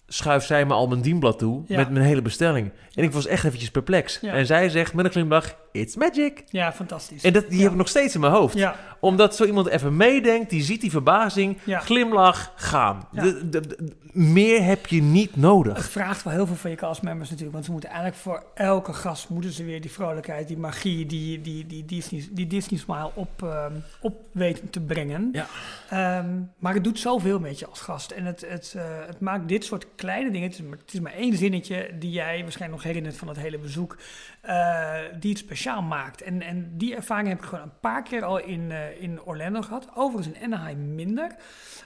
schuift 0.06 0.46
zij 0.46 0.66
me 0.66 0.72
al 0.72 0.86
mijn 0.88 1.00
dienblad 1.02 1.38
toe 1.38 1.62
Ja. 1.66 1.76
met 1.76 1.90
mijn 1.90 2.04
hele 2.04 2.22
bestelling. 2.22 2.70
En 2.94 3.04
ik 3.04 3.12
was 3.12 3.26
echt 3.26 3.44
eventjes 3.44 3.70
perplex. 3.70 4.18
Ja. 4.20 4.32
En 4.32 4.46
zij 4.46 4.68
zegt 4.68 4.94
met 4.94 5.04
een 5.04 5.10
glimlach, 5.10 5.56
it's 5.72 5.96
magic. 5.96 6.44
ja, 6.50 6.72
fantastisch. 6.72 7.22
En 7.24 7.32
dat, 7.32 7.48
die 7.48 7.56
Ja. 7.56 7.62
heb 7.62 7.72
ik 7.72 7.78
nog 7.78 7.88
steeds 7.88 8.14
in 8.14 8.20
mijn 8.20 8.32
hoofd. 8.32 8.54
Ja, 8.58 8.76
Omdat 9.00 9.36
zo 9.36 9.44
iemand 9.44 9.66
even 9.66 9.96
meedenkt, 9.96 10.50
die 10.50 10.62
ziet 10.62 10.80
die 10.80 10.90
verbazing, 10.90 11.58
Ja. 11.64 11.78
glimlach, 11.78 12.52
gaan. 12.56 13.08
Ja. 13.12 13.22
De- 13.22 13.48
de- 13.48 13.60
de- 13.66 13.92
meer 14.12 14.64
heb 14.64 14.86
je 14.86 15.02
niet 15.02 15.30
het 15.30 15.36
nodig. 15.40 15.90
vraagt 15.90 16.22
wel 16.22 16.32
heel 16.32 16.46
veel 16.46 16.56
van 16.56 16.70
je 16.70 16.76
castmembers 16.76 17.24
natuurlijk. 17.28 17.52
Want 17.52 17.64
ze 17.64 17.70
moeten 17.72 17.90
eigenlijk 17.90 18.20
voor 18.20 18.44
elke 18.54 18.92
gast 18.92 19.28
moeten 19.28 19.52
ze 19.52 19.64
weer 19.64 19.80
die 19.80 19.90
vrolijkheid, 19.90 20.48
die 20.48 20.56
magie, 20.58 21.06
die, 21.06 21.40
die, 21.40 21.66
die, 21.66 21.84
Disney, 21.84 22.28
die 22.30 22.46
Disney 22.46 22.78
smile 22.80 23.10
op, 23.14 23.42
ehm, 23.42 23.72
op 24.00 24.16
weten 24.32 24.70
te 24.70 24.80
brengen. 24.80 25.28
Ja. 25.32 25.46
Ehm, 25.90 26.30
maar 26.58 26.74
het 26.74 26.84
doet 26.84 26.98
zoveel 26.98 27.38
met 27.40 27.58
je 27.58 27.66
als 27.66 27.80
gast. 27.80 28.10
En 28.10 28.24
het, 28.24 28.44
het, 28.48 28.74
eh, 28.76 28.84
het 29.06 29.20
maakt 29.20 29.48
dit 29.48 29.64
soort 29.64 29.86
kleine 29.96 30.30
dingen. 30.30 30.48
Het 30.48 30.58
is, 30.58 30.64
maar, 30.64 30.78
het 30.78 30.94
is 30.94 31.00
maar 31.00 31.12
één 31.14 31.36
zinnetje 31.36 31.90
die 31.98 32.10
jij 32.10 32.42
waarschijnlijk 32.42 32.82
nog 32.82 32.92
herinnert 32.92 33.16
van 33.16 33.28
het 33.28 33.36
hele 33.38 33.58
bezoek. 33.58 33.96
Eh, 34.42 34.94
die 35.20 35.30
het 35.30 35.38
speciaal 35.38 35.82
maakt. 35.82 36.22
En, 36.22 36.42
en 36.42 36.70
die 36.76 36.94
ervaring 36.94 37.28
heb 37.28 37.38
ik 37.38 37.44
gewoon 37.44 37.64
een 37.64 37.78
paar 37.80 38.02
keer 38.02 38.24
al 38.24 38.38
in, 38.38 38.70
eh, 38.70 39.02
in 39.02 39.22
Orlando 39.22 39.62
gehad. 39.62 39.88
Overigens 39.94 40.36
in 40.38 40.44
Anaheim 40.44 40.94
minder. 40.94 41.34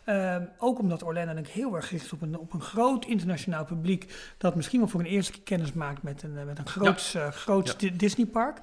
Ehm, 0.05 0.45
ook 0.59 0.79
omdat 0.79 1.03
Orlando 1.03 1.35
denk 1.35 1.47
ik 1.47 1.53
heel 1.53 1.75
erg 1.77 1.87
gericht 1.87 2.05
is 2.05 2.13
op 2.13 2.23
een, 2.23 2.39
op 2.39 2.53
een 2.53 2.61
groot 2.61 3.05
internationaal 3.05 3.65
publiek. 3.65 4.33
Dat 4.39 4.55
misschien 4.55 4.79
wel 4.81 4.89
voor 4.89 5.01
een 5.01 5.07
eerste 5.07 5.33
keer 5.33 5.43
kennis 5.43 5.73
maakt 5.73 6.03
met 6.03 6.23
een, 6.23 6.39
eh, 6.39 6.45
met 6.45 6.59
een 6.59 6.67
groots, 6.67 7.15
eh, 7.15 7.29
groots 7.29 7.71
Ja. 7.71 7.77
Di- 7.79 7.97
Disneypark. 7.97 8.59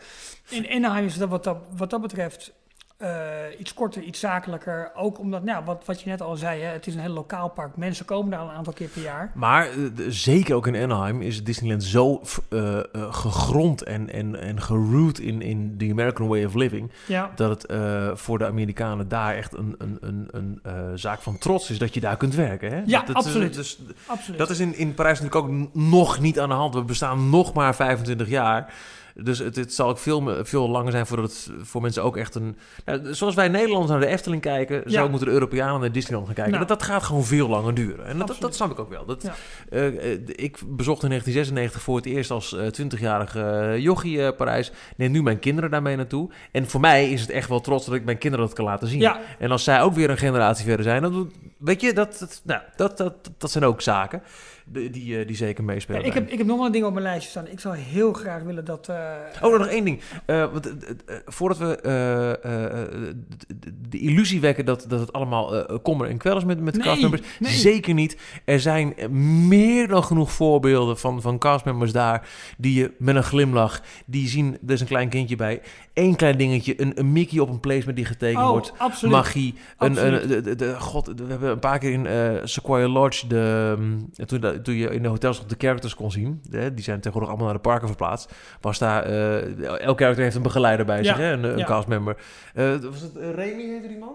In 0.50 0.70
Anaheim 0.70 1.06
is 1.06 1.18
dat 1.18 1.30
wat 1.30 1.44
dat, 1.44 1.58
wat 1.76 1.90
dat 1.90 2.02
betreft 2.02 2.54
eh, 3.04 3.60
iets 3.60 3.74
korter, 3.74 4.02
iets 4.02 4.20
zakelijker. 4.20 4.92
Ook 4.96 5.20
omdat, 5.20 5.44
nou, 5.44 5.66
wat, 5.66 5.84
wat 5.86 6.02
je 6.02 6.10
net 6.10 6.22
al 6.22 6.36
zei, 6.36 6.62
hè, 6.62 6.72
het 6.72 6.88
is 6.88 6.94
een 6.94 7.00
heel 7.00 7.14
lokaal 7.14 7.50
park. 7.50 7.78
Mensen 7.78 8.06
komen 8.06 8.32
daar 8.32 8.40
al 8.40 8.50
een 8.50 8.56
aantal 8.56 8.74
keer 8.74 8.88
per 8.88 9.02
jaar. 9.02 9.32
Maar 9.36 9.68
eh, 9.68 9.76
zeker 10.08 10.56
ook 10.56 10.68
in 10.68 10.76
Anaheim 10.76 11.22
is 11.22 11.44
Disneyland 11.44 11.84
zo 11.84 12.22
eh, 12.50 12.80
gegrond 12.94 13.84
en, 13.84 14.10
en, 14.10 14.42
en 14.42 14.62
geroot 14.62 15.18
in, 15.18 15.42
in 15.42 15.76
the 15.78 15.88
American 15.92 16.28
way 16.28 16.46
of 16.46 16.54
living. 16.54 16.92
Ja, 17.08 17.32
Dat 17.36 17.62
het 17.62 17.74
voor 18.20 18.38
de 18.38 18.46
Amerikanen 18.46 19.08
daar 19.08 19.36
echt 19.36 19.58
een, 19.58 19.76
een, 19.78 19.98
een, 20.32 20.60
een 20.62 21.00
zaak 21.00 21.22
van 21.22 21.38
trots 21.38 21.70
is 21.70 21.78
dat 21.78 21.94
je 21.94 22.00
daar 22.00 22.18
kunt 22.18 22.36
werken. 22.36 22.72
Hè? 22.72 22.82
Ja, 22.86 23.02
dat, 23.02 23.16
absoluut. 23.16 23.54
Dus, 23.54 23.80
absoluut. 24.06 24.40
Dat 24.40 24.50
is 24.50 24.60
in, 24.60 24.78
in 24.78 24.94
Parijs 24.94 25.20
natuurlijk 25.20 25.46
ook 25.46 25.74
nog 25.74 26.20
niet 26.20 26.40
aan 26.40 26.50
de 26.50 26.56
hand. 26.56 26.74
We 26.74 26.84
bestaan 26.84 27.30
nog 27.30 27.54
maar 27.54 27.76
25 27.76 28.30
jaar. 28.30 28.74
Dus 29.16 29.40
het, 29.40 29.56
het 29.56 29.74
zal 29.74 29.90
ook 29.90 29.98
veel, 29.98 30.46
veel 30.46 30.70
langer 30.70 30.92
zijn 30.92 31.06
voordat 31.06 31.26
het 31.32 31.52
voor 31.62 31.82
mensen 31.82 32.04
ook 32.04 32.18
echt 32.18 32.36
een... 32.36 32.58
Nou, 32.86 33.14
zoals 33.14 33.36
wij 33.36 33.48
Nederlanders 33.48 33.92
naar 33.92 34.00
de 34.00 34.08
Efteling 34.08 34.42
kijken... 34.42 34.92
zo 34.92 35.10
moeten 35.10 35.28
de 35.28 35.34
Europeanen 35.34 35.80
naar 35.80 35.92
Disneyland 35.92 36.26
gaan 36.26 36.36
kijken. 36.36 36.54
Nou. 36.54 36.66
dat, 36.68 36.80
dat 36.80 36.88
gaat 36.88 37.04
gewoon 37.04 37.24
veel 37.24 37.48
langer 37.48 37.74
duren. 37.74 38.06
En 38.06 38.18
dat, 38.18 38.36
dat, 38.40 38.56
snap 38.56 38.72
ik 38.72 38.80
ook 38.80 38.90
wel. 38.90 39.06
Dat, 39.06 39.24
Ja. 39.24 39.34
eh, 39.70 39.88
eh, 40.14 40.20
ik 40.26 40.58
bezocht 40.68 41.04
in 41.04 41.10
1996 41.10 41.82
voor 41.82 41.96
het 41.96 42.06
eerst 42.06 42.32
als 42.32 42.54
eh, 42.54 42.68
20-jarige 42.82 43.42
eh, 43.42 43.78
jochie 43.78 44.34
Parijs. 44.34 44.72
Neem 44.98 45.12
nu 45.12 45.24
mijn 45.24 45.40
kinderen 45.40 45.72
daarmee 45.72 45.96
naartoe. 45.96 46.30
En 46.52 46.68
voor 46.70 46.80
mij 46.82 47.10
is 47.12 47.22
het 47.22 47.30
echt 47.30 47.50
wel 47.50 47.60
trots 47.62 47.86
dat 47.86 47.96
ik 47.96 48.06
mijn 48.06 48.18
kinderen 48.18 48.46
dat 48.46 48.56
kan 48.56 48.66
laten 48.66 48.88
zien. 48.88 49.00
Ja, 49.00 49.20
En 49.40 49.52
als 49.52 49.64
zij 49.64 49.82
ook 49.82 49.94
weer 49.94 50.10
een 50.10 50.18
generatie 50.18 50.66
verder 50.66 50.84
zijn, 50.86 51.02
dan 51.02 51.32
weet 51.58 51.82
je, 51.82 51.94
dat, 51.94 52.18
dat, 52.20 52.42
nou, 52.44 52.62
dat, 52.76 52.98
dat, 52.98 53.14
dat 53.38 53.52
zijn 53.52 53.64
ook 53.64 53.82
zaken 53.82 54.22
die, 54.66 54.90
die, 54.90 55.20
eh, 55.20 55.28
die 55.28 55.36
zeker 55.36 55.64
meespelen. 55.64 56.06
ik, 56.06 56.14
heb, 56.14 56.30
ik 56.30 56.38
heb 56.38 56.48
nog 56.48 56.58
wel 56.58 56.66
een 56.66 56.72
ding 56.72 56.86
op 56.86 56.92
mijn 56.94 57.06
lijstje 57.06 57.30
staan. 57.30 57.48
Ik 57.48 57.60
zou 57.60 57.76
heel 57.78 58.14
graag 58.14 58.44
willen 58.44 58.66
dat... 58.66 58.90
eh, 58.90 59.12
Oh, 59.42 59.58
nog 59.58 59.68
één 59.68 59.86
ding. 59.86 60.02
Eh, 60.26 60.52
want, 60.52 60.74
voordat 61.26 61.58
we 61.58 61.80
de, 61.82 63.16
de- 63.60 63.74
de 63.90 64.00
illusie 64.00 64.42
wekken 64.42 64.66
dat, 64.66 64.86
dat 64.88 65.00
het 65.00 65.14
allemaal 65.14 65.66
kommer 65.82 66.10
en 66.10 66.18
kwel 66.18 66.38
is 66.38 66.44
met, 66.46 66.60
met 66.62 66.74
Nee, 66.76 66.84
castmembers. 66.84 67.22
nee. 67.40 67.52
Zeker 67.52 67.94
niet. 67.94 68.18
Er 68.46 68.60
zijn 68.60 68.94
meer 69.48 69.88
dan 69.88 70.04
genoeg 70.04 70.32
voorbeelden 70.32 70.98
van, 71.00 71.22
van 71.22 71.38
castmembers 71.38 71.92
daar 71.92 72.30
die 72.58 72.80
je 72.80 72.92
met 72.98 73.16
een 73.16 73.24
glimlach, 73.24 73.82
die 74.06 74.28
zien, 74.28 74.58
er 74.68 74.74
is 74.74 74.82
een 74.82 74.88
klein 74.88 75.10
kindje 75.10 75.36
bij, 75.36 75.62
één 75.94 76.16
klein 76.16 76.38
dingetje, 76.38 76.82
een, 76.82 77.00
een 77.00 77.12
Mickey 77.12 77.40
op 77.40 77.50
een 77.50 77.60
placement 77.60 77.96
die 77.98 78.06
getekend 78.06 78.44
oh, 78.44 78.50
wordt. 78.50 78.74
absoluut. 78.78 79.14
Magie. 79.16 79.54
Een, 79.78 80.06
een, 80.14 80.28
de, 80.28 80.42
de, 80.42 80.56
de- 80.56 80.80
god, 80.80 81.06
we 81.08 81.26
hebben 81.28 81.50
een 81.50 81.60
paar 81.60 81.80
keer 81.80 81.92
in 81.92 82.08
Sequoia 82.48 82.88
Lodge, 82.88 83.28
de, 83.28 83.76
mm, 83.80 84.10
toen, 84.26 84.42
dat- 84.54 84.64
toen 84.64 84.76
je 84.76 84.90
in 84.90 85.02
de 85.02 85.08
hotels 85.08 85.38
nog 85.38 85.48
de 85.48 85.56
characters 85.58 85.96
kon 85.96 86.12
zien, 86.12 86.42
hè, 86.50 86.74
die 86.74 86.84
zijn 86.84 86.98
tegenwoordig 86.98 87.30
allemaal 87.30 87.48
naar 87.48 87.62
de 87.62 87.70
parken 87.70 87.88
verplaatst, 87.88 88.32
was 88.62 88.78
daar, 88.80 89.04
eh, 89.04 89.80
elk 89.80 89.98
character 90.00 90.24
heeft 90.24 90.36
een 90.36 90.42
begeleider 90.42 90.86
bij 90.86 91.04
zich, 91.04 91.18
Ja, 91.18 91.22
hè, 91.24 91.32
een, 91.32 91.44
een 91.44 91.58
ja. 91.58 91.66
castmember. 91.66 92.18
Eh, 92.54 92.76
was 92.76 93.02
het 93.02 93.16
uh, 93.18 93.30
Remy, 93.34 93.64
heette 93.64 93.88
die 93.88 93.98
man? 93.98 94.14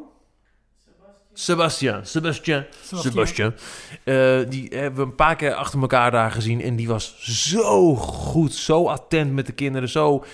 Sebastian. 1.32 2.06
Sebastian. 2.06 2.64
Sebastian. 2.82 3.12
Sebastian. 3.12 3.52
Eh, 4.04 4.38
die 4.48 4.68
hebben 4.74 4.94
we 4.94 5.02
een 5.10 5.14
paar 5.14 5.36
keer 5.36 5.54
achter 5.54 5.80
elkaar 5.80 6.10
daar 6.10 6.30
gezien. 6.30 6.60
En 6.62 6.76
die 6.76 6.88
was 6.88 7.16
zo 7.48 7.94
goed, 7.96 8.54
zo 8.54 8.86
attent 8.86 9.32
met 9.32 9.46
de 9.46 9.52
kinderen. 9.52 9.88
Zo. 9.88 10.24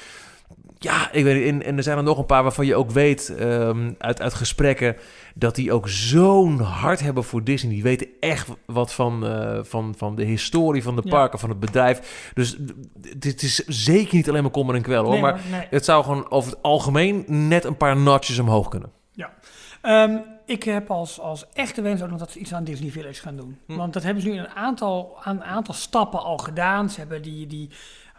Ja, 0.85 1.13
ik 1.13 1.25
weet. 1.25 1.49
En, 1.49 1.63
en 1.63 1.77
er 1.77 1.83
zijn 1.83 1.97
er 1.97 2.03
nog 2.03 2.19
een 2.19 2.27
paar 2.27 2.43
waarvan 2.43 2.67
je 2.67 2.75
ook 2.75 2.91
weet 2.91 3.29
ehm, 3.39 3.93
uit, 3.99 4.21
uit 4.21 4.35
gesprekken. 4.35 4.97
dat 5.35 5.55
die 5.55 5.73
ook 5.73 5.89
zo'n 5.89 6.61
hart 6.61 7.01
hebben 7.01 7.25
voor 7.25 7.45
Disney. 7.45 7.73
Die 7.73 7.83
weten 7.83 8.07
echt 8.21 8.49
wat 8.67 8.93
van, 8.93 9.27
eh, 9.27 9.59
van, 9.63 9.95
van 9.97 10.15
de 10.15 10.25
historie 10.25 10.83
van 10.83 10.97
de 10.97 11.03
Ja. 11.05 11.11
parken, 11.11 11.39
van 11.39 11.49
het 11.49 11.61
bedrijf. 11.61 12.31
Dus 12.35 12.57
d- 13.21 13.25
het 13.25 13.43
is 13.43 13.55
zeker 13.67 14.15
niet 14.15 14.29
alleen 14.29 14.43
maar 14.43 14.51
kommer 14.51 14.75
en 14.75 14.83
kwel 14.83 15.03
hoor. 15.05 15.13
Nee, 15.13 15.21
maar 15.21 15.33
maar 15.51 15.59
nee. 15.59 15.67
het 15.71 15.85
zou 15.85 16.05
gewoon 16.05 16.31
over 16.31 16.51
het 16.51 16.63
algemeen 16.63 17.25
net 17.27 17.65
een 17.65 17.77
paar 17.77 17.97
notches 17.97 18.39
omhoog 18.39 18.69
kunnen. 18.69 18.91
Ehm, 19.83 20.17
ik 20.47 20.63
heb 20.63 20.91
als, 20.91 21.21
als 21.21 21.45
echte 21.53 21.83
wens 21.83 22.03
ook 22.03 22.11
nog 22.11 22.19
dat 22.19 22.31
ze 22.31 22.39
iets 22.39 22.55
aan 22.55 22.65
Disney 22.65 22.91
Village 22.91 23.23
gaan 23.23 23.37
doen. 23.37 23.59
Hm. 23.67 23.77
Want 23.77 23.93
dat 23.93 24.03
hebben 24.03 24.23
ze 24.23 24.29
nu 24.29 24.35
in 24.35 24.41
een 24.41 24.49
aantal, 24.55 25.17
aan 25.23 25.37
een 25.37 25.45
aantal 25.45 25.75
stappen 25.75 26.23
al 26.23 26.37
gedaan. 26.39 26.91
Ze 26.91 26.99
hebben 26.99 27.23
die, 27.23 27.47
die 27.47 27.71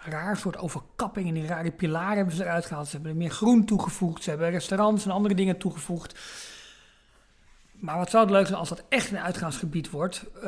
raar 0.06 0.38
soort 0.38 0.58
overkapping. 0.58 1.28
En 1.28 1.34
die 1.34 1.48
rare 1.48 1.72
pilaren 1.72 2.18
hebben 2.18 2.36
ze 2.36 2.44
eruit 2.44 2.66
gehaald. 2.66 2.88
Ze 2.88 2.94
hebben 2.94 3.12
er 3.12 3.18
meer 3.18 3.30
groen 3.30 3.66
toegevoegd. 3.66 4.24
Ze 4.24 4.30
hebben 4.30 4.50
restaurants 4.50 5.06
en 5.06 5.12
andere 5.12 5.36
dingen 5.36 5.58
toegevoegd. 5.58 6.20
Maar 7.80 7.98
wat 7.98 8.10
zou 8.10 8.24
het 8.24 8.34
leuk 8.34 8.46
zijn 8.46 8.60
als 8.60 8.70
dat 8.70 8.84
echt 8.90 9.12
een 9.12 9.20
uitgaansgebied 9.20 9.90
wordt, 9.90 10.26
uh, 10.38 10.44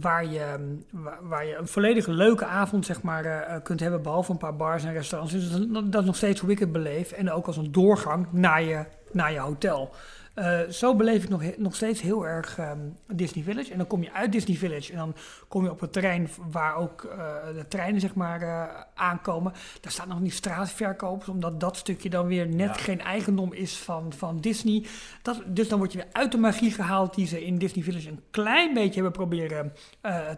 waar, 0.00 0.26
je, 0.26 0.78
waar, 1.20 1.46
je 1.46 1.56
een 1.56 1.66
volledige 1.66 2.12
leuke 2.12 2.44
avond 2.44 2.86
zeg 2.86 3.02
maar, 3.02 3.24
uh, 3.24 3.56
kunt 3.62 3.80
hebben, 3.80 4.02
behalve 4.02 4.30
een 4.30 4.36
paar 4.36 4.56
bars 4.56 4.84
en 4.84 4.92
restaurants. 4.92 5.32
Dus 5.32 5.50
dat, 5.50 5.92
dat 5.92 6.04
nog 6.04 6.16
steeds 6.16 6.40
hoe 6.40 6.50
ik 6.50 6.58
het 6.58 6.72
beleef 6.72 7.12
en 7.12 7.30
ook 7.30 7.46
als 7.46 7.56
een 7.56 7.72
doorgang 7.72 8.26
naar 8.30 8.62
je, 8.62 8.84
naar 9.12 9.32
je 9.32 9.38
hotel. 9.38 9.94
Uh, 10.34 10.60
zo 10.70 10.96
beleef 10.96 11.22
ik 11.22 11.28
nog, 11.28 11.42
nog 11.56 11.74
steeds 11.74 12.00
heel 12.00 12.26
erg 12.26 12.58
um, 12.58 12.96
Disney 13.06 13.44
Village. 13.44 13.72
En 13.72 13.78
dan 13.78 13.86
kom 13.86 14.02
je 14.02 14.12
uit 14.12 14.32
Disney 14.32 14.56
Village 14.56 14.92
en 14.92 14.98
dan 14.98 15.14
kom 15.48 15.64
je 15.64 15.70
op 15.70 15.80
het 15.80 15.92
terrein 15.92 16.28
waar 16.50 16.76
ook 16.76 17.02
uh, 17.02 17.34
de 17.56 17.68
treinen 17.68 18.00
zeg 18.00 18.14
maar 18.14 18.42
uh, 18.42 18.64
aankomen. 18.94 19.52
Daar 19.80 19.92
staan 19.92 20.08
nog 20.08 20.20
niet 20.20 20.32
straatverkopers, 20.32 21.28
omdat 21.28 21.60
dat 21.60 21.76
stukje 21.76 22.10
dan 22.10 22.26
weer 22.26 22.46
net 22.48 22.76
ja. 22.76 22.82
geen 22.82 23.00
eigendom 23.00 23.52
is 23.52 23.76
van, 23.76 24.12
van 24.16 24.40
Disney. 24.40 24.86
Dat, 25.22 25.42
dus 25.46 25.68
dan 25.68 25.78
word 25.78 25.92
je 25.92 25.98
weer 25.98 26.12
uit 26.12 26.32
de 26.32 26.38
magie 26.38 26.70
gehaald 26.70 27.14
die 27.14 27.26
ze 27.26 27.44
in 27.44 27.58
Disney 27.58 27.84
Village 27.84 28.08
een 28.08 28.22
klein 28.30 28.74
beetje 28.74 28.94
hebben 28.94 29.12
proberen 29.12 29.72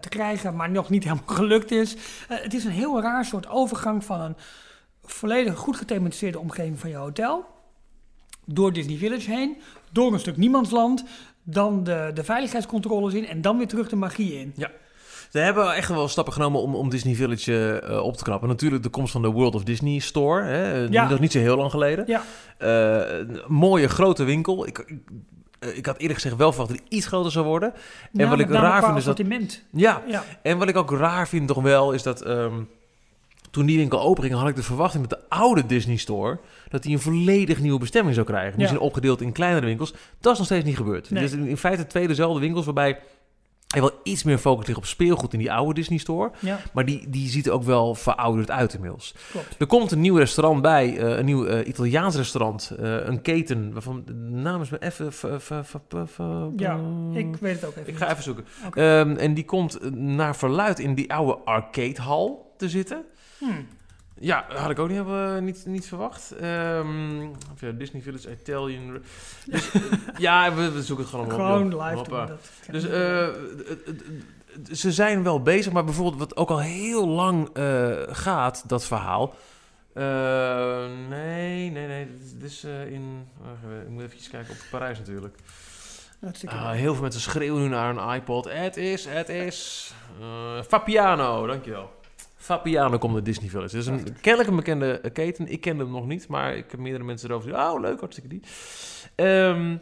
te 0.01 0.09
krijgen, 0.09 0.57
maar 0.57 0.71
nog 0.71 0.91
niet 0.91 1.05
helemaal 1.05 1.35
gelukt 1.41 1.71
is. 1.71 1.97
het 2.29 2.55
is 2.55 2.65
een 2.65 2.71
heel 2.71 3.01
raar 3.01 3.25
soort 3.25 3.49
overgang 3.49 4.05
van 4.05 4.21
een 4.21 4.37
volledig 5.03 5.57
goed 5.57 5.77
gethematiseerde 5.77 6.39
omgeving 6.39 6.79
van 6.81 6.91
je 6.91 6.97
hotel 6.97 7.54
door 8.47 8.73
Disney 8.73 8.97
Village 8.97 9.31
heen, 9.31 9.57
door 9.93 10.13
een 10.13 10.21
stuk 10.21 10.37
niemandsland, 10.37 11.05
dan 11.43 11.85
de, 11.85 12.11
de 12.15 12.25
veiligheidscontroles 12.25 13.15
in 13.15 13.27
en 13.27 13.41
dan 13.41 13.59
weer 13.59 13.69
terug 13.69 13.89
de 13.89 13.97
magie 13.97 14.39
in. 14.39 14.53
Ja. 14.57 14.71
Ze 15.31 15.41
hebben 15.41 15.75
echt 15.75 15.89
wel 15.89 16.09
stappen 16.09 16.33
genomen 16.33 16.61
om, 16.61 16.75
om 16.75 16.91
Disney 16.91 17.15
Village 17.15 17.83
uh, 17.89 18.03
op 18.03 18.17
te 18.17 18.25
knappen. 18.25 18.49
Natuurlijk 18.49 18.83
de 18.83 18.89
komst 18.89 19.13
van 19.13 19.23
de 19.23 19.29
World 19.29 19.55
of 19.55 19.65
Disney 19.65 19.99
Store. 19.99 20.43
Hè? 20.43 20.75
Ja. 20.75 21.03
Dat 21.03 21.13
is 21.13 21.19
niet 21.19 21.33
zo 21.33 21.39
heel 21.39 21.57
lang 21.57 21.71
geleden. 21.71 22.05
Ja. 22.07 22.23
Uh, 22.59 23.27
mooie 23.47 23.89
grote 23.89 24.25
winkel. 24.25 24.67
Ik, 24.67 24.79
ik, 24.79 24.99
ik, 25.77 25.87
had 25.87 25.99
eerder 25.99 26.17
gezegd 26.17 26.37
wel 26.37 26.53
verwacht 26.53 26.71
dat 26.71 26.81
die 26.89 26.99
iets 26.99 27.07
groter 27.07 27.33
zou 27.33 27.47
worden. 27.47 27.73
Ja, 28.13 28.25
en 28.25 28.29
wat 28.29 28.39
ik 28.39 28.51
raar 28.51 28.85
vind 28.85 28.97
is 28.97 29.05
dat... 29.05 29.19
Ja, 29.19 29.57
ja, 29.71 30.03
ja, 30.07 30.25
en 30.43 30.59
wat 30.59 30.69
ik 30.69 30.77
ook 30.77 30.91
raar 30.91 31.29
vind 31.29 31.49
toch 31.49 31.63
wel 31.63 31.93
is 31.93 32.03
dat... 32.03 32.27
Um, 32.27 32.69
toen 33.55 33.67
die 33.67 33.79
winkel 33.79 34.01
openging, 34.01 34.35
had 34.35 34.49
ik 34.49 34.57
de 34.57 34.63
verwachting 34.63 35.01
met 35.01 35.11
de 35.11 35.29
oude 35.29 35.67
Disney 35.67 35.97
Store 35.97 36.39
dat 36.69 36.83
die 36.83 36.93
een 36.93 37.01
volledig 37.01 37.61
nieuwe 37.61 37.79
bestemming 37.79 38.15
zou 38.15 38.27
krijgen. 38.27 38.53
Die 38.53 38.63
ja. 38.63 38.69
zijn 38.69 38.81
opgedeeld 38.81 39.21
in 39.21 39.33
kleinere 39.33 39.67
winkels. 39.67 39.95
Dat 40.21 40.33
is 40.33 40.39
nog 40.39 40.47
steeds 40.47 40.65
niet 40.65 40.77
gebeurd. 40.77 41.11
Nee. 41.11 41.23
Dus 41.23 41.33
in 41.33 41.57
feite 41.57 41.87
twee 41.87 42.07
dezelfde 42.07 42.41
winkels 42.41 42.65
waarbij 42.65 42.99
er 43.75 43.81
wel 43.81 44.01
iets 44.03 44.23
meer 44.23 44.39
focus 44.39 44.67
ligt 44.67 44.79
op 44.79 44.85
speelgoed 44.85 45.33
in 45.33 45.39
die 45.39 45.53
oude 45.53 45.75
Disney 45.75 45.99
Store. 45.99 46.31
Ja. 46.39 46.61
Maar 46.73 46.85
die, 46.85 47.11
die 47.11 47.29
ziet 47.29 47.47
er 47.47 47.53
ook 47.53 47.63
wel 47.63 47.95
verouderd 47.95 48.51
uit 48.51 48.75
inmiddels. 48.75 49.15
Klopt. 49.31 49.57
Er 49.59 49.67
komt 49.67 49.93
een 49.93 50.01
nieuw 50.01 50.17
restaurant 50.17 50.63
bij, 50.63 50.93
uh, 50.93 51.17
een 51.19 51.25
nieuw 51.25 51.47
uh, 51.47 51.67
Italiaans 51.67 52.17
restaurant. 52.17 52.73
Uh, 52.81 53.07
een 53.07 53.23
keten 53.23 53.73
waarvan 53.73 54.03
de 54.07 54.13
naam 54.15 54.61
is 54.63 54.71
me 54.71 54.79
even... 54.81 55.13
Ja, 56.57 56.81
ik 57.13 57.37
weet 57.37 57.55
het 57.55 57.65
ook 57.65 57.77
even. 57.77 57.89
Ik 57.89 57.97
ga 57.97 58.11
even 58.11 58.23
zoeken. 58.23 58.45
Okay. 58.67 59.01
Um, 59.01 59.17
en 59.17 59.35
die 59.35 59.45
komt 59.45 59.95
naar 59.95 60.37
verluid 60.37 60.79
in 60.79 60.95
die 60.95 61.13
oude 61.13 61.39
arcadehal 61.45 62.53
te 62.57 62.69
zitten. 62.69 63.05
Hmm. 63.39 63.66
Ja, 64.20 64.45
had 64.49 64.70
ik 64.70 64.78
ook 64.78 64.89
niet, 64.89 65.07
uh, 65.07 65.39
niet, 65.39 65.66
niet 65.66 65.87
verwacht. 65.87 66.35
Um, 66.43 67.30
ja, 67.59 67.70
Disney 67.70 68.03
Village 68.03 68.30
Italian. 68.30 69.03
Dus, 69.47 69.70
ja, 70.18 70.55
we, 70.55 70.70
we, 70.70 70.82
zoeken 70.82 71.05
het 71.05 71.14
gewoon 71.14 71.26
op. 71.26 71.32
Gewoon 71.32 71.74
op, 71.74 71.80
live 71.80 72.09
doen. 72.09 72.26
Dat 72.26 72.41
dus 72.70 72.85
uh, 72.85 73.28
ze 74.72 74.93
zijn 74.93 75.22
wel 75.22 75.43
bezig, 75.43 75.72
maar 75.72 75.85
bijvoorbeeld 75.85 76.18
wat 76.18 76.37
ook 76.37 76.51
al 76.51 76.61
heel 76.61 77.09
lang 77.09 77.57
uh, 77.57 77.93
gaat, 78.07 78.64
dat 78.66 78.85
verhaal. 78.85 79.35
nee, 81.09 81.70
nee, 81.70 81.87
nee. 81.87 82.09
Dit 82.35 82.51
is 82.51 82.64
in. 82.64 83.28
ik 83.82 83.89
moet 83.89 84.03
even 84.03 84.30
kijken 84.30 84.51
op 84.51 84.66
Parijs 84.70 84.99
natuurlijk. 84.99 85.37
Ah, 86.45 86.70
heel 86.70 86.93
veel 86.93 87.03
mensen 87.03 87.20
schreeuwen 87.20 87.62
nu 87.62 87.68
naar 87.68 87.97
een 87.97 88.14
iPod. 88.14 88.45
Het 88.51 88.76
is, 88.76 89.05
het 89.05 89.28
is. 89.28 89.93
Fabiano, 90.66 91.47
dankjewel. 91.47 92.03
Fabiano 92.45 92.99
komt 92.99 93.13
naar 93.13 93.23
Disney 93.23 93.49
Village. 93.49 93.77
Dat 93.77 93.81
is 93.81 93.87
een 93.87 94.21
kennelijk 94.21 94.51
een 94.51 94.57
bekende 94.57 95.11
keten. 95.13 95.49
Ik 95.49 95.61
ken 95.61 95.79
hem 95.79 95.91
nog 95.91 96.07
niet, 96.07 96.29
maar 96.29 96.57
ik 96.57 96.71
heb 96.71 96.81
meerdere 96.81 97.05
mensen 97.05 97.29
erover 97.31 97.51
gezegd. 97.51 97.69
Oh, 97.69 97.81
leuk, 97.81 98.01
hartstikke 98.01 98.29
die. 98.29 98.43
Um, 99.27 99.81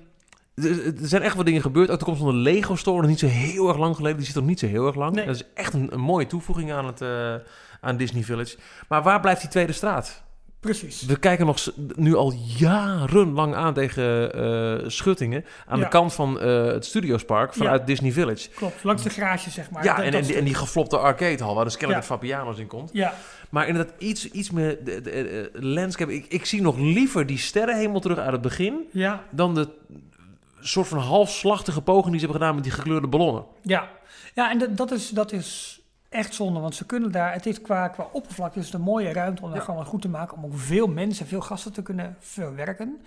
er 0.55 1.09
zijn 1.09 1.23
echt 1.23 1.37
wat 1.37 1.47
dingen 1.47 1.61
gebeurd. 1.61 1.91
Ook 1.91 1.99
de 1.99 2.05
komst 2.05 2.21
van 2.21 2.31
de 2.31 2.37
Lego 2.37 2.77
Store, 2.77 3.01
nog 3.01 3.11
niet 3.11 3.19
zo 3.19 3.27
heel 3.27 3.69
erg 3.69 3.79
lang 3.79 3.97
geleden. 3.97 4.17
Die 4.17 4.27
zit 4.27 4.35
nog 4.35 4.45
niet 4.45 4.59
zo 4.59 4.67
heel 4.67 4.87
erg 4.87 4.97
lang. 4.97 5.15
Nee. 5.15 5.27
Dat 5.27 5.35
is 5.35 5.45
echt 5.55 5.73
een, 5.73 5.93
een, 5.93 6.01
mooie 6.01 6.27
toevoeging 6.27 6.73
aan, 6.73 6.87
het, 6.87 7.01
uh, 7.01 7.35
aan 7.81 7.97
Disney 7.97 8.23
Village. 8.23 8.57
Maar 8.89 9.03
waar 9.03 9.21
blijft 9.21 9.41
die 9.41 9.51
tweede 9.51 9.73
straat? 9.73 10.23
Precies. 10.63 11.03
We 11.05 11.19
kijken 11.19 11.47
nog 11.47 11.59
nu 11.97 12.15
al 12.15 12.33
jarenlang 12.57 13.55
aan 13.55 13.75
tegen 13.75 14.37
uh, 14.83 14.89
schuttingen 14.89 15.45
aan 15.67 15.79
Ja. 15.79 15.85
de 15.85 15.91
kant 15.91 16.13
van 16.15 16.39
uh, 16.43 16.65
het 16.67 16.85
Studiospark 16.85 17.55
vanuit 17.55 17.81
Ja. 17.81 17.87
Disney 17.87 18.13
Village. 18.13 18.49
Klopt, 18.51 18.85
langs 18.85 19.03
de 19.03 19.11
garage 19.11 19.51
zeg 19.51 19.71
maar. 19.71 19.85
Ja, 19.85 19.95
Dat- 19.97 20.05
en, 20.05 20.11
dat 20.13 20.21
en, 20.21 20.27
die, 20.27 20.37
en 20.37 20.45
die 20.45 20.55
geflopte 20.55 20.99
arcadehal 20.99 21.55
waar 21.55 21.65
dus 21.65 21.77
kennelijk 21.77 22.07
Ja. 22.09 22.15
Fabiano's 22.15 22.59
in 22.59 22.67
komt. 22.67 22.91
Ja, 22.93 23.15
Maar 23.51 23.69
inderdaad 23.69 23.95
iets, 23.99 24.31
iets 24.31 24.51
meer 24.51 24.85
de, 24.85 25.01
de, 25.01 25.01
de- 25.01 25.51
de 25.53 25.65
landscape. 25.67 26.15
Ik, 26.15 26.27
ik 26.29 26.45
zie 26.47 26.63
nog 26.63 26.79
liever 26.79 27.27
die 27.27 27.39
sterrenhemel 27.39 28.01
terug 28.01 28.19
uit 28.19 28.33
het 28.33 28.41
begin 28.43 28.89
ja, 28.93 29.25
dan 29.31 29.55
de 29.55 29.69
soort 30.61 30.89
van 30.89 30.99
halfslachtige 30.99 31.81
poging 31.83 32.11
die 32.11 32.21
ze 32.21 32.25
hebben 32.27 32.41
gedaan 32.41 32.55
met 32.55 32.65
die 32.65 32.73
gekleurde 32.73 33.07
ballonnen. 33.07 33.45
ja. 33.63 33.89
Ja, 34.35 34.51
en 34.51 34.59
dat, 34.59 34.77
dat, 34.77 34.91
is, 34.91 35.09
dat 35.09 35.33
is 35.33 35.81
echt 36.13 36.35
zonde, 36.35 36.61
want 36.61 36.75
ze 36.75 36.87
kunnen 36.87 37.13
daar, 37.13 37.33
het 37.33 37.47
is 37.47 37.61
qua, 37.61 37.89
qua 37.89 38.09
oppervlakte 38.13 38.59
is 38.59 38.65
het 38.65 38.75
een 38.75 38.81
mooie 38.81 39.13
ruimte 39.13 39.43
om 39.43 39.49
daar 39.49 39.59
Ja. 39.59 39.65
gewoon 39.65 39.81
wat 39.81 39.89
goed 39.89 40.03
te 40.03 40.09
maken, 40.09 40.37
om 40.37 40.45
ook 40.45 40.59
veel 40.59 40.87
mensen, 40.87 41.27
veel 41.27 41.41
gasten 41.41 41.73
te 41.73 41.83
kunnen 41.83 42.17
verwerken. 42.21 43.01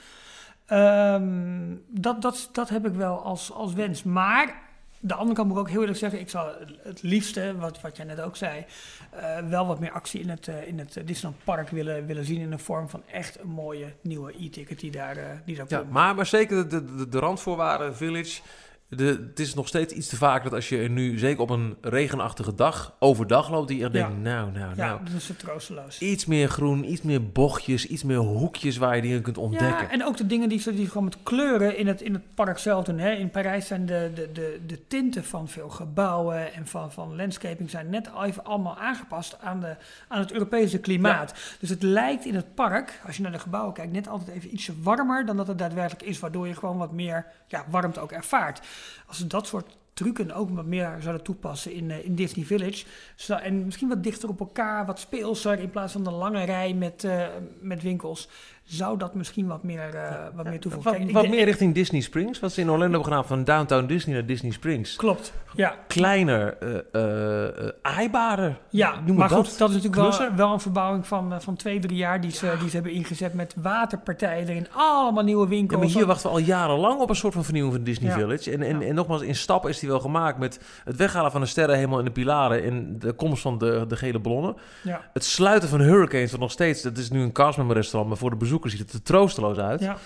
Ehm, 0.66 1.76
dat, 1.88 2.22
dat, 2.22 2.50
dat 2.52 2.70
heb 2.70 2.86
ik 2.88 2.94
wel 2.94 3.24
als, 3.24 3.52
als 3.52 3.74
wens. 3.74 4.04
Maar 4.04 4.64
de 5.00 5.14
andere 5.14 5.36
kant 5.36 5.48
moet 5.48 5.58
ik 5.58 5.64
ook 5.64 5.70
heel 5.70 5.80
eerlijk 5.80 5.98
zeggen, 5.98 6.20
ik 6.20 6.30
zou 6.30 6.52
het 6.84 7.02
liefste, 7.02 7.56
wat, 7.58 7.82
wat 7.82 7.98
jij 7.98 8.06
net 8.06 8.22
ook 8.22 8.36
zei, 8.36 8.66
eh, 9.10 9.38
wel 9.50 9.68
wat 9.68 9.80
meer 9.80 9.92
actie 9.92 10.20
in 10.22 10.30
het, 10.30 10.48
eh, 10.48 10.68
in 10.68 10.80
het 10.80 10.94
Disneyland 11.06 11.44
Park 11.44 11.70
willen, 11.70 12.06
willen 12.06 12.26
zien 12.26 12.42
in 12.42 12.50
de 12.50 12.58
vorm 12.58 12.90
van 12.90 13.02
echt 13.12 13.40
een 13.40 13.50
mooie 13.50 13.94
nieuwe 14.02 14.44
e-ticket 14.44 14.80
die 14.80 14.92
daar, 14.92 15.18
eh, 15.18 15.24
die 15.46 15.56
daar 15.56 15.66
Ja, 15.70 15.78
komt. 15.78 15.92
maar, 15.92 16.16
maar 16.16 16.26
zeker 16.26 16.70
de, 16.70 16.96
de, 16.96 17.10
de 17.10 17.20
randvoorwaarden, 17.20 17.96
Village. 17.96 18.42
De, 18.90 19.26
het 19.30 19.40
is 19.40 19.54
nog 19.54 19.68
steeds 19.68 19.94
iets 19.94 20.08
te 20.08 20.16
vaak 20.16 20.44
dat 20.44 20.54
als 20.54 20.70
je 20.70 20.78
nu, 20.78 21.18
zeker 21.18 21.42
op 21.42 21.50
een 21.50 21.78
regenachtige 21.82 22.56
dag, 22.56 22.96
overdag 23.00 23.50
loopt, 23.50 23.68
die 23.68 23.78
je 23.78 23.84
echt 23.84 23.94
Ja. 23.94 24.08
denkt, 24.08 24.24
nou, 24.24 24.52
nou, 24.52 24.70
ja, 24.76 24.86
nou. 24.86 25.04
dat 25.04 25.14
is 25.14 25.28
het 25.28 25.40
troosteloos. 25.40 26.00
Iets 26.00 26.26
meer 26.26 26.50
groen, 26.50 26.92
iets 26.92 27.02
meer 27.02 27.32
bochtjes, 27.32 27.88
iets 27.88 28.04
meer 28.04 28.18
hoekjes 28.18 28.78
waar 28.78 28.96
je 28.96 29.02
dingen 29.02 29.22
kunt 29.22 29.38
ontdekken. 29.38 29.86
Ja, 29.86 29.92
en 29.92 30.06
ook 30.06 30.18
de 30.18 30.26
dingen 30.26 30.50
die 30.50 30.60
ze 30.60 30.74
die 30.74 30.88
gewoon 30.88 31.04
met 31.04 31.18
kleuren 31.24 31.78
in 31.78 31.88
het, 31.88 32.02
in 32.02 32.14
het 32.14 32.36
park 32.36 32.58
zelf 32.58 32.84
doen. 32.84 32.98
Hè. 33.00 33.12
In 33.12 33.30
Parijs 33.30 33.68
zijn 33.68 33.86
de, 33.86 34.12
de, 34.16 34.32
de, 34.32 34.60
de 34.68 34.88
tinten 34.88 35.24
van 35.24 35.48
veel 35.48 35.70
gebouwen 35.70 36.54
en 36.54 36.68
van, 36.68 36.92
van 36.92 37.16
landscaping 37.16 37.70
zijn 37.70 37.90
net 37.90 38.10
even 38.24 38.44
allemaal 38.44 38.78
aangepast 38.78 39.38
aan, 39.42 39.60
de, 39.60 39.76
aan 40.08 40.20
het 40.20 40.32
Europese 40.32 40.80
klimaat. 40.80 41.34
Dus 41.60 41.70
het 41.70 41.84
lijkt 41.84 42.26
in 42.26 42.36
het 42.36 42.56
park, 42.56 43.02
als 43.06 43.16
je 43.16 43.22
naar 43.22 43.32
de 43.32 43.40
gebouwen 43.40 43.74
kijkt, 43.74 43.92
net 43.92 44.08
altijd 44.08 44.38
even 44.38 44.54
ietsje 44.54 44.74
warmer 44.82 45.26
dan 45.26 45.38
dat 45.38 45.48
het 45.48 45.58
daadwerkelijk 45.58 46.04
is. 46.04 46.20
Waardoor 46.20 46.48
je 46.48 46.56
gewoon 46.56 46.78
wat 46.78 46.92
meer 46.92 47.26
ja, 47.48 47.66
warmte 47.70 48.00
ook 48.00 48.12
ervaart. 48.12 48.62
Als 49.08 49.18
ze 49.18 49.28
dat 49.28 49.48
soort 49.48 49.78
trucken 49.96 50.32
ook 50.32 50.50
wat 50.50 50.66
meer 50.66 50.98
zouden 51.00 51.24
toepassen 51.24 51.74
in, 51.74 51.92
eh, 51.92 52.06
in 52.06 52.16
Disney 52.16 52.46
Village. 52.46 52.86
En 53.28 53.66
misschien 53.66 53.88
wat 53.88 54.04
dichter 54.04 54.30
op 54.30 54.40
elkaar, 54.40 54.86
wat 54.86 55.00
speelser 55.00 55.60
in 55.60 55.70
plaats 55.70 55.94
van 55.94 56.04
de 56.04 56.12
lange 56.12 56.44
rij 56.44 56.74
met, 56.74 57.04
eh, 57.04 57.28
met 57.60 57.82
winkels. 57.82 58.30
Zou 58.68 58.98
dat 58.98 59.14
misschien 59.16 59.48
wat 59.48 59.64
meer, 59.64 59.96
eh, 59.96 60.12
wat 60.36 60.46
meer 60.46 60.60
toevoegen? 60.60 60.92
Wat, 61.14 61.22
Kijk, 61.22 61.30
meer 61.30 61.46
richting 61.46 61.74
Disney 61.74 62.02
Springs, 62.02 62.40
wat 62.40 62.52
ze 62.52 62.62
in 62.62 62.70
Orlando 62.70 62.92
hebben 62.94 63.04
gedaan, 63.04 63.26
van 63.26 63.44
Downtown 63.44 63.86
Disney 63.86 64.16
naar 64.16 64.26
Disney 64.26 64.52
Springs. 64.52 64.96
Klopt, 64.96 65.34
ja. 65.56 65.76
Kleiner, 65.88 66.58
eh 66.60 66.78
eh, 66.92 67.48
eh, 67.68 67.72
aaibaarder. 67.82 68.58
Ja, 68.70 68.94
Noem 69.06 69.16
maar 69.16 69.30
goed, 69.30 69.58
dat 69.58 69.70
is 69.70 69.76
natuurlijk 69.84 70.18
wel, 70.18 70.36
wel 70.36 70.54
een 70.54 70.60
verbouwing 70.60 71.08
van, 71.08 71.34
eh, 71.34 71.40
van 71.40 71.56
twee, 71.56 71.80
drie 71.80 71.98
jaar 71.98 72.22
die 72.22 72.32
ze, 72.32 72.54
die 72.60 72.70
ze 72.70 72.76
hebben 72.76 72.94
ingezet 72.94 73.34
met 73.34 73.56
waterpartijen 73.62 74.48
erin. 74.48 74.68
Allemaal 74.76 75.24
nieuwe 75.24 75.44
Ja, 75.44 75.50
winkels. 75.50 75.80
maar 75.82 75.90
hier 75.90 76.06
wachten 76.06 76.30
we 76.30 76.36
al 76.36 76.42
jarenlang 76.42 77.00
op 77.00 77.10
een 77.10 77.16
soort 77.16 77.34
van 77.34 77.44
vernieuwing 77.44 77.76
van 77.76 77.84
Disney 77.84 78.10
Ja. 78.10 78.18
Village. 78.18 78.52
En, 78.52 78.62
en, 78.62 78.80
Ja. 78.80 78.88
en 78.88 78.96
nogmaals, 78.96 79.22
in 79.22 79.36
stappen 79.36 79.70
is 79.70 79.80
die 79.80 79.90
wel 79.90 80.00
gemaakt 80.00 80.38
met 80.38 80.60
het 80.84 80.96
weghalen 80.96 81.32
van 81.32 81.42
de 81.42 81.48
sterren 81.48 81.76
helemaal 81.76 82.00
in 82.00 82.06
de 82.06 82.12
pilaren 82.12 82.64
en 82.64 83.00
de 83.00 83.14
komst 83.14 83.42
van 83.42 83.58
de, 83.58 83.86
de 83.88 83.96
gele 83.96 84.20
ballonnen. 84.20 84.56
Ja, 84.84 85.02
Het 85.14 85.24
sluiten 85.24 85.70
van 85.70 85.80
Hurricanes, 85.82 86.32
wat 86.32 86.40
nog 86.40 86.52
steeds, 86.52 86.82
dat 86.82 86.98
is 86.98 87.10
nu 87.10 87.22
een 87.22 87.32
castmember 87.32 87.76
restaurant, 87.76 88.10
maar 88.10 88.18
voor 88.18 88.30
de 88.30 88.36
bezoekers 88.36 88.54
ziet 88.64 88.80
het 88.80 88.94
er 88.94 89.02
troosteloos 89.02 89.58
uit. 89.58 89.80
ja, 89.80 89.98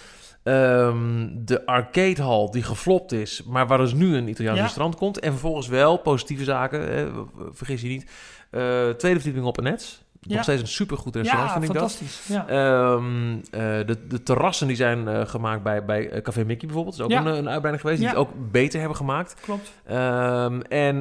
Ehm, 0.43 1.28
de 1.36 1.66
arcadehal 1.66 2.52
die 2.52 2.64
geflopt 2.64 3.12
is, 3.12 3.43
maar 3.45 3.68
waar 3.68 3.78
dus 3.78 3.93
nu 3.93 4.16
een 4.16 4.28
Italiaans 4.28 4.58
Ja. 4.60 4.64
restaurant 4.66 4.95
komt. 4.95 5.20
En 5.20 5.32
vervolgens 5.32 5.68
wel 5.68 5.97
positieve 5.97 6.43
zaken, 6.43 6.95
eh, 6.95 7.06
vergis 7.52 7.82
je 7.82 7.88
niet. 7.88 8.12
Eh, 8.52 8.89
tweede 8.89 9.20
verdieping 9.20 9.45
op 9.45 9.58
een 9.58 9.64
net. 9.64 10.04
Ja. 10.22 10.34
Nog 10.36 10.43
steeds 10.43 10.61
een 10.61 10.67
supergoed 10.67 11.15
restaurant, 11.15 11.47
Ja, 11.51 11.59
vind 11.59 11.74
ik 11.74 11.80
dat. 11.80 11.91
fantastisch. 11.91 12.28
Ja. 12.28 12.47
Eh, 12.47 13.88
de, 13.88 13.97
de 14.07 14.24
terrassen 14.24 14.67
die 14.67 14.76
zijn 14.76 15.07
eh, 15.07 15.26
gemaakt 15.26 15.63
bij, 15.63 15.86
bij 15.86 16.09
eh, 16.09 16.22
Café 16.22 16.43
Mickey 16.43 16.67
bijvoorbeeld. 16.67 16.97
Dat 16.97 17.09
is 17.09 17.17
ook 17.17 17.24
Ja. 17.24 17.30
een, 17.32 17.38
een 17.38 17.49
uitbreiding 17.49 17.82
geweest. 17.82 17.99
Die 17.99 18.07
het 18.09 18.17
ook 18.17 18.30
beter 18.51 18.80
hebben 18.80 18.97
gemaakt. 18.97 19.36
Klopt. 19.41 19.72
Ehm, 19.86 20.59
en 20.61 20.99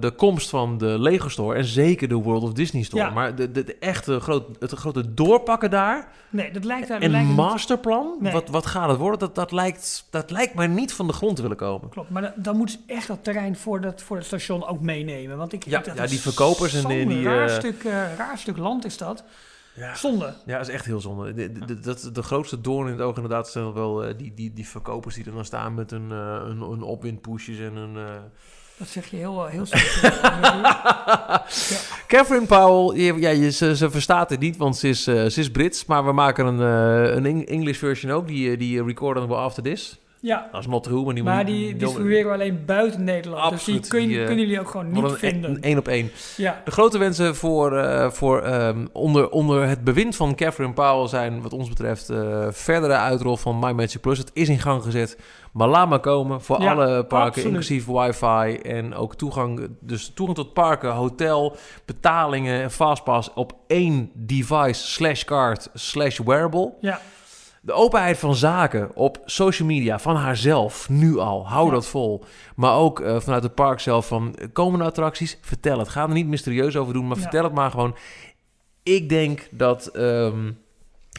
de 0.00 0.12
komst 0.16 0.48
van 0.50 0.78
de 0.78 0.98
Lego 0.98 1.28
Store 1.28 1.56
en 1.56 1.64
zeker 1.64 2.08
de 2.08 2.14
World 2.14 2.42
of 2.42 2.52
Disney 2.52 2.82
Store. 2.82 3.10
Maar 3.10 3.34
de, 3.34 3.50
de, 3.52 3.64
de 3.64 3.76
echte 3.78 4.20
groot, 4.20 4.44
het 4.58 4.70
grote 4.72 5.14
doorpakken 5.14 5.70
daar 5.70 6.08
Nee, 6.30 6.50
dat 6.50 6.64
lijkt 6.64 6.88
daar... 6.88 7.00
en 7.00 7.10
lijkt 7.10 7.26
niet- 7.26 7.36
masterplan, 7.36 8.16
Nee. 8.20 8.32
wat, 8.32 8.48
wat 8.48 8.66
gaat 8.66 8.88
het 8.88 8.98
worden? 8.98 9.18
Dat, 9.18 9.34
dat, 9.34 9.52
lijkt, 9.52 10.06
dat 10.10 10.30
lijkt 10.30 10.54
maar 10.54 10.68
niet 10.68 10.92
van 10.92 11.06
de 11.06 11.12
grond 11.12 11.36
te 11.36 11.42
willen 11.42 11.56
komen. 11.56 11.88
Klopt, 11.88 12.10
maar 12.10 12.22
dan, 12.22 12.32
dan 12.36 12.56
moeten 12.56 12.78
ze 12.86 12.92
echt 12.94 13.06
dat 13.08 13.18
terrein 13.24 13.56
voor, 13.56 13.80
dat, 13.80 14.02
voor 14.02 14.16
het 14.16 14.26
station 14.26 14.66
ook 14.66 14.80
meenemen. 14.80 15.36
Want 15.36 15.52
ik, 15.52 15.64
Ja, 15.64 15.80
dat 15.80 15.96
ja, 15.96 16.06
die 16.06 16.20
verkopers 16.20 16.74
en 16.74 16.88
die- 16.88 17.06
die, 17.06 17.22
raar, 17.24 17.48
stuk, 17.50 17.82
raar 18.16 18.38
stuk 18.44 18.56
land 18.56 18.84
is 18.84 18.96
dat. 18.98 19.24
Ja. 19.76 19.94
Zonde. 19.94 20.34
Ja, 20.46 20.58
dat 20.58 20.68
is 20.68 20.74
echt 20.74 20.84
heel 20.84 21.00
zonde. 21.00 21.34
De, 21.34 21.52
de, 21.52 21.64
de, 21.64 21.80
dat, 21.80 22.10
de 22.12 22.22
grootste 22.22 22.60
doorn 22.60 22.86
in 22.86 22.92
het 22.92 23.02
oog 23.02 23.14
inderdaad 23.16 23.48
zijn 23.48 23.72
wel 23.72 24.04
eh, 24.04 24.14
die, 24.18 24.32
die, 24.34 24.52
die 24.52 24.68
verkopers 24.68 25.14
die 25.14 25.24
er 25.24 25.32
dan 25.32 25.44
staan 25.44 25.74
met 25.74 25.90
hun, 25.90 26.10
eh 26.12 26.42
hun, 26.42 26.60
hun 26.60 26.82
opwindpoesjes 26.82 27.58
en 27.58 27.74
hun... 27.74 27.96
eh, 27.96 28.14
Dat 28.78 28.88
zeg 28.88 29.06
je 29.06 29.16
heel, 29.16 29.46
heel 29.46 29.66
slecht. 29.66 30.00
Catherine 32.06 32.46
Powell, 32.46 33.00
je- 33.04 33.20
ja, 33.20 33.30
je, 33.30 33.50
ze, 33.50 33.76
ze 33.76 33.90
verstaat 33.90 34.30
het 34.30 34.40
niet, 34.40 34.56
want 34.56 34.76
ze 34.76 34.88
is, 34.88 35.06
eh, 35.06 35.14
ze 35.26 35.40
is 35.40 35.50
Brits. 35.50 35.84
Maar 35.86 36.04
we 36.04 36.12
maken 36.12 36.46
een, 36.46 36.60
eh, 36.60 37.14
een 37.14 37.26
Eng- 37.26 37.46
English 37.46 37.78
version 37.78 38.12
ook, 38.12 38.26
die, 38.26 38.56
die 38.56 38.84
recorden 38.84 39.28
we 39.28 39.34
after 39.34 39.62
this. 39.62 39.98
Ja, 40.24 40.48
Dat 40.52 40.60
is 40.60 40.66
maar 40.66 40.80
die 41.14 41.22
maar 41.22 41.44
die 41.44 41.76
distribueren 41.76 42.26
we 42.26 42.32
alleen 42.32 42.62
buiten 42.66 43.04
Nederland. 43.04 43.42
Absoluut, 43.52 43.80
Dus 43.80 43.90
die, 43.90 43.98
kun, 44.00 44.08
die, 44.08 44.20
eh, 44.20 44.26
kunnen 44.26 44.44
jullie 44.44 44.60
ook 44.60 44.68
gewoon 44.70 44.90
niet 44.92 45.02
Wat 45.02 45.10
een, 45.12 45.18
vinden. 45.18 45.50
een 45.50 45.62
één 45.62 45.78
op 45.78 45.88
één. 45.88 46.10
ja, 46.36 46.62
De 46.64 46.70
grote 46.70 46.98
wensen 46.98 47.36
voor, 47.36 47.76
eh, 47.78 48.10
voor 48.10 48.40
ehm, 48.42 48.86
onder, 48.92 49.30
onder 49.30 49.68
het 49.68 49.84
bewind 49.84 50.16
van 50.16 50.34
Catherine 50.34 50.72
Powell 50.74 51.08
zijn 51.08 51.42
wat 51.42 51.52
ons 51.52 51.68
betreft 51.68 52.10
eh, 52.10 52.46
verdere 52.50 52.92
uitrol 52.94 53.36
van 53.36 53.58
My 53.58 53.70
Magic 53.72 54.00
Plus. 54.00 54.18
Het 54.18 54.30
is 54.32 54.48
in 54.48 54.58
gang 54.60 54.82
gezet, 54.82 55.18
maar 55.52 55.68
laat 55.68 55.88
maar 55.88 56.00
komen 56.00 56.40
voor 56.42 56.62
Ja, 56.62 56.72
alle 56.72 57.04
parken, 57.04 57.16
absoluut. 57.26 57.46
inclusief 57.46 57.86
wifi 57.86 58.56
en 58.56 58.94
ook 58.94 59.14
toegang, 59.14 59.68
dus 59.80 60.12
toegang 60.14 60.38
tot 60.38 60.52
parken, 60.52 60.90
hotel, 60.90 61.56
betalingen 61.84 62.62
en 62.62 62.70
fastpass 62.70 63.30
op 63.34 63.52
één 63.66 64.10
device 64.14 64.86
slash 64.90 65.24
card 65.24 65.68
slash 65.74 66.18
wearable. 66.18 66.72
ja, 66.80 67.00
De 67.64 67.72
openheid 67.72 68.18
van 68.18 68.34
zaken 68.34 68.90
op 68.96 69.18
social 69.24 69.68
media 69.68 69.98
van 69.98 70.16
haarzelf, 70.16 70.88
nu 70.88 71.18
al, 71.18 71.48
hou 71.48 71.66
Ja. 71.66 71.72
dat 71.72 71.86
vol. 71.86 72.24
Maar 72.56 72.74
ook 72.76 73.00
eh, 73.00 73.20
vanuit 73.20 73.42
het 73.42 73.54
park 73.54 73.80
zelf 73.80 74.06
van 74.06 74.34
eh, 74.34 74.46
komende 74.52 74.84
attracties, 74.84 75.38
vertel 75.40 75.78
het. 75.78 75.88
Ga 75.88 76.02
er 76.02 76.08
niet 76.08 76.26
mysterieus 76.26 76.76
over 76.76 76.92
doen, 76.92 77.06
maar 77.06 77.16
Ja. 77.16 77.22
vertel 77.22 77.44
het 77.44 77.52
maar 77.52 77.70
gewoon. 77.70 77.96
Ik 78.82 79.08
denk 79.08 79.48
dat 79.50 79.86
ehm, 79.86 80.52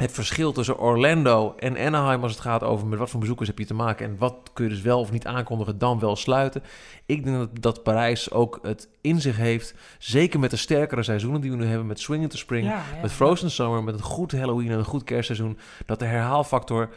het 0.01 0.11
verschil 0.11 0.51
tussen 0.51 0.79
Orlando 0.79 1.55
en 1.57 1.77
Anaheim 1.77 2.23
als 2.23 2.31
het 2.31 2.41
gaat 2.41 2.63
over 2.63 2.87
met 2.87 2.99
wat 2.99 3.09
voor 3.09 3.19
bezoekers 3.19 3.47
heb 3.47 3.59
je 3.59 3.65
te 3.65 3.73
maken 3.73 4.05
en 4.05 4.17
wat 4.17 4.49
kun 4.53 4.63
je 4.63 4.69
dus 4.69 4.81
wel 4.81 4.99
of 4.99 5.11
niet 5.11 5.25
aankondigen, 5.25 5.77
dan 5.77 5.99
wel 5.99 6.15
sluiten. 6.15 6.63
Ik 7.05 7.23
denk 7.23 7.37
dat, 7.37 7.61
dat 7.61 7.83
Parijs 7.83 8.31
ook 8.31 8.59
het 8.61 8.89
in 9.01 9.21
zich 9.21 9.37
heeft, 9.37 9.73
zeker 9.99 10.39
met 10.39 10.51
de 10.51 10.57
sterkere 10.57 11.03
seizoenen 11.03 11.41
die 11.41 11.51
we 11.51 11.57
nu 11.57 11.65
hebben 11.65 11.87
met 11.87 11.99
Swing 11.99 12.21
into 12.23 12.37
Spring, 12.37 12.65
ja, 12.65 12.71
ja. 12.71 13.01
met 13.01 13.11
Frozen 13.11 13.51
Summer, 13.51 13.83
met 13.83 13.93
een 13.93 14.01
goed 14.01 14.31
Halloween 14.31 14.71
en 14.71 14.77
een 14.77 14.85
goed 14.85 15.03
kerstseizoen, 15.03 15.57
dat 15.85 15.99
de 15.99 16.05
herhaalfactor 16.05 16.89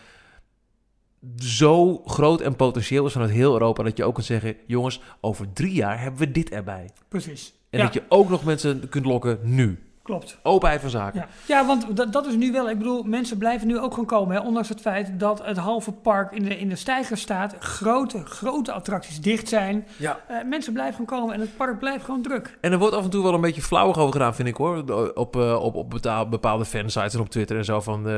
zo 1.36 1.98
groot 1.98 2.40
en 2.40 2.56
potentieel 2.56 3.06
is 3.06 3.12
vanuit 3.12 3.30
heel 3.30 3.52
Europa 3.52 3.82
dat 3.82 3.96
je 3.96 4.04
ook 4.04 4.14
kunt 4.14 4.26
zeggen, 4.26 4.56
jongens, 4.66 5.00
over 5.20 5.52
drie 5.52 5.72
jaar 5.72 6.00
hebben 6.00 6.20
we 6.20 6.30
dit 6.30 6.50
erbij. 6.50 6.90
Precies. 7.08 7.54
En 7.70 7.78
ja, 7.78 7.84
dat 7.84 7.94
je 7.94 8.02
ook 8.08 8.28
nog 8.28 8.44
mensen 8.44 8.88
kunt 8.88 9.04
lokken 9.04 9.38
nu. 9.42 9.87
Klopt. 10.08 10.38
Openheid 10.42 10.80
van 10.80 10.90
zaken. 10.90 11.20
Ja, 11.20 11.56
ja 11.56 11.66
want 11.66 11.96
dat, 11.96 12.12
dat 12.12 12.26
is 12.26 12.34
nu 12.34 12.52
wel. 12.52 12.70
Ik 12.70 12.78
bedoel, 12.78 13.02
mensen 13.02 13.38
blijven 13.38 13.66
nu 13.66 13.78
ook 13.78 13.90
gewoon 13.90 14.06
komen. 14.06 14.36
Hè, 14.36 14.42
ondanks 14.42 14.68
het 14.68 14.80
feit 14.80 15.10
dat 15.20 15.44
het 15.44 15.56
halve 15.56 15.92
park 15.92 16.32
in 16.32 16.44
de, 16.44 16.58
in 16.58 16.68
de 16.68 16.76
stijger 16.76 17.16
staat. 17.16 17.54
Grote, 17.58 18.24
grote 18.24 18.72
attracties 18.72 19.20
dicht 19.20 19.48
zijn. 19.48 19.86
Ja. 19.96 20.18
Eh, 20.28 20.36
mensen 20.48 20.72
blijven 20.72 20.94
gewoon 20.94 21.20
komen 21.20 21.34
en 21.34 21.40
het 21.40 21.56
park 21.56 21.78
blijft 21.78 22.04
gewoon 22.04 22.22
druk. 22.22 22.58
En 22.60 22.72
er 22.72 22.78
wordt 22.78 22.94
af 22.94 23.04
en 23.04 23.10
toe 23.10 23.22
wel 23.22 23.34
een 23.34 23.40
beetje 23.40 23.62
flauwig 23.62 23.98
over 23.98 24.12
gedaan, 24.12 24.34
vind 24.34 24.48
ik 24.48 24.56
hoor. 24.56 24.76
Op, 25.14 25.36
eh, 25.36 25.62
op, 25.62 25.74
op 25.74 25.90
betaal- 25.90 26.28
bepaalde 26.28 26.64
fansites 26.64 27.14
en 27.14 27.20
op 27.20 27.28
Twitter 27.28 27.56
en 27.56 27.64
zo. 27.64 27.80
Van, 27.80 28.08
eh, 28.08 28.14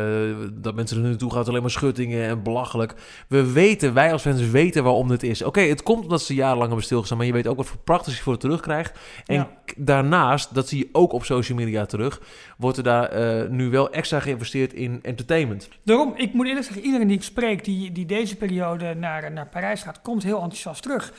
dat 0.53 0.75
mensen 0.75 0.97
er 0.97 1.09
naartoe 1.09 1.33
gaan, 1.33 1.45
alleen 1.45 1.61
maar 1.61 1.71
schuttingen 1.71 2.29
en 2.29 2.43
belachelijk. 2.43 2.95
We 3.29 3.53
weten, 3.53 3.95
wij 3.95 4.13
als 4.13 4.23
fans 4.23 4.51
weten 4.51 4.83
waarom 4.85 5.09
dit 5.09 5.23
is. 5.23 5.43
Oké, 5.43 5.61
het 5.61 5.83
komt 5.83 6.03
omdat 6.03 6.23
ze 6.23 6.35
jarenlang 6.35 6.67
hebben 6.67 6.85
stilgestaan. 6.85 7.17
Maar 7.19 7.27
je 7.27 7.33
weet 7.33 7.47
ook 7.47 7.57
wat 7.57 7.67
voor 7.67 7.79
prachtig 7.85 8.17
je 8.17 8.23
voor 8.23 8.33
het 8.33 8.41
terugkrijgt. 8.41 8.99
En 9.27 9.35
Ja. 9.35 9.49
daarnaast, 9.77 10.55
dat 10.55 10.69
zie 10.69 10.79
je 10.79 10.89
ook 10.93 11.13
op 11.13 11.25
social 11.25 11.59
media 11.59 11.80
terug. 11.87 12.21
Wordt 12.59 12.77
er 12.77 12.83
daar 12.83 13.09
eh, 13.09 13.49
nu 13.49 13.71
wel 13.71 13.91
extra 13.91 14.21
geïnvesteerd 14.21 14.73
in 14.73 14.99
entertainment. 15.03 15.69
Daarom, 15.83 16.13
ik 16.17 16.33
moet 16.33 16.47
eerlijk 16.47 16.65
zeggen, 16.65 16.85
iedereen 16.85 17.07
die 17.07 17.17
ik 17.17 17.23
spreek 17.23 17.65
die, 17.65 17.93
die 17.93 18.07
deze 18.07 18.37
periode 18.37 18.95
naar, 18.95 19.33
naar 19.33 19.49
Parijs 19.49 19.83
gaat, 19.83 20.03
komt 20.03 20.23
heel 20.23 20.41
enthousiast 20.41 20.83
terug. 20.83 21.13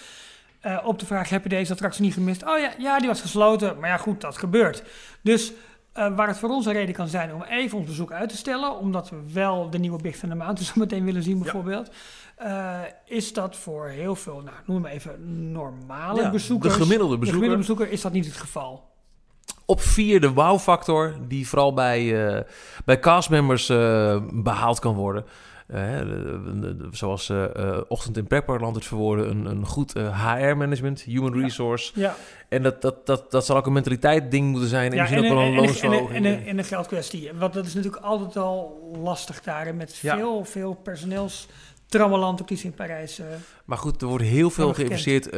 Eh, 0.60 0.78
op 0.84 1.00
de 1.00 1.06
vraag, 1.06 1.30
heb 1.30 1.44
je 1.44 1.50
deze 1.50 1.72
attractie 1.72 2.04
niet 2.04 2.14
gemist? 2.14 2.44
Oh 2.44 2.60
ja, 2.60 2.72
ja, 2.78 3.00
die 3.00 3.08
was 3.08 3.22
gesloten. 3.22 3.80
Maar 3.80 3.90
ja, 3.90 3.98
goed, 3.98 4.22
dat 4.22 4.38
gebeurt. 4.38 4.84
Dus 5.22 5.54
eh, 5.94 6.16
waar 6.16 6.28
het 6.28 6.38
voor 6.38 6.50
ons 6.50 6.66
een 6.66 6.74
reden 6.74 6.96
kan 6.96 7.08
zijn 7.08 7.34
om 7.34 7.44
even 7.44 7.78
ons 7.78 7.88
bezoek 7.88 8.12
uit 8.12 8.30
te 8.30 8.38
stellen, 8.38 8.78
omdat 8.78 9.10
we 9.10 9.18
wel 9.34 9.70
de 9.70 9.78
nieuwe 9.78 10.02
Big 10.02 10.18
Thunder 10.18 10.38
Mountain 10.38 10.66
zo 10.74 10.80
meteen 10.80 11.06
willen 11.06 11.24
zien 11.24 11.40
bijvoorbeeld, 11.40 11.90
is 13.06 13.34
dat 13.34 13.56
voor 13.56 13.88
heel 13.88 14.16
veel, 14.16 14.42
nou, 14.42 14.56
noem 14.66 14.82
maar 14.82 14.92
even, 14.92 15.52
normale 15.52 16.22
Ja, 16.22 16.32
bezoekers. 16.32 16.74
De 16.74 16.80
gemiddelde 16.82 17.14
de 17.14 17.20
bezoeker. 17.20 17.44
gemiddelde 17.44 17.58
bezoeker 17.58 17.94
is 17.94 18.02
dat 18.02 18.12
niet 18.12 18.26
het 18.26 18.38
geval. 18.38 18.91
Op 19.72 19.82
vier 19.82 20.22
de 20.22 20.32
wow-factor, 20.34 21.14
die 21.28 21.48
vooral 21.48 21.74
bij, 21.74 22.28
eh, 22.28 22.42
bij 22.86 23.00
castmembers 23.00 23.70
eh, 23.70 24.18
behaald 24.34 24.80
kan 24.80 24.96
worden. 24.96 25.26
De- 25.68 26.42
de- 26.60 26.76
de- 26.78 26.88
zoals 26.92 27.32
Ochtend 27.88 28.18
in 28.18 28.28
Pretparkland 28.28 28.76
het 28.76 28.86
verwoorden, 28.86 29.30
een, 29.30 29.46
een 29.46 29.66
goed 29.66 29.94
HR-management, 29.94 31.02
human 31.02 31.42
resource. 31.42 31.92
Ja, 31.96 32.16
En 32.50 32.64
dat, 32.64 32.82
dat, 32.82 33.06
dat, 33.06 33.32
dat 33.32 33.46
zal 33.46 33.58
ook 33.58 33.66
een 33.66 33.74
mentaliteit 33.74 34.32
ding 34.32 34.52
moeten 34.52 34.70
zijn. 34.70 34.90
En 34.92 34.96
ja 34.96 35.02
misschien 35.02 35.24
en, 35.24 35.30
ook 35.32 35.38
wel 35.38 35.46
en, 35.46 35.52
een 35.52 35.58
en, 35.58 35.60
en, 35.64 35.66
loonsverhoging. 35.68 36.26
en, 36.26 36.26
en, 36.40 36.46
en 36.46 36.58
een 36.58 36.64
geldkwestie. 36.64 37.30
Want 37.40 37.54
dat 37.54 37.66
is 37.66 37.74
natuurlijk 37.74 38.04
altijd 38.04 38.38
al 38.38 38.90
lastig 39.04 39.42
daar. 39.42 39.76
Met 39.76 39.98
Ja. 39.98 40.16
veel, 40.18 40.46
veel 40.46 40.74
personeelstrammeland 40.74 42.42
ook 42.42 42.48
die 42.48 42.58
ze 42.58 42.66
in 42.66 42.74
Parijs... 42.74 43.22
Maar 43.66 43.78
goed, 43.78 44.02
er 44.02 44.08
wordt 44.08 44.24
heel 44.24 44.50
veel 44.50 44.74
geïnvesteerd. 44.74 45.30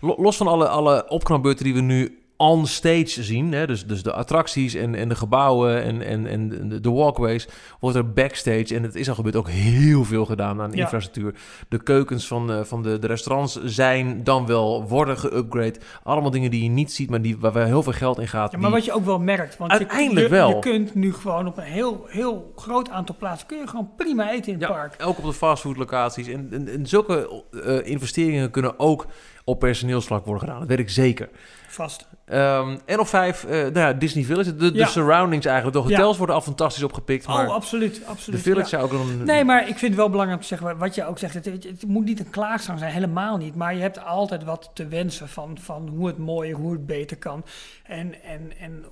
lo- 0.00 0.14
los 0.16 0.36
van 0.36 0.46
alle, 0.46 0.68
alle 0.68 1.08
opknapbeurten 1.08 1.64
die 1.64 1.74
we 1.74 1.80
nu 1.80 2.18
on 2.36 2.66
stage 2.66 3.22
zien, 3.22 3.52
hè, 3.52 3.66
dus, 3.66 3.86
dus 3.86 4.02
de 4.02 4.12
attracties 4.12 4.74
en, 4.74 4.94
en 4.94 5.08
de 5.08 5.14
gebouwen 5.14 5.82
en, 5.82 6.02
en, 6.02 6.26
en 6.26 6.68
de, 6.82 6.90
walkways, 6.90 7.48
wordt 7.80 7.96
er 7.96 8.12
backstage, 8.12 8.74
en 8.74 8.82
het 8.82 8.94
is 8.94 9.08
al 9.08 9.14
gebeurd, 9.14 9.36
ook 9.36 9.48
heel 9.48 10.04
veel 10.04 10.24
gedaan 10.24 10.60
aan 10.60 10.70
Ja. 10.72 10.82
infrastructuur. 10.82 11.34
De 11.68 11.82
keukens 11.82 12.26
van, 12.26 12.52
eh, 12.52 12.60
van 12.64 12.82
de, 12.82 12.98
de 12.98 13.06
restaurants 13.06 13.64
zijn 13.64 14.24
dan 14.24 14.46
wel, 14.46 14.88
worden 14.88 15.18
geupgrade. 15.18 15.74
Allemaal 16.02 16.30
dingen 16.30 16.50
die 16.50 16.62
je 16.62 16.68
niet 16.68 16.92
ziet, 16.92 17.10
maar 17.10 17.22
die, 17.22 17.36
waar 17.38 17.52
waar 17.52 17.66
heel 17.66 17.82
veel 17.82 17.92
geld 17.92 18.18
in 18.18 18.28
gaat. 18.28 18.52
Ja, 18.52 18.58
maar 18.58 18.66
die- 18.70 18.76
wat 18.78 18.86
je 18.86 18.92
ook 18.92 19.04
wel 19.04 19.18
merkt, 19.18 19.56
want 19.56 19.72
je- 19.72 19.78
Uiteindelijk 19.78 20.26
je, 20.26 20.32
wel. 20.32 20.48
je 20.48 20.58
kunt 20.58 20.94
nu 20.94 21.12
gewoon 21.12 21.46
op 21.46 21.56
een 21.56 21.62
heel, 21.64 22.04
heel 22.08 22.52
groot 22.56 22.90
aantal 22.90 23.14
plaatsen 23.18 23.46
kun 23.48 23.58
je 23.58 23.66
gewoon 23.66 23.90
prima 23.96 24.30
eten 24.30 24.52
in 24.52 24.58
het 24.58 24.68
Ja, 24.68 24.74
park. 24.74 24.96
ook 25.04 25.18
op 25.18 25.24
de 25.24 25.32
fastfoodlocaties. 25.32 26.26
En, 26.28 26.48
en, 26.52 26.68
en 26.68 26.86
zulke 26.86 27.42
eh, 27.64 27.86
investeringen 27.90 28.50
kunnen 28.50 28.78
ook 28.78 29.06
op 29.44 29.58
personeelsvlak 29.60 30.24
worden 30.24 30.42
gedaan. 30.44 30.58
Dat 30.60 30.68
weet 30.68 30.78
ik 30.78 30.90
zeker. 30.90 31.28
Vast. 31.76 32.08
Ehm, 32.24 32.76
en 32.84 33.00
op 33.00 33.06
vijf, 33.06 33.44
eh, 33.44 33.50
nou 33.50 33.78
ja, 33.78 33.92
Disney 33.92 34.24
Village. 34.24 34.56
De, 34.56 34.72
de 34.72 34.78
Ja. 34.78 34.86
surroundings 34.86 35.46
eigenlijk. 35.46 35.76
De 35.76 35.90
Ja. 35.90 35.96
hotels 35.96 36.16
worden 36.16 36.34
al 36.36 36.40
fantastisch 36.40 36.82
opgepikt. 36.82 37.26
Maar 37.26 37.46
oh, 37.46 37.54
absoluut, 37.54 37.94
de 37.94 38.04
absoluut. 38.06 38.40
Village 38.42 38.60
ja. 38.62 38.66
zou 38.68 38.82
ook 38.82 38.92
een... 38.92 39.24
Nee, 39.24 39.44
maar 39.44 39.60
ik 39.60 39.78
vind 39.78 39.80
het 39.80 39.94
wel 39.94 40.10
belangrijk 40.10 40.40
om 40.40 40.48
te 40.48 40.54
zeggen, 40.56 40.78
wat 40.78 40.94
je 40.94 41.04
ook 41.06 41.18
zegt, 41.18 41.34
het, 41.34 41.44
het, 41.44 41.86
moet 41.86 42.04
niet 42.04 42.20
een 42.20 42.30
klaagzang 42.30 42.78
zijn, 42.78 42.92
helemaal 42.92 43.36
niet. 43.36 43.54
Maar 43.54 43.74
je 43.74 43.80
hebt 43.80 44.04
altijd 44.04 44.44
wat 44.44 44.70
te 44.74 44.88
wensen 44.88 45.28
van, 45.28 45.58
van 45.60 45.88
hoe 45.88 46.06
het 46.06 46.18
mooier, 46.18 46.56
hoe 46.56 46.72
het 46.72 46.86
beter 46.86 47.16
kan. 47.16 47.44
En, 47.84 48.22
en, 48.22 48.52
en 48.60 48.84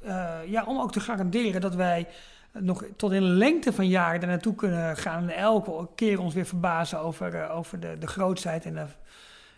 eh, 0.00 0.34
ja, 0.46 0.64
om 0.64 0.80
ook 0.80 0.92
te 0.92 1.00
garanderen 1.00 1.60
dat 1.60 1.74
wij 1.74 2.06
nog 2.58 2.84
tot 2.96 3.12
in 3.12 3.22
lengte 3.22 3.72
van 3.72 3.88
jaren 3.88 4.20
daar 4.20 4.28
naartoe 4.28 4.54
kunnen 4.54 4.96
gaan 4.96 5.22
en 5.28 5.36
elke 5.36 5.88
keer 5.94 6.20
ons 6.20 6.34
weer 6.34 6.46
verbazen 6.46 7.00
over, 7.00 7.34
eh, 7.34 7.56
over 7.56 7.80
de, 7.80 7.96
de 7.98 8.06
grootsheid 8.06 8.64
en 8.64 8.74
de, 8.74 8.84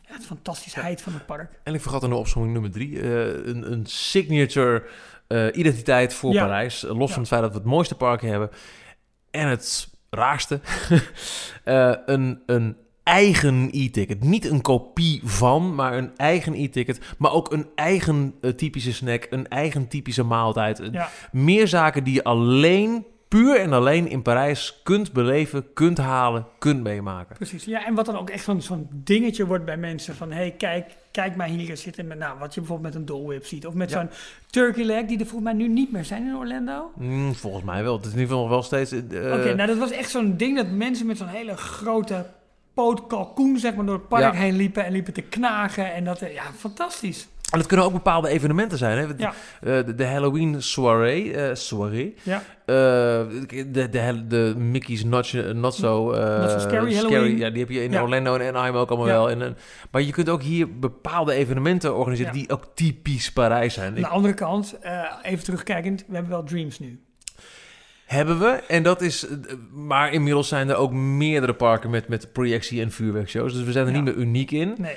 ja, 0.08 0.16
de 0.18 0.24
fantastischheid 0.24 1.02
van 1.02 1.12
het 1.12 1.26
park. 1.26 1.60
En 1.62 1.74
ik 1.74 1.80
vergat 1.80 2.02
in 2.02 2.08
de 2.10 2.16
opzomming 2.16 2.52
nummer 2.52 2.70
drie. 2.70 3.00
eh, 3.00 3.26
een, 3.46 3.72
een 3.72 3.86
signature 3.86 4.84
eh, 5.26 5.46
identiteit 5.52 6.14
voor 6.14 6.32
Ja. 6.32 6.44
Parijs. 6.44 6.82
Los 6.82 7.08
Ja. 7.08 7.12
van 7.12 7.18
het 7.18 7.28
feit 7.28 7.42
dat 7.42 7.50
we 7.52 7.56
het 7.58 7.66
mooiste 7.66 7.94
park 7.94 8.22
hebben. 8.22 8.50
En 9.30 9.48
het 9.48 9.88
raarste. 10.10 10.60
eh, 11.64 11.94
een, 12.06 12.42
een 12.46 12.76
eigen 13.02 13.68
e-ticket. 13.72 14.22
Niet 14.24 14.44
een 14.50 14.60
kopie 14.60 15.20
van, 15.24 15.74
maar 15.74 15.94
een 15.98 16.16
eigen 16.16 16.54
e-ticket. 16.54 17.00
Maar 17.18 17.32
ook 17.32 17.52
een 17.52 17.66
eigen 17.74 18.34
eh, 18.40 18.50
typische 18.50 18.92
snack. 18.92 19.26
Een 19.30 19.48
eigen 19.48 19.88
typische 19.88 20.22
maaltijd. 20.22 20.88
Ja, 20.92 21.08
Meer 21.32 21.68
zaken 21.68 22.04
die 22.04 22.14
je 22.14 22.24
alleen 22.24 23.06
puur 23.34 23.60
en 23.60 23.72
alleen 23.72 24.08
in 24.08 24.22
Parijs 24.22 24.80
kunt 24.82 25.12
beleven, 25.12 25.72
kunt 25.72 25.98
halen, 25.98 26.46
kunt 26.58 26.82
meemaken. 26.82 27.36
Precies, 27.36 27.64
ja, 27.64 27.86
en 27.86 27.94
wat 27.94 28.06
dan 28.06 28.16
ook 28.18 28.30
echt 28.30 28.44
zo'n 28.44 28.62
zo'n 28.62 28.88
dingetje 28.90 29.46
wordt 29.46 29.64
bij 29.64 29.76
mensen 29.76 30.14
van, 30.14 30.32
hey, 30.32 30.50
kijk, 30.58 30.96
kijk 31.10 31.36
mij 31.36 31.48
hier 31.48 31.76
zitten 31.76 32.06
met, 32.06 32.18
nou, 32.18 32.38
wat 32.38 32.54
je 32.54 32.60
bijvoorbeeld 32.60 32.92
met 32.92 33.00
een 33.02 33.06
Dole 33.06 33.26
Whip 33.26 33.46
ziet, 33.46 33.66
of 33.66 33.74
met 33.74 33.90
Ja. 33.90 33.98
zo'n 34.00 34.08
turkey 34.50 34.84
leg, 34.84 35.04
die 35.06 35.18
er 35.18 35.26
volgens 35.26 35.52
mij 35.52 35.66
nu 35.66 35.72
niet 35.72 35.92
meer 35.92 36.04
zijn 36.04 36.26
in 36.26 36.36
Orlando. 36.36 36.90
Mm, 36.96 37.34
volgens 37.34 37.64
mij 37.64 37.82
wel. 37.82 37.96
Het 37.96 38.04
is 38.04 38.12
in 38.12 38.18
ieder 38.18 38.28
geval 38.30 38.42
nog 38.42 38.52
wel 38.52 38.62
steeds... 38.62 38.92
eh, 38.92 38.98
Oké, 39.32 39.54
nou 39.54 39.66
dat 39.66 39.78
was 39.78 39.90
echt 39.90 40.10
zo'n 40.10 40.36
ding 40.36 40.56
dat 40.56 40.70
mensen 40.70 41.06
met 41.06 41.18
zo'n 41.18 41.26
hele 41.28 41.56
grote 41.56 42.26
poot 42.74 43.06
kalkoen, 43.06 43.58
zeg 43.58 43.74
maar, 43.74 43.84
door 43.86 43.94
het 43.94 44.08
park 44.08 44.22
Ja. 44.22 44.32
heen 44.40 44.56
liepen 44.56 44.84
en 44.84 44.92
liepen 44.92 45.12
te 45.12 45.22
knagen 45.22 45.94
en 45.94 46.04
dat, 46.04 46.20
eh, 46.22 46.34
ja, 46.34 46.42
fantastisch. 46.56 47.28
En 47.54 47.60
het 47.60 47.68
kunnen 47.68 47.86
ook 47.86 47.92
bepaalde 47.92 48.28
evenementen 48.28 48.78
zijn. 48.78 48.98
Hè? 48.98 49.06
Ja. 49.16 49.32
Eh, 49.60 49.86
de, 49.86 49.94
de 49.94 50.06
Halloween 50.06 50.62
soirée, 50.62 51.32
eh, 51.34 51.54
soirée. 51.54 52.14
Ja. 52.22 52.42
Eh, 52.66 52.74
de, 53.66 53.88
de, 53.90 54.24
de 54.26 54.54
Mickey's 54.56 55.04
Not, 55.04 55.32
not 55.54 55.74
So, 55.74 56.04
Not 56.40 56.50
So 56.50 56.58
Scary 56.58 56.94
Halloween. 56.94 57.38
Ja, 57.38 57.50
die 57.50 57.58
heb 57.60 57.70
je 57.70 57.82
in 57.82 57.90
Ja. 57.90 58.02
Orlando 58.02 58.36
en 58.36 58.48
Anaheim 58.48 58.74
ook 58.74 58.88
allemaal 58.88 59.06
wel. 59.06 59.30
En, 59.30 59.56
maar 59.90 60.02
je 60.02 60.12
kunt 60.12 60.28
ook 60.28 60.42
hier 60.42 60.78
bepaalde 60.78 61.32
evenementen 61.32 61.96
organiseren 61.96 62.32
die 62.32 62.50
ook 62.50 62.66
typisch 62.74 63.32
Parijs 63.32 63.74
zijn. 63.74 63.94
Aan 63.94 64.00
de 64.00 64.06
andere 64.06 64.34
kant, 64.34 64.78
even 65.22 65.44
terugkijkend, 65.44 66.04
we 66.06 66.14
hebben 66.14 66.32
wel 66.32 66.44
Dreams 66.44 66.78
nu. 66.78 67.00
Hebben 68.04 68.38
we. 68.38 68.62
En 68.68 68.82
dat 68.82 69.00
is... 69.00 69.26
Maar 69.72 70.12
inmiddels 70.12 70.48
zijn 70.48 70.68
er 70.68 70.76
ook 70.76 70.92
meerdere 70.92 71.54
parken 71.54 71.90
met, 71.90 72.08
met 72.08 72.32
projectie- 72.32 72.80
en 72.80 72.90
vuurwerkshows. 72.90 73.52
Dus 73.52 73.62
we 73.62 73.72
zijn 73.72 73.86
er 73.86 73.92
niet 73.92 74.04
meer 74.04 74.14
uniek 74.14 74.50
in. 74.50 74.74
Nee, 74.78 74.96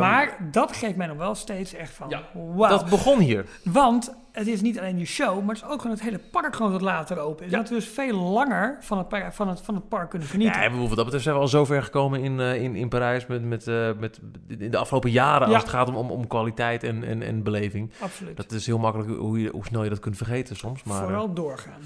maar 0.00 0.36
dat 0.50 0.76
geeft 0.76 0.96
mij 0.96 1.06
nog 1.06 1.16
wel 1.16 1.34
steeds 1.34 1.74
echt 1.74 1.92
van, 1.92 2.08
Ja, 2.08 2.22
wauw. 2.54 2.68
dat 2.68 2.88
begon 2.88 3.18
hier. 3.18 3.46
Want 3.64 4.14
het 4.32 4.46
is 4.46 4.60
niet 4.60 4.78
alleen 4.78 4.96
die 4.96 5.06
show, 5.06 5.38
maar 5.44 5.54
het 5.54 5.64
is 5.64 5.70
ook 5.70 5.80
gewoon 5.80 5.96
het 5.96 6.04
hele 6.04 6.18
park 6.18 6.56
gewoon 6.56 6.72
wat 6.72 6.80
later 6.80 7.18
open 7.18 7.44
is. 7.44 7.50
Ja. 7.50 7.56
Dat 7.58 7.68
we 7.68 7.74
dus 7.74 7.88
veel 7.88 8.16
langer 8.18 8.76
van 8.80 8.98
het, 8.98 9.08
par- 9.08 9.34
van 9.34 9.48
het, 9.48 9.60
van 9.60 9.74
het 9.74 9.88
park 9.88 10.10
kunnen 10.10 10.28
Ja, 10.28 10.34
genieten. 10.34 10.60
en 10.62 10.78
wat 10.80 10.88
dat 10.96 11.04
betreft 11.04 11.22
zijn 11.24 11.34
we 11.36 11.40
al 11.40 11.48
zo 11.48 11.64
ver 11.64 11.82
gekomen 11.82 12.20
in, 12.20 12.40
eh, 12.40 12.62
in, 12.62 12.76
in 12.76 12.88
Parijs 12.88 13.26
met, 13.26 13.42
met, 13.44 13.66
eh, 13.68 13.88
met 13.98 14.20
in 14.58 14.70
de 14.70 14.76
afgelopen 14.76 15.10
jaren 15.10 15.48
Ja. 15.48 15.54
als 15.54 15.62
het 15.62 15.72
gaat 15.72 15.88
om, 15.88 15.96
om, 15.96 16.10
om 16.10 16.26
kwaliteit 16.26 16.82
en, 16.82 17.04
en, 17.04 17.22
en 17.22 17.42
beleving. 17.42 17.92
Absoluut. 18.00 18.36
Dat 18.36 18.52
is 18.52 18.66
heel 18.66 18.78
makkelijk 18.78 19.10
hoe, 19.10 19.40
je, 19.40 19.50
hoe 19.50 19.64
snel 19.66 19.82
je 19.84 19.90
dat 19.90 19.98
kunt 20.00 20.16
vergeten 20.16 20.56
soms. 20.56 20.82
Maar, 20.82 21.02
Vooral 21.02 21.28
eh, 21.28 21.34
doorgaan. 21.34 21.80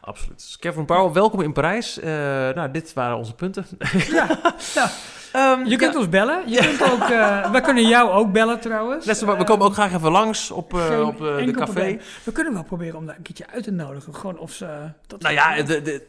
absoluut. 0.00 0.36
Dus 0.38 0.58
Kevin 0.58 0.84
Powell, 0.84 1.12
welkom 1.12 1.40
in 1.40 1.52
Parijs. 1.52 1.98
Nou, 2.54 2.70
dit 2.70 2.92
waren 2.92 3.16
onze 3.16 3.34
punten. 3.34 3.66
Ja, 4.08 4.26
Ehm, 5.36 5.64
je 5.64 5.76
kunt 5.76 5.96
ons 5.96 6.08
bellen. 6.08 6.42
Je 6.46 6.58
kunt 6.58 6.92
ook, 6.92 7.08
eh, 7.08 7.50
we 7.52 7.60
kunnen 7.60 7.88
jou 7.88 8.10
ook 8.10 8.32
bellen 8.32 8.60
trouwens. 8.60 9.06
Maar 9.06 9.34
we 9.34 9.40
Eh, 9.40 9.44
komen 9.46 9.66
ook 9.66 9.72
graag 9.72 9.94
even 9.94 10.10
langs 10.10 10.50
op, 10.50 10.74
eh, 10.74 11.06
op 11.06 11.14
eh, 11.26 11.36
de 11.36 11.50
café. 11.52 11.64
probleem. 11.64 12.00
We 12.24 12.32
kunnen 12.32 12.52
wel 12.52 12.62
proberen 12.64 12.96
om 12.98 13.06
daar 13.06 13.16
een 13.16 13.22
keertje 13.22 13.44
uit 13.52 13.64
te 13.64 13.70
nodigen. 13.72 14.14
Gewoon 14.14 14.38
of 14.38 14.52
ze... 14.52 14.66
Dat 15.06 15.22
Nou 15.22 15.34
ja, 15.34 15.62
de, 15.62 15.82
de, 15.82 16.02
eh, 16.02 16.08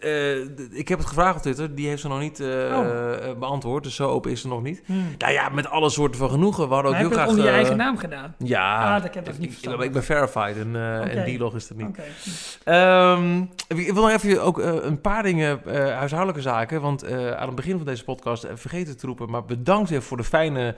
de- 0.58 0.70
ik 0.72 0.88
heb 0.88 0.98
het 1.00 1.08
gevraagd 1.08 1.36
op 1.36 1.42
Twitter. 1.42 1.76
Die 1.76 1.88
heeft 1.88 2.02
ze 2.02 2.08
nog 2.08 2.20
niet 2.20 2.40
eh, 2.40 2.48
Oh. 2.48 3.40
beantwoord. 3.40 3.84
Dus 3.84 3.96
zo 3.96 4.08
open 4.10 4.32
is 4.32 4.42
ze 4.42 4.48
nog 4.48 4.62
niet. 4.64 4.82
Hmm. 4.86 5.16
Nou 5.18 5.34
ja, 5.34 5.50
met 5.50 5.70
alle 5.70 5.90
soorten 5.90 6.20
van 6.20 6.30
genoegen. 6.30 6.68
We 6.68 6.74
hadden 6.74 6.92
ook 6.92 6.98
Maar 6.98 7.08
heel 7.08 7.10
je 7.10 7.16
het 7.16 7.24
graag... 7.24 7.30
onder 7.38 7.46
je 7.46 7.58
eigen 7.58 7.78
naam 7.78 7.98
gedaan? 7.98 8.36
Ja, 8.38 8.96
Ah, 8.96 9.02
dat 9.04 9.14
heb 9.14 9.28
ik 9.30 9.38
niet 9.40 9.66
ik, 9.80 9.92
ben 9.92 10.04
verified 10.04 10.58
en, 10.58 10.76
eh 10.76 11.26
en 11.26 11.36
D-log 11.38 11.56
is 11.56 11.68
dat 11.68 11.78
niet. 11.78 11.88
Oké. 11.88 12.02
Ehm, 12.64 13.42
ik 13.68 13.94
wil 13.94 14.02
nog 14.04 14.12
even 14.12 14.44
ook 14.44 14.58
een 14.58 15.02
paar 15.02 15.24
dingen, 15.24 15.60
eh, 15.66 15.96
huishoudelijke 15.98 16.42
zaken. 16.42 16.82
Want 16.82 17.04
eh, 17.04 17.32
aan 17.32 17.46
het 17.48 17.56
begin 17.56 17.78
van 17.78 17.86
deze 17.86 18.04
podcast 18.04 18.44
eh, 18.44 18.52
vergeten 18.56 18.98
te 18.98 19.06
roepen. 19.06 19.17
Maar 19.26 19.46
bedankt 19.46 19.90
weer 19.90 20.02
voor 20.02 20.18
de 20.18 20.24
fijne 20.24 20.76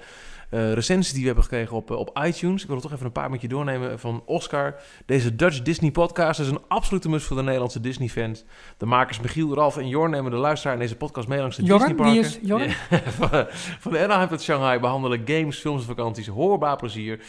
eh 0.50 0.74
recensies 0.74 1.12
die 1.12 1.20
we 1.22 1.26
hebben 1.26 1.44
gekregen 1.44 1.76
op, 1.76 1.92
eh, 1.92 1.98
op 1.98 2.20
iTunes. 2.24 2.62
Ik 2.62 2.68
wil 2.68 2.76
er 2.76 2.82
toch 2.82 2.94
even 2.94 3.06
een 3.06 3.12
paar 3.12 3.30
met 3.30 3.42
je 3.42 3.48
doornemen 3.48 4.00
van 4.00 4.22
Oscar. 4.26 4.76
Deze 5.06 5.36
Dutch 5.36 5.62
Disney 5.62 5.92
podcast 5.92 6.40
is 6.40 6.48
een 6.48 6.62
absolute 6.68 7.10
must 7.10 7.26
voor 7.26 7.36
de 7.36 7.44
Nederlandse 7.44 7.80
Disney 7.80 8.10
fans. 8.10 8.44
De 8.78 8.86
makers 8.86 9.20
Michiel, 9.20 9.56
Ralf 9.56 9.78
en 9.78 9.88
Jorn 9.88 10.12
nemen 10.12 10.32
de 10.32 10.38
luisteraar 10.38 10.74
in 10.74 10.80
deze 10.80 10.96
podcast 10.96 11.28
mee 11.28 11.40
langs 11.40 11.56
de 11.56 11.64
Disney 11.64 11.96
parken. 11.96 12.32
Jorn? 12.42 12.72
van, 12.90 13.30
van 13.84 13.92
de 13.92 14.04
Anaheim 14.04 14.30
tot 14.30 14.42
Shanghai 14.42 14.80
behandelen 14.80 15.22
games, 15.26 15.58
films 15.58 15.82
en 15.82 15.88
vakanties, 15.88 16.28
hoorbaar 16.28 16.76
plezier. 16.76 17.20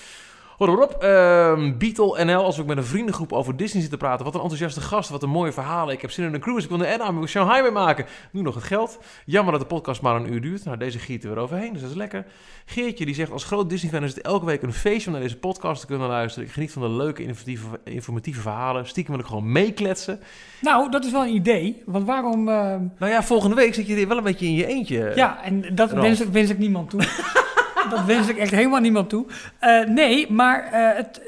Hoor 0.68 0.82
op, 0.82 0.92
ehm 1.02 1.78
Beatle 1.78 2.24
NL, 2.24 2.44
als 2.44 2.56
we 2.56 2.64
met 2.64 2.76
een 2.76 2.84
vriendengroep 2.84 3.32
over 3.32 3.56
Disney 3.56 3.80
zitten 3.80 3.98
praten. 3.98 4.24
Wat 4.24 4.34
een 4.34 4.40
enthousiaste 4.40 4.80
gast, 4.80 5.10
wat 5.10 5.22
een 5.22 5.30
mooie 5.30 5.52
verhalen. 5.52 5.94
Ik 5.94 6.00
heb 6.00 6.10
zin 6.10 6.24
in 6.26 6.34
een 6.34 6.40
cruise, 6.40 6.62
ik 6.62 6.68
wil 6.68 6.78
naar 6.78 6.92
Anaheim, 6.94 7.22
ik 7.22 7.28
Shanghai 7.28 7.62
mee 7.62 7.70
maken. 7.70 8.06
Nu 8.32 8.42
nog 8.42 8.54
het 8.54 8.64
geld. 8.64 8.98
Jammer 9.26 9.52
dat 9.52 9.60
de 9.60 9.66
podcast 9.66 10.02
maar 10.02 10.16
een 10.16 10.32
uur 10.32 10.40
duurt. 10.40 10.64
Nou, 10.64 10.76
deze 10.76 10.98
gieten 10.98 11.30
we 11.30 11.36
eroverheen, 11.36 11.72
dus 11.72 11.80
dat 11.82 11.90
is 11.90 11.96
lekker. 11.96 12.24
Geertje, 12.64 13.04
die 13.04 13.14
zegt, 13.14 13.30
als 13.32 13.44
groot 13.44 13.70
Disney-fan 13.70 14.02
is 14.04 14.14
het 14.14 14.24
elke 14.24 14.46
week 14.46 14.62
een 14.62 14.72
feestje 14.72 15.06
om 15.06 15.12
naar 15.12 15.22
deze 15.22 15.36
podcast 15.38 15.80
te 15.80 15.86
kunnen 15.86 16.08
luisteren. 16.08 16.48
Ik 16.48 16.54
geniet 16.54 16.72
van 16.72 16.82
de 16.82 16.88
leuke, 16.88 17.22
informatieve, 17.22 17.66
informatieve 17.84 18.40
verhalen. 18.40 18.86
Stiekem 18.86 19.12
wil 19.12 19.22
ik 19.22 19.28
gewoon 19.28 19.52
meekletsen. 19.52 20.20
Nou, 20.60 20.90
dat 20.90 21.04
is 21.04 21.10
wel 21.12 21.22
een 21.22 21.34
idee. 21.34 21.82
Want 21.86 22.06
waarom... 22.06 22.48
eh, 22.48 22.54
Nou 22.98 23.12
ja, 23.12 23.22
volgende 23.22 23.56
week 23.56 23.74
zit 23.74 23.86
je 23.86 24.06
wel 24.06 24.16
een 24.16 24.22
beetje 24.22 24.46
in 24.46 24.54
je 24.54 24.66
eentje. 24.66 25.12
Ja, 25.14 25.42
en 25.44 25.74
dat 25.74 25.92
wens 26.30 26.50
ik 26.50 26.58
niemand 26.58 26.90
toe. 26.90 27.00
dat 27.88 28.04
wens 28.04 28.28
ik 28.28 28.36
echt 28.36 28.50
helemaal 28.50 28.80
niemand 28.80 29.08
toe. 29.08 29.26
Eh, 29.58 29.84
nee, 29.84 30.32
maar 30.32 30.72
eh, 30.72 30.96
het, 30.96 31.20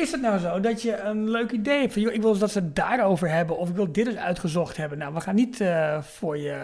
is 0.00 0.10
het 0.12 0.20
nou 0.20 0.38
zo 0.38 0.60
dat 0.60 0.82
je 0.82 1.00
een 1.00 1.30
leuk 1.30 1.50
idee 1.50 1.80
hebt 1.80 1.92
van... 1.92 2.02
Joh, 2.02 2.12
ik 2.14 2.22
wil 2.22 2.38
dat 2.38 2.50
ze 2.50 2.58
het 2.58 2.76
daarover 2.76 3.30
hebben 3.30 3.58
of 3.58 3.68
ik 3.68 3.74
wil 3.76 3.92
dit 3.92 4.06
eens 4.06 4.16
uitgezocht 4.16 4.76
hebben. 4.76 4.98
Nou, 4.98 5.14
we 5.14 5.20
gaan 5.20 5.34
niet 5.34 5.60
eh, 5.60 5.98
voor 6.02 6.38
je... 6.38 6.56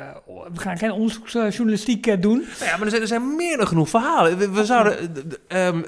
We 0.53 0.61
gaan 0.61 0.78
geen 0.78 0.91
onderzoeksjournalistiek 0.93 2.07
eh, 2.07 2.20
doen. 2.20 2.39
Nou 2.59 2.70
ja, 2.70 2.76
maar 2.76 2.82
er 2.84 2.89
zijn, 2.91 3.03
er 3.03 3.09
zijn 3.09 3.37
meer 3.37 3.57
dan 3.57 3.66
genoeg 3.66 3.89
verhalen. 3.89 4.39
We, 4.39 4.51
we 4.51 4.64
zouden 4.64 5.14
eh, 5.49 5.66
ehm, 5.66 5.82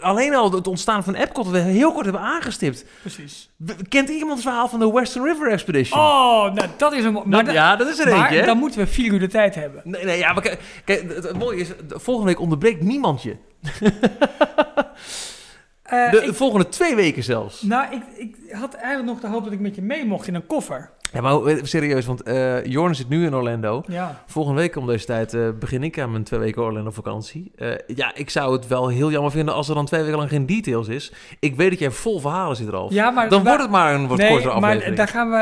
alleen 0.00 0.34
al 0.34 0.52
het 0.52 0.66
ontstaan 0.66 1.04
van 1.04 1.14
Epcot, 1.14 1.44
dat 1.44 1.52
we 1.52 1.58
heel 1.58 1.92
kort 1.92 2.04
hebben 2.04 2.22
aangestipt. 2.22 2.84
Precies. 3.00 3.50
Kent 3.88 4.08
iemand 4.08 4.32
het 4.32 4.42
verhaal 4.42 4.68
van 4.68 4.78
de 4.78 4.92
Western 4.92 5.24
River 5.24 5.50
Expedition? 5.50 6.00
Oh, 6.00 6.52
nou, 6.52 6.68
dat 6.76 6.92
is 6.92 7.04
een... 7.04 7.12
mo- 7.12 7.22
Maar, 7.24 7.38
Dat- 7.44 7.46
da- 7.54 7.60
ja, 7.60 7.76
dat 7.76 7.88
is 7.88 7.98
er 7.98 8.08
maar 8.10 8.20
eentje. 8.20 8.38
hè? 8.40 8.46
dan 8.46 8.58
moeten 8.58 8.80
we 8.80 8.86
vier 8.86 9.12
uur 9.12 9.18
de 9.20 9.28
tijd 9.28 9.54
hebben. 9.54 9.80
Nee, 9.84 10.04
nee, 10.04 10.18
ja, 10.18 10.32
maar 10.32 10.42
kijk, 10.42 10.60
kijk, 10.84 11.14
het, 11.14 11.24
het 11.24 11.38
mooie 11.38 11.60
is, 11.60 11.68
de- 11.68 11.98
volgende 11.98 12.30
week 12.30 12.40
onderbreekt 12.40 12.82
niemand 12.82 13.22
je. 13.22 13.36
Eh, 15.86 16.10
De 16.10 16.22
ik- 16.24 16.34
volgende 16.34 16.68
twee 16.68 16.94
weken 16.94 17.22
zelfs. 17.22 17.62
nou, 17.62 17.94
ik, 17.94 18.02
ik 18.16 18.36
had 18.52 18.74
eigenlijk 18.74 19.06
nog 19.06 19.20
de 19.20 19.26
hoop 19.28 19.44
dat 19.44 19.52
ik 19.52 19.60
met 19.60 19.74
je 19.74 19.82
mee 19.82 20.04
mocht 20.04 20.26
in 20.26 20.34
een 20.34 20.46
koffer. 20.46 20.90
Ja, 21.12 21.20
maar 21.20 21.44
eh, 21.44 21.56
serieus, 21.62 22.06
want 22.06 22.22
eh 22.22 22.64
Jorn 22.64 22.94
zit 22.94 23.08
nu 23.08 23.26
in 23.26 23.34
Orlando. 23.34 23.82
Ja. 23.86 24.22
Volgende 24.26 24.60
week 24.60 24.76
om 24.76 24.86
deze 24.86 25.04
tijd 25.06 25.58
begin 25.58 25.82
ik 25.82 25.98
aan 25.98 26.10
mijn 26.10 26.24
twee 26.24 26.40
weken 26.40 26.62
Orlando 26.62 26.90
vakantie. 26.90 27.52
Ja, 27.86 28.14
ik 28.14 28.30
zou 28.30 28.52
het 28.52 28.66
wel 28.66 28.88
heel 28.88 29.10
jammer 29.10 29.30
vinden 29.30 29.54
als 29.54 29.68
er 29.68 29.74
dan 29.74 29.86
twee 29.86 30.02
weken 30.02 30.16
lang 30.18 30.30
geen 30.30 30.46
details 30.46 30.88
is. 30.88 31.12
Ik 31.40 31.56
weet 31.56 31.70
dat 31.70 31.78
jij 31.78 31.90
vol 31.90 32.20
verhalen 32.20 32.56
zit, 32.56 32.68
Ralf. 32.68 32.92
Ja, 32.92 33.10
maar... 33.10 33.28
dan 33.28 33.44
wordt 33.44 33.60
het 33.62 33.70
maar 33.70 33.94
een 33.94 34.06
wat 34.06 34.18
nee, 34.18 34.28
kortere 34.30 34.60
maar 34.60 34.62
aflevering. 34.70 34.96
daar 34.96 35.08
gaan 35.08 35.30
we... 35.30 35.36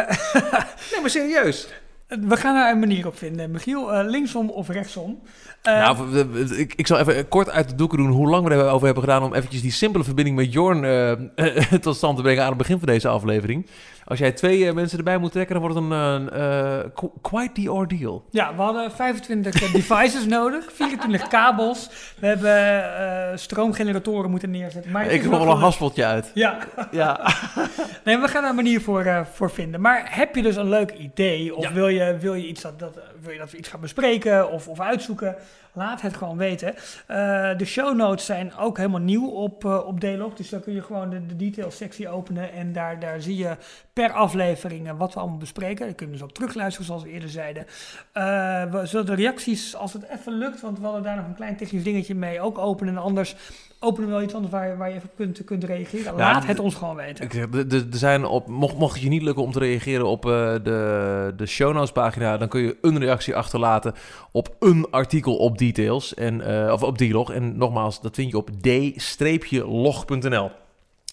Nee, 0.92 1.00
maar 1.00 1.10
serieus. 1.10 1.68
We 2.08 2.36
gaan 2.36 2.54
daar 2.54 2.70
een 2.72 2.78
manier 2.78 3.06
op 3.06 3.18
vinden. 3.18 3.50
Michiel, 3.50 4.02
linksom 4.04 4.50
of 4.50 4.68
rechtsom? 4.68 5.20
Eh, 5.64 5.78
nou, 5.78 6.18
ik, 6.58 6.74
ik 6.76 6.86
zal 6.86 6.98
even 6.98 7.28
kort 7.28 7.50
uit 7.50 7.68
de 7.68 7.74
doeken 7.74 7.98
doen 7.98 8.10
hoe 8.10 8.28
lang 8.28 8.48
we 8.48 8.54
erover 8.54 8.84
hebben 8.84 9.04
gedaan 9.04 9.22
om 9.22 9.34
eventjes 9.34 9.62
die 9.62 9.72
simpele 9.72 10.04
verbinding 10.04 10.36
met 10.36 10.52
Jorn 10.52 10.84
eh, 10.84 11.52
tot 11.80 11.96
stand 11.96 12.16
te 12.16 12.22
brengen 12.22 12.42
aan 12.42 12.48
het 12.48 12.58
begin 12.58 12.78
van 12.78 12.88
deze 12.88 13.08
aflevering. 13.08 13.66
Als 14.06 14.18
jij 14.18 14.32
twee 14.32 14.66
eh, 14.66 14.74
mensen 14.74 14.98
erbij 14.98 15.18
moet 15.18 15.32
trekken, 15.32 15.60
dan 15.60 15.62
wordt 15.64 15.78
het 15.80 15.90
een 15.90 16.30
eh, 16.32 16.78
eh, 16.78 16.84
qu- 16.94 17.08
quite 17.22 17.62
the 17.62 17.72
ordeal. 17.72 18.24
ja, 18.30 18.54
we 18.54 18.62
hadden 18.62 18.90
25 18.92 19.72
devices 19.72 20.26
nodig, 20.38 20.72
24 20.72 21.28
kabels. 21.28 21.90
We 22.18 22.26
hebben 22.26 23.38
stroomgeneratoren 23.38 24.30
moeten 24.30 24.50
neerzetten. 24.50 24.90
Maar 24.92 25.06
ik 25.06 25.22
heb 25.22 25.30
wel 25.30 25.48
een 25.50 25.56
haspeltje 25.56 26.04
uit. 26.04 26.30
Ja, 26.34 26.58
Ja. 26.90 27.20
nee, 28.04 28.18
we 28.18 28.28
gaan 28.28 28.40
daar 28.40 28.50
een 28.50 28.56
manier 28.56 28.80
voor, 28.80 29.26
voor 29.32 29.50
vinden. 29.50 29.80
Maar 29.80 30.02
heb 30.10 30.34
je 30.34 30.42
dus 30.42 30.56
een 30.56 30.68
leuk 30.68 30.90
idee? 30.92 31.54
Of 31.56 31.62
Ja. 31.64 31.72
wil, 31.72 31.88
je, 31.88 32.16
wil, 32.20 32.34
je 32.34 32.46
iets 32.46 32.62
dat, 32.62 32.78
dat, 32.78 32.98
wil 33.22 33.32
je 33.32 33.38
dat 33.38 33.50
we 33.50 33.56
iets 33.56 33.68
gaan 33.68 33.80
bespreken 33.80 34.50
of, 34.50 34.68
of 34.68 34.80
uitzoeken? 34.80 35.36
Laat 35.76 36.00
het 36.00 36.16
gewoon 36.16 36.36
weten. 36.36 36.74
Eh, 37.06 37.56
de 37.56 37.64
show 37.64 37.96
notes 37.96 38.24
zijn 38.26 38.56
ook 38.56 38.76
helemaal 38.76 39.00
nieuw 39.00 39.28
op, 39.28 39.64
eh 39.64 39.86
op 39.86 40.00
Delog. 40.00 40.34
Dus 40.34 40.48
dan 40.48 40.60
kun 40.60 40.72
je 40.74 40.82
gewoon 40.82 41.10
de, 41.10 41.26
de 41.26 41.36
details 41.36 41.76
sectie 41.76 42.08
openen. 42.08 42.52
En 42.52 42.72
daar, 42.72 43.00
daar 43.00 43.20
zie 43.20 43.36
je 43.36 43.56
per 43.92 44.12
aflevering 44.12 44.90
wat 44.96 45.14
we 45.14 45.20
allemaal 45.20 45.38
bespreken. 45.38 45.86
Dan 45.86 45.94
kun 45.94 46.06
je 46.06 46.12
dus 46.12 46.22
ook 46.22 46.32
terugluisteren, 46.32 46.86
zoals 46.86 47.02
we 47.02 47.10
eerder 47.10 47.28
zeiden. 47.28 47.66
Eh, 48.12 48.24
we 48.70 48.80
zullen 48.86 49.06
de 49.06 49.14
reacties, 49.14 49.76
als 49.76 49.92
het 49.92 50.06
even 50.18 50.32
lukt, 50.32 50.60
want 50.60 50.78
we 50.78 50.84
hadden 50.84 51.02
daar 51.02 51.16
nog 51.16 51.26
een 51.26 51.34
klein 51.34 51.56
technisch 51.56 51.84
dingetje 51.84 52.14
mee, 52.14 52.40
ook 52.40 52.58
openen. 52.58 52.94
En 52.96 53.02
anders 53.02 53.36
openen 53.80 54.08
we 54.08 54.14
wel 54.14 54.22
iets 54.24 54.34
anders 54.34 54.52
waar, 54.52 54.76
waar 54.76 54.88
je 54.88 54.94
even 54.94 55.10
kunt, 55.16 55.44
kunt 55.44 55.64
reageren. 55.64 56.14
Laat 56.16 56.46
het 56.46 56.58
ons 56.58 56.74
gewoon 56.74 56.96
weten. 56.96 57.24
Ik 57.24 57.32
zeg, 57.32 57.46
er- 57.52 57.86
zijn 57.90 58.24
op, 58.24 58.46
mocht, 58.48 58.76
mocht 58.76 58.94
het 58.94 59.02
je 59.02 59.08
niet 59.08 59.22
lukken 59.22 59.42
om 59.42 59.52
te 59.52 59.58
reageren 59.58 60.06
op 60.06 60.22
de, 60.22 61.32
de 61.36 61.46
show 61.46 61.74
notes 61.74 61.92
pagina, 61.92 62.36
dan 62.36 62.48
kun 62.48 62.60
je 62.60 62.76
een 62.80 62.98
reactie 62.98 63.36
achterlaten 63.36 63.94
op 64.32 64.56
een 64.58 64.86
artikel 64.90 65.36
op 65.36 65.58
Details, 65.66 66.14
en, 66.14 66.40
eh, 66.40 66.72
of 66.72 66.82
op 66.82 66.98
D-log. 66.98 67.32
En 67.32 67.56
nogmaals, 67.56 68.00
dat 68.00 68.14
vind 68.14 68.30
je 68.30 68.36
op 68.36 68.50
d-log.nl. 68.60 70.50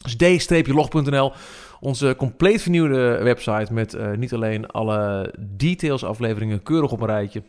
Dus 0.01 0.45
d-log.nl, 0.45 1.31
onze 1.79 2.15
compleet 2.17 2.61
vernieuwde 2.61 3.19
website 3.23 3.73
met 3.73 3.93
eh, 3.93 4.11
niet 4.11 4.33
alleen 4.33 4.67
alle 4.67 5.33
details 5.39 6.03
afleveringen 6.03 6.63
keurig 6.63 6.91
op 6.91 7.01
een 7.01 7.07
rijtje, 7.07 7.43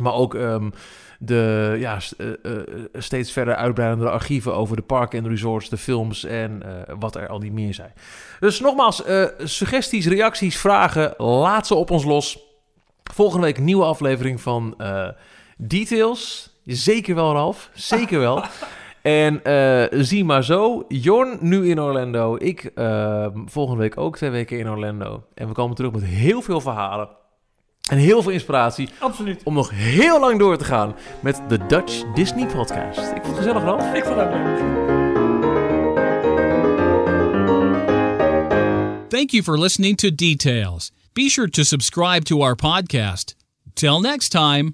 maar 0.00 0.12
ook 0.12 0.34
ehm, 0.34 0.70
de 1.18 1.76
ja, 1.78 1.98
steeds 2.92 3.32
verder 3.32 3.54
uitbreidende 3.54 4.10
archieven 4.10 4.54
over 4.54 4.76
de 4.76 4.82
parken 4.82 5.18
en 5.18 5.28
resorts, 5.28 5.68
de 5.68 5.76
films 5.76 6.24
en 6.24 6.62
wat 6.98 7.16
er 7.16 7.28
al 7.28 7.38
niet 7.38 7.52
meer 7.52 7.74
zijn. 7.74 7.92
Dus 8.40 8.60
nogmaals, 8.60 9.02
suggesties, 9.38 10.06
reacties, 10.06 10.58
vragen, 10.58 11.14
laat 11.16 11.66
ze 11.66 11.74
op 11.74 11.90
ons 11.90 12.04
los. 12.04 12.38
Volgende 13.12 13.46
week 13.46 13.56
een 13.56 13.64
nieuwe 13.64 13.84
aflevering 13.84 14.40
van 14.40 14.74
Details. 15.58 16.50
Zeker 16.64 17.14
wel, 17.14 17.32
Ralf. 17.32 17.70
Zeker 17.74 18.18
wel. 18.18 18.44
En 19.02 19.40
uh, 19.44 19.84
zie 20.02 20.24
maar 20.24 20.44
zo, 20.44 20.84
Jorn 20.88 21.38
nu 21.40 21.70
in 21.70 21.80
Orlando. 21.80 22.36
Ik 22.36 22.70
uh, 22.74 23.26
volgende 23.46 23.80
week 23.80 23.98
ook 23.98 24.16
twee 24.16 24.30
weken 24.30 24.58
in 24.58 24.70
Orlando. 24.70 25.24
En 25.34 25.48
we 25.48 25.52
komen 25.54 25.76
terug 25.76 25.92
met 25.92 26.04
heel 26.04 26.42
veel 26.42 26.60
verhalen. 26.60 27.08
En 27.90 27.98
heel 27.98 28.22
veel 28.22 28.32
inspiratie. 28.32 28.88
Absoluut. 28.98 29.42
Om 29.42 29.54
nog 29.54 29.70
heel 29.70 30.20
lang 30.20 30.38
door 30.38 30.56
te 30.56 30.64
gaan 30.64 30.96
met 31.20 31.40
de 31.48 31.66
Dutch 31.66 32.12
Disney 32.14 32.46
Podcast. 32.46 32.98
Ik 32.98 33.22
vond 33.22 33.26
het 33.26 33.36
gezellig, 33.36 33.62
Ralf. 33.62 33.94
Ik 33.94 34.04
vond 34.04 34.20
het 34.20 34.28
leuk. 34.30 34.58
Thank 39.08 39.30
you 39.30 39.42
for 39.42 39.58
listening 39.58 39.96
to 39.96 40.14
Details. 40.14 40.92
Be 41.12 41.28
sure 41.30 41.50
to 41.50 41.62
subscribe 41.62 42.22
to 42.22 42.42
our 42.42 42.56
podcast. 42.56 43.34
Till 43.74 44.00
next 44.00 44.30
time. 44.30 44.72